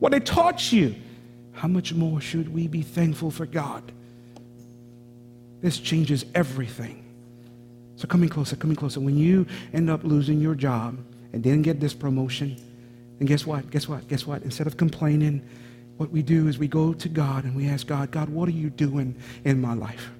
what 0.00 0.12
they 0.12 0.20
taught 0.20 0.72
you. 0.72 0.94
How 1.52 1.68
much 1.68 1.94
more 1.94 2.20
should 2.20 2.52
we 2.52 2.66
be 2.66 2.82
thankful 2.82 3.30
for 3.30 3.46
God? 3.46 3.92
This 5.60 5.78
changes 5.78 6.24
everything. 6.34 7.04
So 7.96 8.08
coming 8.08 8.28
closer, 8.28 8.56
coming 8.56 8.76
closer. 8.76 9.00
When 9.00 9.16
you 9.16 9.46
end 9.72 9.88
up 9.88 10.02
losing 10.02 10.40
your 10.40 10.54
job 10.54 10.98
and 11.32 11.42
then 11.42 11.62
get 11.62 11.80
this 11.80 11.94
promotion, 11.94 12.56
and 13.20 13.28
guess 13.28 13.46
what? 13.46 13.70
Guess 13.70 13.88
what? 13.88 14.06
Guess 14.08 14.26
what? 14.26 14.42
Instead 14.42 14.66
of 14.66 14.76
complaining, 14.76 15.40
what 15.96 16.10
we 16.10 16.22
do 16.22 16.48
is 16.48 16.58
we 16.58 16.66
go 16.66 16.92
to 16.92 17.08
God 17.08 17.44
and 17.44 17.54
we 17.54 17.68
ask 17.68 17.86
God, 17.86 18.10
God, 18.10 18.28
what 18.28 18.48
are 18.48 18.52
you 18.52 18.68
doing 18.70 19.14
in 19.44 19.60
my 19.60 19.74
life? 19.74 20.10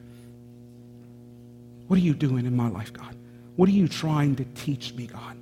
What 1.88 1.96
are 1.96 2.02
you 2.02 2.14
doing 2.14 2.46
in 2.46 2.56
my 2.56 2.68
life, 2.68 2.92
God? 2.92 3.16
What 3.56 3.68
are 3.68 3.72
you 3.72 3.88
trying 3.88 4.36
to 4.36 4.44
teach 4.54 4.94
me, 4.94 5.06
God? 5.06 5.36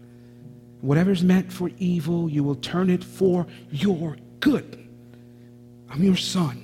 Whatever's 0.81 1.23
meant 1.23 1.53
for 1.53 1.71
evil, 1.79 2.29
you 2.29 2.43
will 2.45 2.57
turn 2.57 2.91
it 2.91 3.03
for 3.05 3.47
your 3.71 4.17
good. 4.41 4.79
I'm 5.89 6.03
your 6.03 6.17
son. 6.17 6.63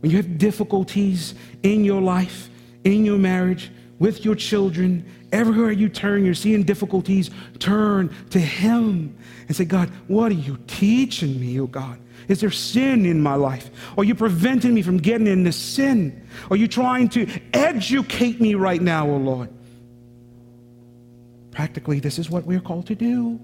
When 0.00 0.10
you 0.10 0.18
have 0.18 0.38
difficulties 0.38 1.34
in 1.62 1.84
your 1.84 2.00
life, 2.00 2.48
in 2.84 3.04
your 3.04 3.18
marriage, 3.18 3.70
with 3.98 4.24
your 4.24 4.34
children, 4.34 5.04
everywhere 5.32 5.72
you 5.72 5.88
turn, 5.88 6.24
you're 6.24 6.34
seeing 6.34 6.62
difficulties, 6.62 7.30
turn 7.58 8.14
to 8.30 8.38
Him 8.38 9.16
and 9.48 9.56
say, 9.56 9.64
God, 9.64 9.88
what 10.06 10.30
are 10.30 10.36
you 10.36 10.58
teaching 10.66 11.40
me, 11.40 11.58
oh 11.58 11.66
God? 11.66 11.98
Is 12.28 12.40
there 12.40 12.50
sin 12.50 13.06
in 13.06 13.20
my 13.20 13.34
life? 13.34 13.70
Are 13.96 14.04
you 14.04 14.14
preventing 14.14 14.74
me 14.74 14.82
from 14.82 14.98
getting 14.98 15.26
into 15.26 15.52
sin? 15.52 16.26
Are 16.50 16.56
you 16.56 16.68
trying 16.68 17.08
to 17.10 17.26
educate 17.52 18.40
me 18.40 18.54
right 18.54 18.80
now, 18.80 19.08
oh 19.08 19.16
Lord? 19.16 19.50
Practically, 21.50 22.00
this 22.00 22.18
is 22.18 22.30
what 22.30 22.44
we're 22.44 22.60
called 22.60 22.86
to 22.86 22.94
do. 22.94 23.38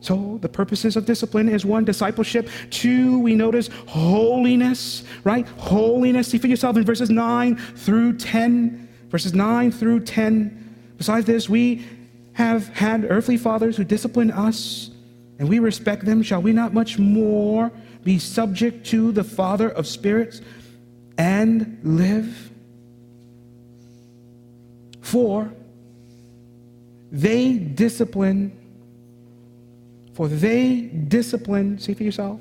So, 0.00 0.38
the 0.42 0.50
purposes 0.50 0.96
of 0.96 1.06
discipline 1.06 1.48
is 1.48 1.64
one, 1.64 1.84
discipleship. 1.84 2.50
Two, 2.68 3.18
we 3.20 3.34
notice 3.34 3.70
holiness, 3.86 5.02
right? 5.24 5.48
Holiness. 5.56 6.28
See 6.28 6.36
for 6.36 6.46
yourself 6.46 6.76
in 6.76 6.84
verses 6.84 7.08
9 7.08 7.56
through 7.56 8.18
10. 8.18 8.86
Verses 9.08 9.32
9 9.32 9.72
through 9.72 10.00
10. 10.00 10.74
Besides 10.98 11.24
this, 11.24 11.48
we 11.48 11.86
have 12.34 12.68
had 12.68 13.06
earthly 13.08 13.38
fathers 13.38 13.76
who 13.76 13.84
disciplined 13.84 14.32
us, 14.32 14.90
and 15.38 15.48
we 15.48 15.58
respect 15.58 16.04
them. 16.04 16.22
Shall 16.22 16.42
we 16.42 16.52
not 16.52 16.72
much 16.72 16.98
more 16.98 17.72
be 18.04 18.18
subject 18.18 18.86
to 18.88 19.12
the 19.12 19.24
Father 19.24 19.68
of 19.68 19.86
spirits 19.86 20.40
and 21.18 21.78
live? 21.82 22.50
For 25.00 25.52
they 27.10 27.54
discipline, 27.54 28.56
for 30.14 30.28
they 30.28 30.80
discipline, 30.80 31.78
see 31.78 31.94
for 31.94 32.02
yourself, 32.02 32.40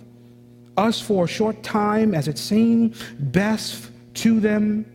us 0.78 1.00
for 1.00 1.26
a 1.26 1.28
short 1.28 1.62
time 1.62 2.16
as 2.16 2.28
it 2.28 2.38
seemed 2.38 2.96
best 3.20 3.90
to 4.16 4.40
them. 4.40 4.86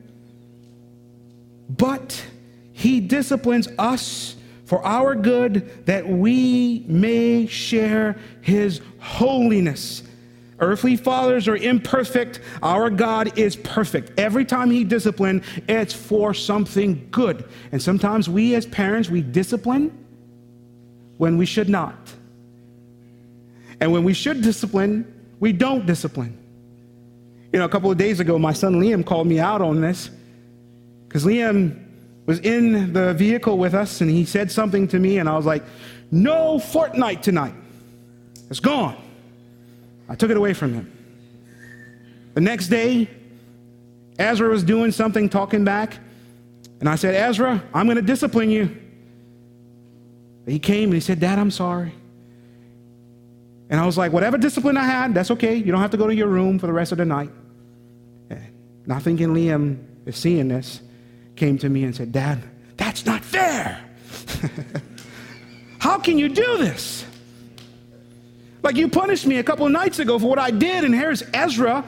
But 1.71 2.25
he 2.73 3.01
disciplines 3.01 3.69
us 3.79 4.35
for 4.69 4.85
our 4.85 5.15
good 5.15 5.87
that 5.87 6.07
we 6.07 6.85
may 6.87 7.47
share 7.47 8.19
his 8.43 8.83
holiness. 8.99 10.03
Earthly 10.61 10.95
fathers 10.95 11.49
are 11.49 11.57
imperfect. 11.57 12.41
Our 12.63 12.91
God 12.91 13.39
is 13.39 13.57
perfect. 13.57 14.21
Every 14.21 14.45
time 14.45 14.71
He 14.71 14.85
disciplines, 14.85 15.47
it's 15.69 15.95
for 15.95 16.35
something 16.35 17.09
good. 17.11 17.49
And 17.73 17.81
sometimes 17.81 18.29
we 18.29 18.55
as 18.57 18.67
parents, 18.67 19.09
we 19.09 19.23
discipline 19.23 20.07
when 21.17 21.39
we 21.39 21.47
should 21.47 21.71
not. 21.71 21.97
And 23.81 23.91
when 23.91 24.05
we 24.05 24.13
should 24.13 24.43
discipline, 24.43 25.11
we 25.41 25.51
don't 25.51 25.87
discipline. 25.87 26.37
You 27.55 27.61
know, 27.61 27.65
a 27.65 27.71
couple 27.71 27.91
of 27.91 27.97
days 27.97 28.21
ago, 28.21 28.39
my 28.39 28.53
son 28.53 28.75
Liam 28.75 29.07
called 29.07 29.29
me 29.29 29.41
out 29.41 29.63
on 29.63 29.81
this 29.81 30.11
because 31.09 31.25
Liam 31.25 31.88
was 32.29 32.41
in 32.41 32.93
the 32.93 33.15
vehicle 33.15 33.57
with 33.57 33.73
us 33.73 34.03
and 34.03 34.11
he 34.11 34.23
said 34.23 34.53
something 34.53 34.87
to 34.89 34.99
me, 34.99 35.17
and 35.17 35.31
I 35.31 35.35
was 35.35 35.47
like, 35.47 35.65
No 36.11 36.59
Fortnite 36.59 37.23
tonight. 37.23 37.55
It's 38.51 38.61
gone. 38.61 38.97
I 40.11 40.15
took 40.15 40.31
it 40.31 40.37
away 40.37 40.53
from 40.53 40.75
him. 40.75 40.93
The 42.35 42.43
next 42.43 42.69
day, 42.69 43.09
Ezra 44.19 44.47
was 44.51 44.63
doing 44.63 44.93
something, 44.93 45.31
talking 45.31 45.65
back, 45.65 45.99
and 46.81 46.89
I 46.89 46.97
said, 46.97 47.15
Ezra, 47.15 47.63
I'm 47.73 47.87
going 47.87 47.97
to 47.97 48.03
discipline 48.03 48.51
you. 48.51 48.77
He 50.47 50.59
came 50.59 50.91
and 50.91 50.95
he 50.95 51.01
said, 51.01 51.21
Dad, 51.21 51.39
I'm 51.39 51.51
sorry. 51.51 51.95
And 53.71 53.81
I 53.81 53.87
was 53.87 53.97
like, 53.97 54.13
whatever 54.13 54.37
discipline 54.37 54.77
I 54.77 54.85
had, 54.85 55.15
that's 55.15 55.31
okay. 55.31 55.55
You 55.57 55.73
don't 55.73 55.81
have 55.81 55.93
to 55.93 55.97
go 55.97 56.07
to 56.07 56.15
your 56.15 56.29
room 56.29 56.59
for 56.59 56.67
the 56.67 56.73
rest 56.75 56.93
of 56.93 56.99
the 56.99 57.07
night. 57.07 57.31
Eh, 58.31 58.37
Not 58.85 59.03
thinking 59.03 59.29
Liam 59.29 59.79
is 60.05 60.17
seeing 60.17 60.49
this, 60.49 60.83
came 61.39 61.57
to 61.59 61.69
me 61.69 61.85
and 61.85 61.97
said, 61.97 62.13
Dad, 62.13 62.43
that's 62.77 63.07
not 63.07 63.25
fair. 63.25 63.81
How 65.79 65.99
can 65.99 66.19
you 66.19 66.29
do 66.29 66.59
this? 66.59 67.07
Like 68.63 68.77
you 68.77 68.89
punished 68.89 69.27
me 69.27 69.39
a 69.39 69.43
couple 69.43 69.69
nights 69.69 69.99
ago 70.01 70.19
for 70.19 70.29
what 70.29 70.39
I 70.39 70.51
did, 70.51 70.85
and 70.85 70.95
here's 70.95 71.23
Ezra 71.33 71.85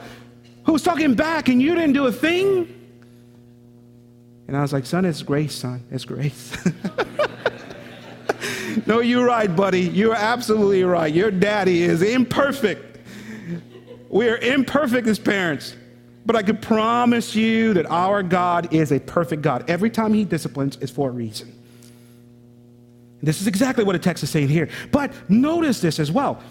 who 0.63 0.73
was 0.73 0.83
talking 0.83 1.13
back, 1.15 1.49
and 1.49 1.61
you 1.61 1.75
didn't 1.75 1.93
do 1.93 2.07
a 2.07 2.11
thing. 2.11 2.67
And 4.47 4.57
I 4.57 4.61
was 4.61 4.73
like, 4.73 4.85
Son, 4.85 5.05
it's 5.05 5.21
grace, 5.21 5.53
son. 5.53 5.83
It's 5.91 6.05
grace. 6.05 6.55
no, 8.85 8.99
you're 8.99 9.25
right, 9.25 9.53
buddy. 9.53 9.81
You're 9.81 10.15
absolutely 10.15 10.83
right. 10.83 11.13
Your 11.13 11.31
daddy 11.31 11.83
is 11.83 12.01
imperfect. 12.01 12.99
We 14.09 14.27
are 14.27 14.37
imperfect 14.37 15.07
as 15.07 15.19
parents. 15.19 15.75
But 16.25 16.35
I 16.35 16.43
can 16.43 16.57
promise 16.57 17.35
you 17.35 17.73
that 17.73 17.85
our 17.87 18.21
God 18.21 18.73
is 18.73 18.91
a 18.91 18.99
perfect 18.99 19.41
God. 19.41 19.69
Every 19.69 19.89
time 19.89 20.13
He 20.13 20.23
disciplines, 20.23 20.77
it's 20.81 20.91
for 20.91 21.09
a 21.09 21.11
reason. 21.11 21.53
This 23.23 23.41
is 23.41 23.47
exactly 23.47 23.83
what 23.83 23.93
the 23.93 23.99
text 23.99 24.23
is 24.23 24.29
saying 24.29 24.49
here. 24.49 24.69
But 24.91 25.13
notice 25.29 25.81
this 25.81 25.99
as 25.99 26.11
well 26.11 26.41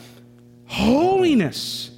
holiness. 0.66 1.90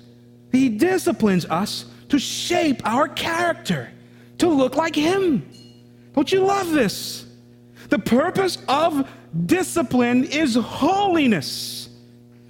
He 0.51 0.71
disciplines 0.71 1.45
us 1.47 1.85
to 2.09 2.19
shape 2.19 2.81
our 2.87 3.07
character, 3.07 3.91
to 4.39 4.49
look 4.49 4.77
like 4.77 4.95
Him. 4.95 5.49
Don't 6.15 6.31
you 6.33 6.45
love 6.45 6.71
this? 6.71 7.27
The 7.89 7.99
purpose 7.99 8.59
of 8.69 9.09
discipline 9.47 10.25
is 10.25 10.55
holiness. 10.55 11.91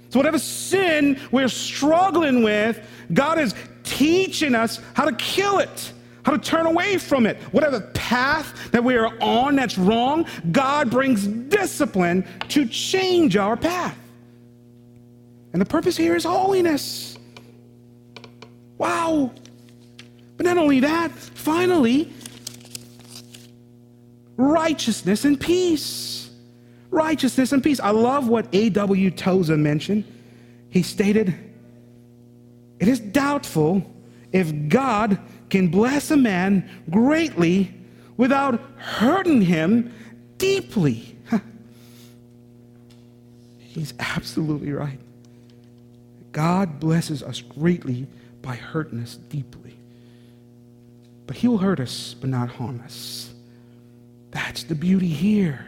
So, 0.09 0.19
whatever 0.19 0.39
sin 0.39 1.19
we're 1.31 1.49
struggling 1.49 2.43
with, 2.43 2.79
God 3.13 3.39
is 3.39 3.53
teaching 3.83 4.55
us 4.55 4.79
how 4.93 5.05
to 5.05 5.15
kill 5.15 5.59
it, 5.59 5.91
how 6.25 6.31
to 6.31 6.37
turn 6.37 6.65
away 6.65 6.97
from 6.97 7.25
it. 7.25 7.37
Whatever 7.51 7.81
path 7.93 8.71
that 8.71 8.83
we 8.83 8.95
are 8.95 9.11
on 9.21 9.55
that's 9.55 9.77
wrong, 9.77 10.25
God 10.51 10.89
brings 10.89 11.27
discipline 11.27 12.25
to 12.49 12.65
change 12.65 13.37
our 13.37 13.57
path. 13.57 13.97
And 15.53 15.61
the 15.61 15.65
purpose 15.65 15.95
here 15.95 16.15
is 16.15 16.23
holiness. 16.23 17.17
Wow. 18.77 19.31
But 20.37 20.45
not 20.45 20.57
only 20.57 20.79
that, 20.79 21.11
finally, 21.11 22.11
righteousness 24.35 25.25
and 25.25 25.39
peace. 25.39 26.31
Righteousness 26.89 27.51
and 27.51 27.63
peace. 27.63 27.79
I 27.79 27.91
love 27.91 28.27
what 28.27 28.47
A.W. 28.51 29.11
Tozer 29.11 29.57
mentioned. 29.57 30.05
He 30.69 30.81
stated, 30.81 31.35
It 32.83 32.89
is 32.89 32.99
doubtful 32.99 33.81
if 34.33 34.51
God 34.67 35.17
can 35.49 35.69
bless 35.69 36.11
a 36.11 36.17
man 36.17 36.69
greatly 36.89 37.73
without 38.17 38.59
hurting 38.75 39.41
him 39.41 39.93
deeply. 40.37 41.17
He's 43.59 43.93
absolutely 43.99 44.73
right. 44.73 44.99
God 46.33 46.81
blesses 46.81 47.23
us 47.23 47.39
greatly 47.39 48.05
by 48.41 48.57
hurting 48.57 48.99
us 48.99 49.15
deeply. 49.15 49.77
But 51.25 51.37
He 51.37 51.47
will 51.47 51.59
hurt 51.59 51.79
us, 51.79 52.15
but 52.19 52.29
not 52.29 52.49
harm 52.49 52.81
us. 52.83 53.33
That's 54.31 54.63
the 54.63 54.75
beauty 54.75 55.07
here. 55.07 55.65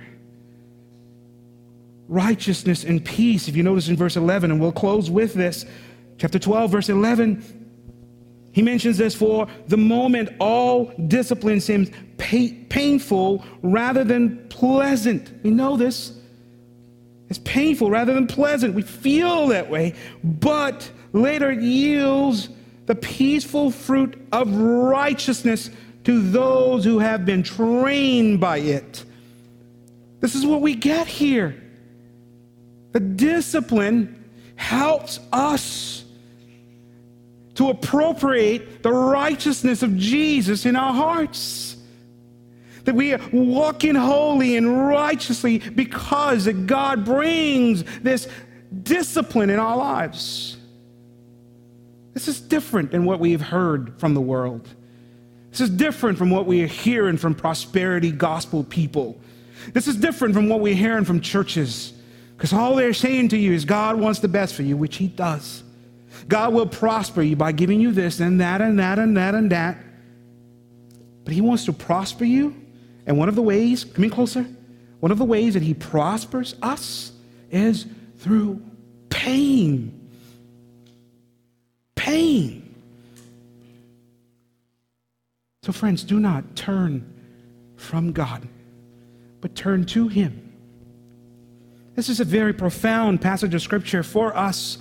Righteousness 2.10 2.84
and 2.84 3.06
peace, 3.06 3.48
if 3.48 3.56
you 3.56 3.64
notice 3.64 3.88
in 3.88 3.96
verse 3.96 4.18
11, 4.18 4.52
and 4.52 4.60
we'll 4.60 4.74
close 4.74 5.10
with 5.10 5.34
this. 5.34 5.66
Chapter 6.18 6.40
12, 6.40 6.72
verse 6.72 6.90
11, 6.90 7.66
he 8.52 8.62
mentions 8.62 8.98
this 8.98 9.14
for 9.14 9.48
the 9.68 9.78
moment 9.78 10.30
all 10.40 10.86
discipline 11.08 11.60
seems 11.60 11.90
painful 12.18 13.44
rather 13.62 14.04
than 14.04 14.48
pleasant. 14.48 15.32
We 15.44 15.50
know 15.50 15.76
this. 15.76 16.14
It's 17.30 17.40
painful 17.40 17.90
rather 17.90 18.14
than 18.14 18.28
pleasant. 18.28 18.74
We 18.74 18.82
feel 18.82 19.48
that 19.48 19.70
way, 19.70 19.96
but 20.24 20.90
later 21.12 21.52
it 21.52 21.62
yields 21.62 22.50
the 22.86 22.96
peaceful 22.96 23.72
fruit 23.72 24.16
of 24.32 24.54
righteousness 24.56 25.70
to 26.06 26.22
those 26.32 26.86
who 26.86 27.00
have 27.00 27.26
been 27.26 27.44
trained 27.44 28.40
by 28.40 28.58
it. 28.58 29.04
This 30.22 30.36
is 30.36 30.46
what 30.46 30.62
we 30.62 30.76
get 30.76 31.08
here. 31.08 31.62
The 32.92 33.00
discipline 33.00 34.24
helps 34.56 35.20
us 35.34 35.95
to 37.56 37.70
appropriate 37.70 38.84
the 38.84 38.92
righteousness 38.92 39.82
of 39.82 39.98
Jesus 39.98 40.66
in 40.66 40.76
our 40.76 40.94
hearts 40.94 41.76
that 42.86 42.96
we 42.96 43.14
are 43.14 43.22
walking 43.34 43.96
holy 43.96 44.56
and 44.56 44.88
righteously 44.88 45.60
because 45.60 46.48
God 46.48 47.04
brings 47.04 47.84
this 48.02 48.28
discipline 48.84 49.50
in 49.50 49.60
our 49.60 49.76
lives. 49.76 50.58
This 52.14 52.28
is 52.28 52.40
different 52.40 52.92
than 52.92 53.06
what 53.06 53.20
we've 53.20 53.42
heard 53.42 54.00
from 54.00 54.14
the 54.14 54.22
world. 54.22 54.68
This 55.52 55.62
is 55.62 55.70
different 55.70 56.18
from 56.18 56.30
what 56.30 56.46
we 56.46 56.64
are 56.64 56.68
hearing 56.68 57.18
from 57.18 57.36
prosperity 57.36 58.12
gospel 58.12 58.64
people. 58.64 59.20
This 59.74 59.88
is 59.88 59.96
different 59.96 60.34
from 60.34 60.48
what 60.48 60.60
we're 60.60 60.76
hearing 60.76 61.06
from 61.06 61.22
churches. 61.22 61.94
Because 62.38 62.54
all 62.54 62.76
they're 62.76 62.94
saying 62.94 63.30
to 63.30 63.38
you 63.38 63.54
is 63.54 63.66
God 63.66 64.00
wants 64.00 64.20
the 64.20 64.28
best 64.28 64.54
for 64.54 64.64
you, 64.64 64.78
which 64.78 64.98
He 64.98 65.08
does. 65.08 65.64
God 66.28 66.54
will 66.54 66.68
prosper 66.68 67.22
you 67.22 67.36
by 67.36 67.52
giving 67.52 67.80
you 67.80 67.92
this 67.92 68.20
and 68.20 68.40
that 68.42 68.62
and 68.62 68.80
that 68.80 69.00
and 69.00 69.18
that 69.18 69.36
and 69.36 69.52
that. 69.52 69.78
But 71.24 71.34
He 71.34 71.42
wants 71.42 71.66
to 71.66 71.74
prosper 71.74 72.26
you. 72.26 72.56
And 73.06 73.18
one 73.18 73.30
of 73.30 73.36
the 73.36 73.42
ways, 73.42 73.84
come 73.84 74.04
in 74.04 74.10
closer, 74.10 74.46
one 75.00 75.12
of 75.12 75.18
the 75.18 75.26
ways 75.26 75.54
that 75.54 75.64
He 75.64 75.74
prospers 75.74 76.56
us 76.62 77.12
is 77.52 77.86
through 78.18 78.62
pain. 79.10 80.10
Pain. 81.96 82.76
So, 85.64 85.72
friends, 85.72 86.04
do 86.04 86.20
not 86.20 86.56
turn 86.56 87.12
from 87.76 88.12
God, 88.12 88.48
but 89.42 89.56
turn 89.56 89.86
to 89.88 90.08
Him. 90.08 90.54
This 91.96 92.10
is 92.10 92.20
a 92.20 92.26
very 92.26 92.54
profound 92.54 93.22
passage 93.22 93.54
of 93.54 93.62
Scripture 93.62 94.04
for 94.04 94.36
us. 94.36 94.78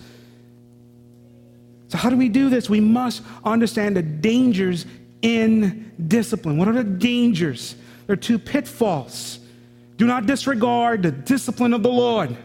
So, 1.95 1.99
how 1.99 2.11
do 2.11 2.17
we 2.17 2.29
do 2.29 2.51
this? 2.51 2.69
We 2.69 2.81
must 2.81 3.23
understand 3.45 3.97
the 3.97 4.03
dangers 4.03 4.85
in 5.23 5.93
discipline. 6.09 6.59
What 6.59 6.67
are 6.67 6.73
the 6.73 6.83
dangers? 6.83 7.77
There 8.09 8.15
are 8.15 8.17
two 8.17 8.37
pitfalls. 8.37 9.39
Do 9.97 10.05
not 10.05 10.27
disregard 10.27 11.05
the 11.05 11.13
discipline 11.13 11.73
of 11.73 11.85
the 11.85 11.91
Lord 11.91 12.37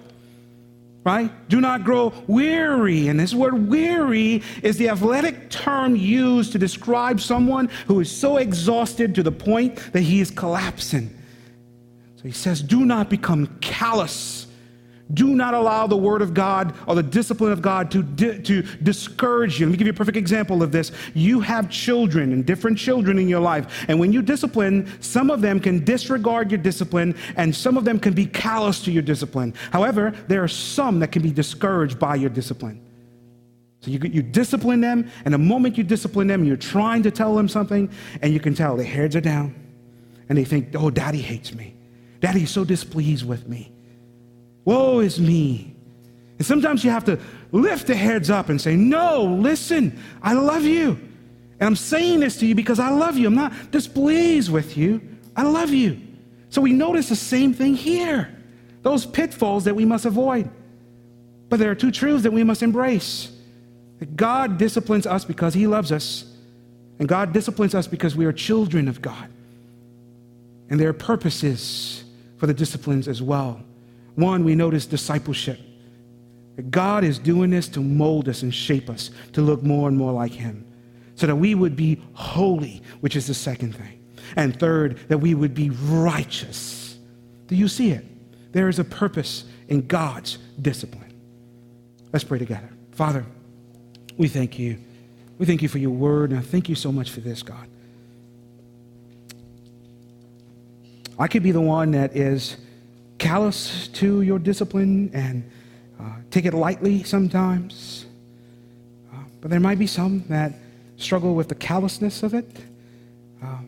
right? 1.06 1.32
Do 1.50 1.60
not 1.60 1.86
grow 1.86 2.14
weary. 2.28 3.08
And 3.08 3.20
this 3.20 3.34
word 3.34 3.70
weary 3.70 4.43
is 4.62 4.78
the 4.78 4.89
athletic 4.89 5.50
term 5.50 5.95
used 5.95 6.52
to 6.52 6.60
describe 6.60 7.20
someone 7.20 7.70
who 7.88 8.00
is 8.00 8.16
so 8.16 8.38
exhausted 8.38 9.16
to 9.16 9.24
the 9.24 9.32
point 9.32 9.78
that 9.93 10.02
he 10.02 10.20
is 10.20 10.30
collapsing. 10.30 11.10
So 12.18 12.24
he 12.24 12.32
says, 12.32 12.62
Do 12.62 12.86
not 12.86 13.10
become 13.10 13.47
callous 13.60 14.38
do 15.14 15.36
not 15.36 15.53
allow 15.53 15.88
the 15.88 15.97
word 15.97 16.22
of 16.22 16.34
God 16.34 16.76
or 16.88 16.95
the 16.95 17.03
discipline 17.03 17.51
of 17.51 17.62
God 17.62 17.89
to, 17.91 18.03
di- 18.03 18.39
to 18.43 18.62
discourage 18.62 19.60
you. 19.60 19.66
Let 19.66 19.72
me 19.72 19.78
give 19.78 19.88
you 19.88 19.93
a 19.93 19.95
perfect 19.95 20.18
example 20.18 20.62
of 20.62 20.72
this. 20.72 20.91
You 21.14 21.39
have 21.39 21.70
children 21.70 22.32
and 22.32 22.45
different 22.45 22.78
children 22.78 23.18
in 23.18 23.28
your 23.28 23.39
life. 23.39 23.86
And 23.88 23.99
when 23.99 24.14
you 24.14 24.22
discipline, 24.22 24.91
some 25.01 25.32
of 25.32 25.41
them 25.41 25.60
can 25.60 25.84
disregard 25.84 26.51
your 26.51 26.60
discipline 26.60 27.16
and 27.38 27.55
some 27.55 27.78
of 27.78 27.86
them 27.86 27.99
can 27.99 28.14
be 28.14 28.26
callous 28.26 28.82
to 28.84 28.91
your 28.91 29.03
discipline. 29.03 29.53
However, 29.72 30.14
there 30.28 30.43
are 30.43 30.47
some 30.47 30.99
that 30.99 31.12
can 31.12 31.22
be 31.22 31.32
discouraged 31.32 31.97
by 31.97 32.16
your 32.16 32.30
discipline. 32.30 32.86
So 33.82 33.91
you, 33.91 33.99
you 34.03 34.22
discipline 34.22 34.82
them, 34.82 35.10
and 35.24 35.34
the 35.34 35.38
moment 35.38 35.78
you 35.78 35.86
discipline 35.86 36.28
them, 36.28 36.43
you're 36.43 36.57
trying 36.57 37.01
to 37.03 37.12
tell 37.12 37.34
them 37.34 37.47
something, 37.47 37.89
and 38.22 38.34
you 38.34 38.39
can 38.41 38.53
tell 38.53 38.76
their 38.76 38.86
heads 38.86 39.16
are 39.16 39.22
down, 39.22 39.55
and 40.28 40.38
they 40.38 40.43
think, 40.43 40.76
oh, 40.76 40.89
daddy 40.89 41.22
hates 41.22 41.53
me. 41.53 41.74
Daddy's 42.20 42.51
so 42.51 42.66
displeased 42.66 43.26
with 43.26 43.47
me. 43.47 43.72
Woe 44.70 44.99
is 44.99 45.20
me. 45.20 45.74
And 46.38 46.45
sometimes 46.45 46.84
you 46.84 46.91
have 46.91 47.05
to 47.05 47.20
lift 47.51 47.88
the 47.88 47.95
heads 47.95 48.30
up 48.30 48.49
and 48.49 48.61
say, 48.61 48.76
No, 48.76 49.24
listen, 49.24 49.99
I 50.22 50.34
love 50.34 50.63
you. 50.63 50.91
And 51.59 51.63
I'm 51.63 51.76
saying 51.76 52.20
this 52.20 52.38
to 52.38 52.45
you 52.45 52.53
because 52.53 52.80
I 52.80 52.91
love 52.91 53.17
you. 53.17 53.26
I'm 53.26 53.34
not 53.34 53.72
displeased 53.72 54.51
with 54.51 54.78
you. 54.78 55.01
I 55.36 55.41
love 55.41 55.72
you. 55.72 55.99
So 56.51 56.61
we 56.61 56.72
notice 56.72 57.09
the 57.09 57.15
same 57.15 57.51
thing 57.51 57.74
here 57.74 58.36
those 58.84 59.07
pitfalls 59.07 59.63
that 59.63 59.76
we 59.76 59.86
must 59.86 60.05
avoid. 60.05 60.47
But 61.49 61.57
there 61.57 61.72
are 61.72 61.76
two 61.76 61.89
truths 61.89 62.22
that 62.22 62.32
we 62.32 62.43
must 62.43 62.61
embrace 62.61 63.32
that 63.97 64.15
God 64.15 64.59
disciplines 64.59 65.07
us 65.07 65.26
because 65.26 65.55
He 65.55 65.65
loves 65.65 65.91
us, 65.91 66.32
and 66.99 67.09
God 67.09 67.34
disciplines 67.34 67.74
us 67.74 67.88
because 67.88 68.15
we 68.15 68.26
are 68.26 68.32
children 68.32 68.88
of 68.88 69.01
God. 69.01 69.30
And 70.70 70.80
there 70.80 70.89
are 70.89 70.93
purposes 70.93 72.03
for 72.38 72.45
the 72.45 72.53
disciplines 72.53 73.07
as 73.07 73.20
well. 73.20 73.63
One, 74.20 74.43
we 74.43 74.53
notice 74.53 74.86
discipleship. 74.86 75.59
God 76.70 77.05
is 77.05 77.17
doing 77.17 77.51
this 77.51 77.70
to 77.70 77.80
mold 77.80 78.28
us 78.28 78.43
and 78.43 78.53
shape 78.53 78.89
us 78.89 79.11
to 79.32 79.41
look 79.41 79.63
more 79.63 79.88
and 79.88 79.97
more 79.97 80.11
like 80.11 80.34
Him 80.34 80.65
so 81.15 81.26
that 81.26 81.36
we 81.36 81.55
would 81.55 81.76
be 81.76 82.01
holy, 82.13 82.82
which 82.99 83.15
is 83.15 83.28
the 83.28 83.34
second 83.34 83.76
thing. 83.76 84.03
And 84.36 84.59
third, 84.59 84.99
that 85.07 85.20
we 85.20 85.36
would 85.36 85.53
be 85.53 85.70
righteous. 85.70 86.97
Do 87.47 87.55
you 87.55 87.70
see 87.70 87.91
it? 87.91 88.05
There 88.51 88.67
is 88.67 88.78
a 88.78 88.84
purpose 88.84 89.45
in 89.70 89.88
God's 89.88 90.38
discipline. 90.61 91.13
Let's 92.11 92.26
pray 92.26 92.39
together. 92.39 92.70
Father, 92.91 93.26
we 94.17 94.28
thank 94.28 94.59
you. 94.59 94.80
We 95.38 95.45
thank 95.45 95.61
you 95.61 95.70
for 95.70 95.78
your 95.78 95.91
word, 95.91 96.32
and 96.32 96.39
I 96.39 96.41
thank 96.41 96.67
you 96.67 96.76
so 96.76 96.91
much 96.91 97.09
for 97.11 97.22
this, 97.22 97.41
God. 97.41 97.67
I 101.17 101.28
could 101.28 101.43
be 101.43 101.51
the 101.51 101.61
one 101.61 101.91
that 101.91 102.17
is 102.17 102.57
callous 103.20 103.89
to 103.89 104.22
your 104.22 104.39
discipline 104.39 105.11
and 105.13 105.49
uh, 105.99 106.03
take 106.32 106.45
it 106.45 106.53
lightly 106.53 107.03
sometimes. 107.03 108.05
Uh, 109.13 109.17
but 109.41 109.51
there 109.51 109.59
might 109.59 109.78
be 109.78 109.88
some 109.88 110.24
that 110.30 110.53
struggle 110.97 111.36
with 111.36 111.49
the 111.49 111.55
callousness 111.55 112.24
of 112.24 112.34
it. 112.34 112.49
Uh, 113.43 113.59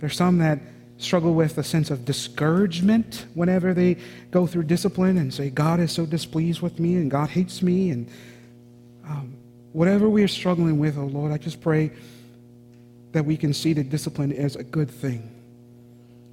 there's 0.00 0.16
some 0.16 0.38
that 0.38 0.58
struggle 0.98 1.34
with 1.34 1.58
a 1.58 1.62
sense 1.62 1.90
of 1.90 2.04
discouragement 2.04 3.26
whenever 3.34 3.74
they 3.74 3.96
go 4.30 4.46
through 4.46 4.62
discipline 4.62 5.18
and 5.18 5.32
say, 5.32 5.50
God 5.50 5.80
is 5.80 5.92
so 5.92 6.06
displeased 6.06 6.60
with 6.60 6.78
me 6.78 6.96
and 6.96 7.10
God 7.10 7.28
hates 7.28 7.62
me. 7.62 7.90
And 7.90 8.08
um, 9.06 9.34
whatever 9.72 10.08
we 10.08 10.22
are 10.22 10.28
struggling 10.28 10.78
with, 10.78 10.96
oh 10.96 11.06
Lord, 11.06 11.32
I 11.32 11.38
just 11.38 11.60
pray 11.60 11.90
that 13.12 13.24
we 13.24 13.36
can 13.36 13.52
see 13.52 13.72
the 13.72 13.84
discipline 13.84 14.32
as 14.32 14.56
a 14.56 14.64
good 14.64 14.90
thing. 14.90 15.30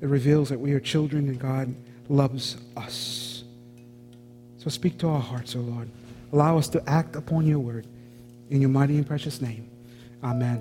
It 0.02 0.08
reveals 0.08 0.50
that 0.50 0.60
we 0.60 0.74
are 0.74 0.80
children 0.80 1.28
and 1.28 1.40
God 1.40 1.74
loves 2.12 2.58
us. 2.76 3.44
So 4.58 4.70
speak 4.70 4.98
to 5.00 5.08
our 5.08 5.20
hearts, 5.20 5.56
O 5.56 5.60
oh 5.60 5.64
Lord. 5.64 5.90
Allow 6.34 6.58
us 6.58 6.68
to 6.70 6.90
act 6.90 7.16
upon 7.16 7.48
your 7.48 7.60
word. 7.60 7.88
In 8.50 8.60
your 8.62 8.70
mighty 8.70 8.98
and 8.98 9.08
precious 9.08 9.42
name. 9.42 9.70
Amen. 10.24 10.60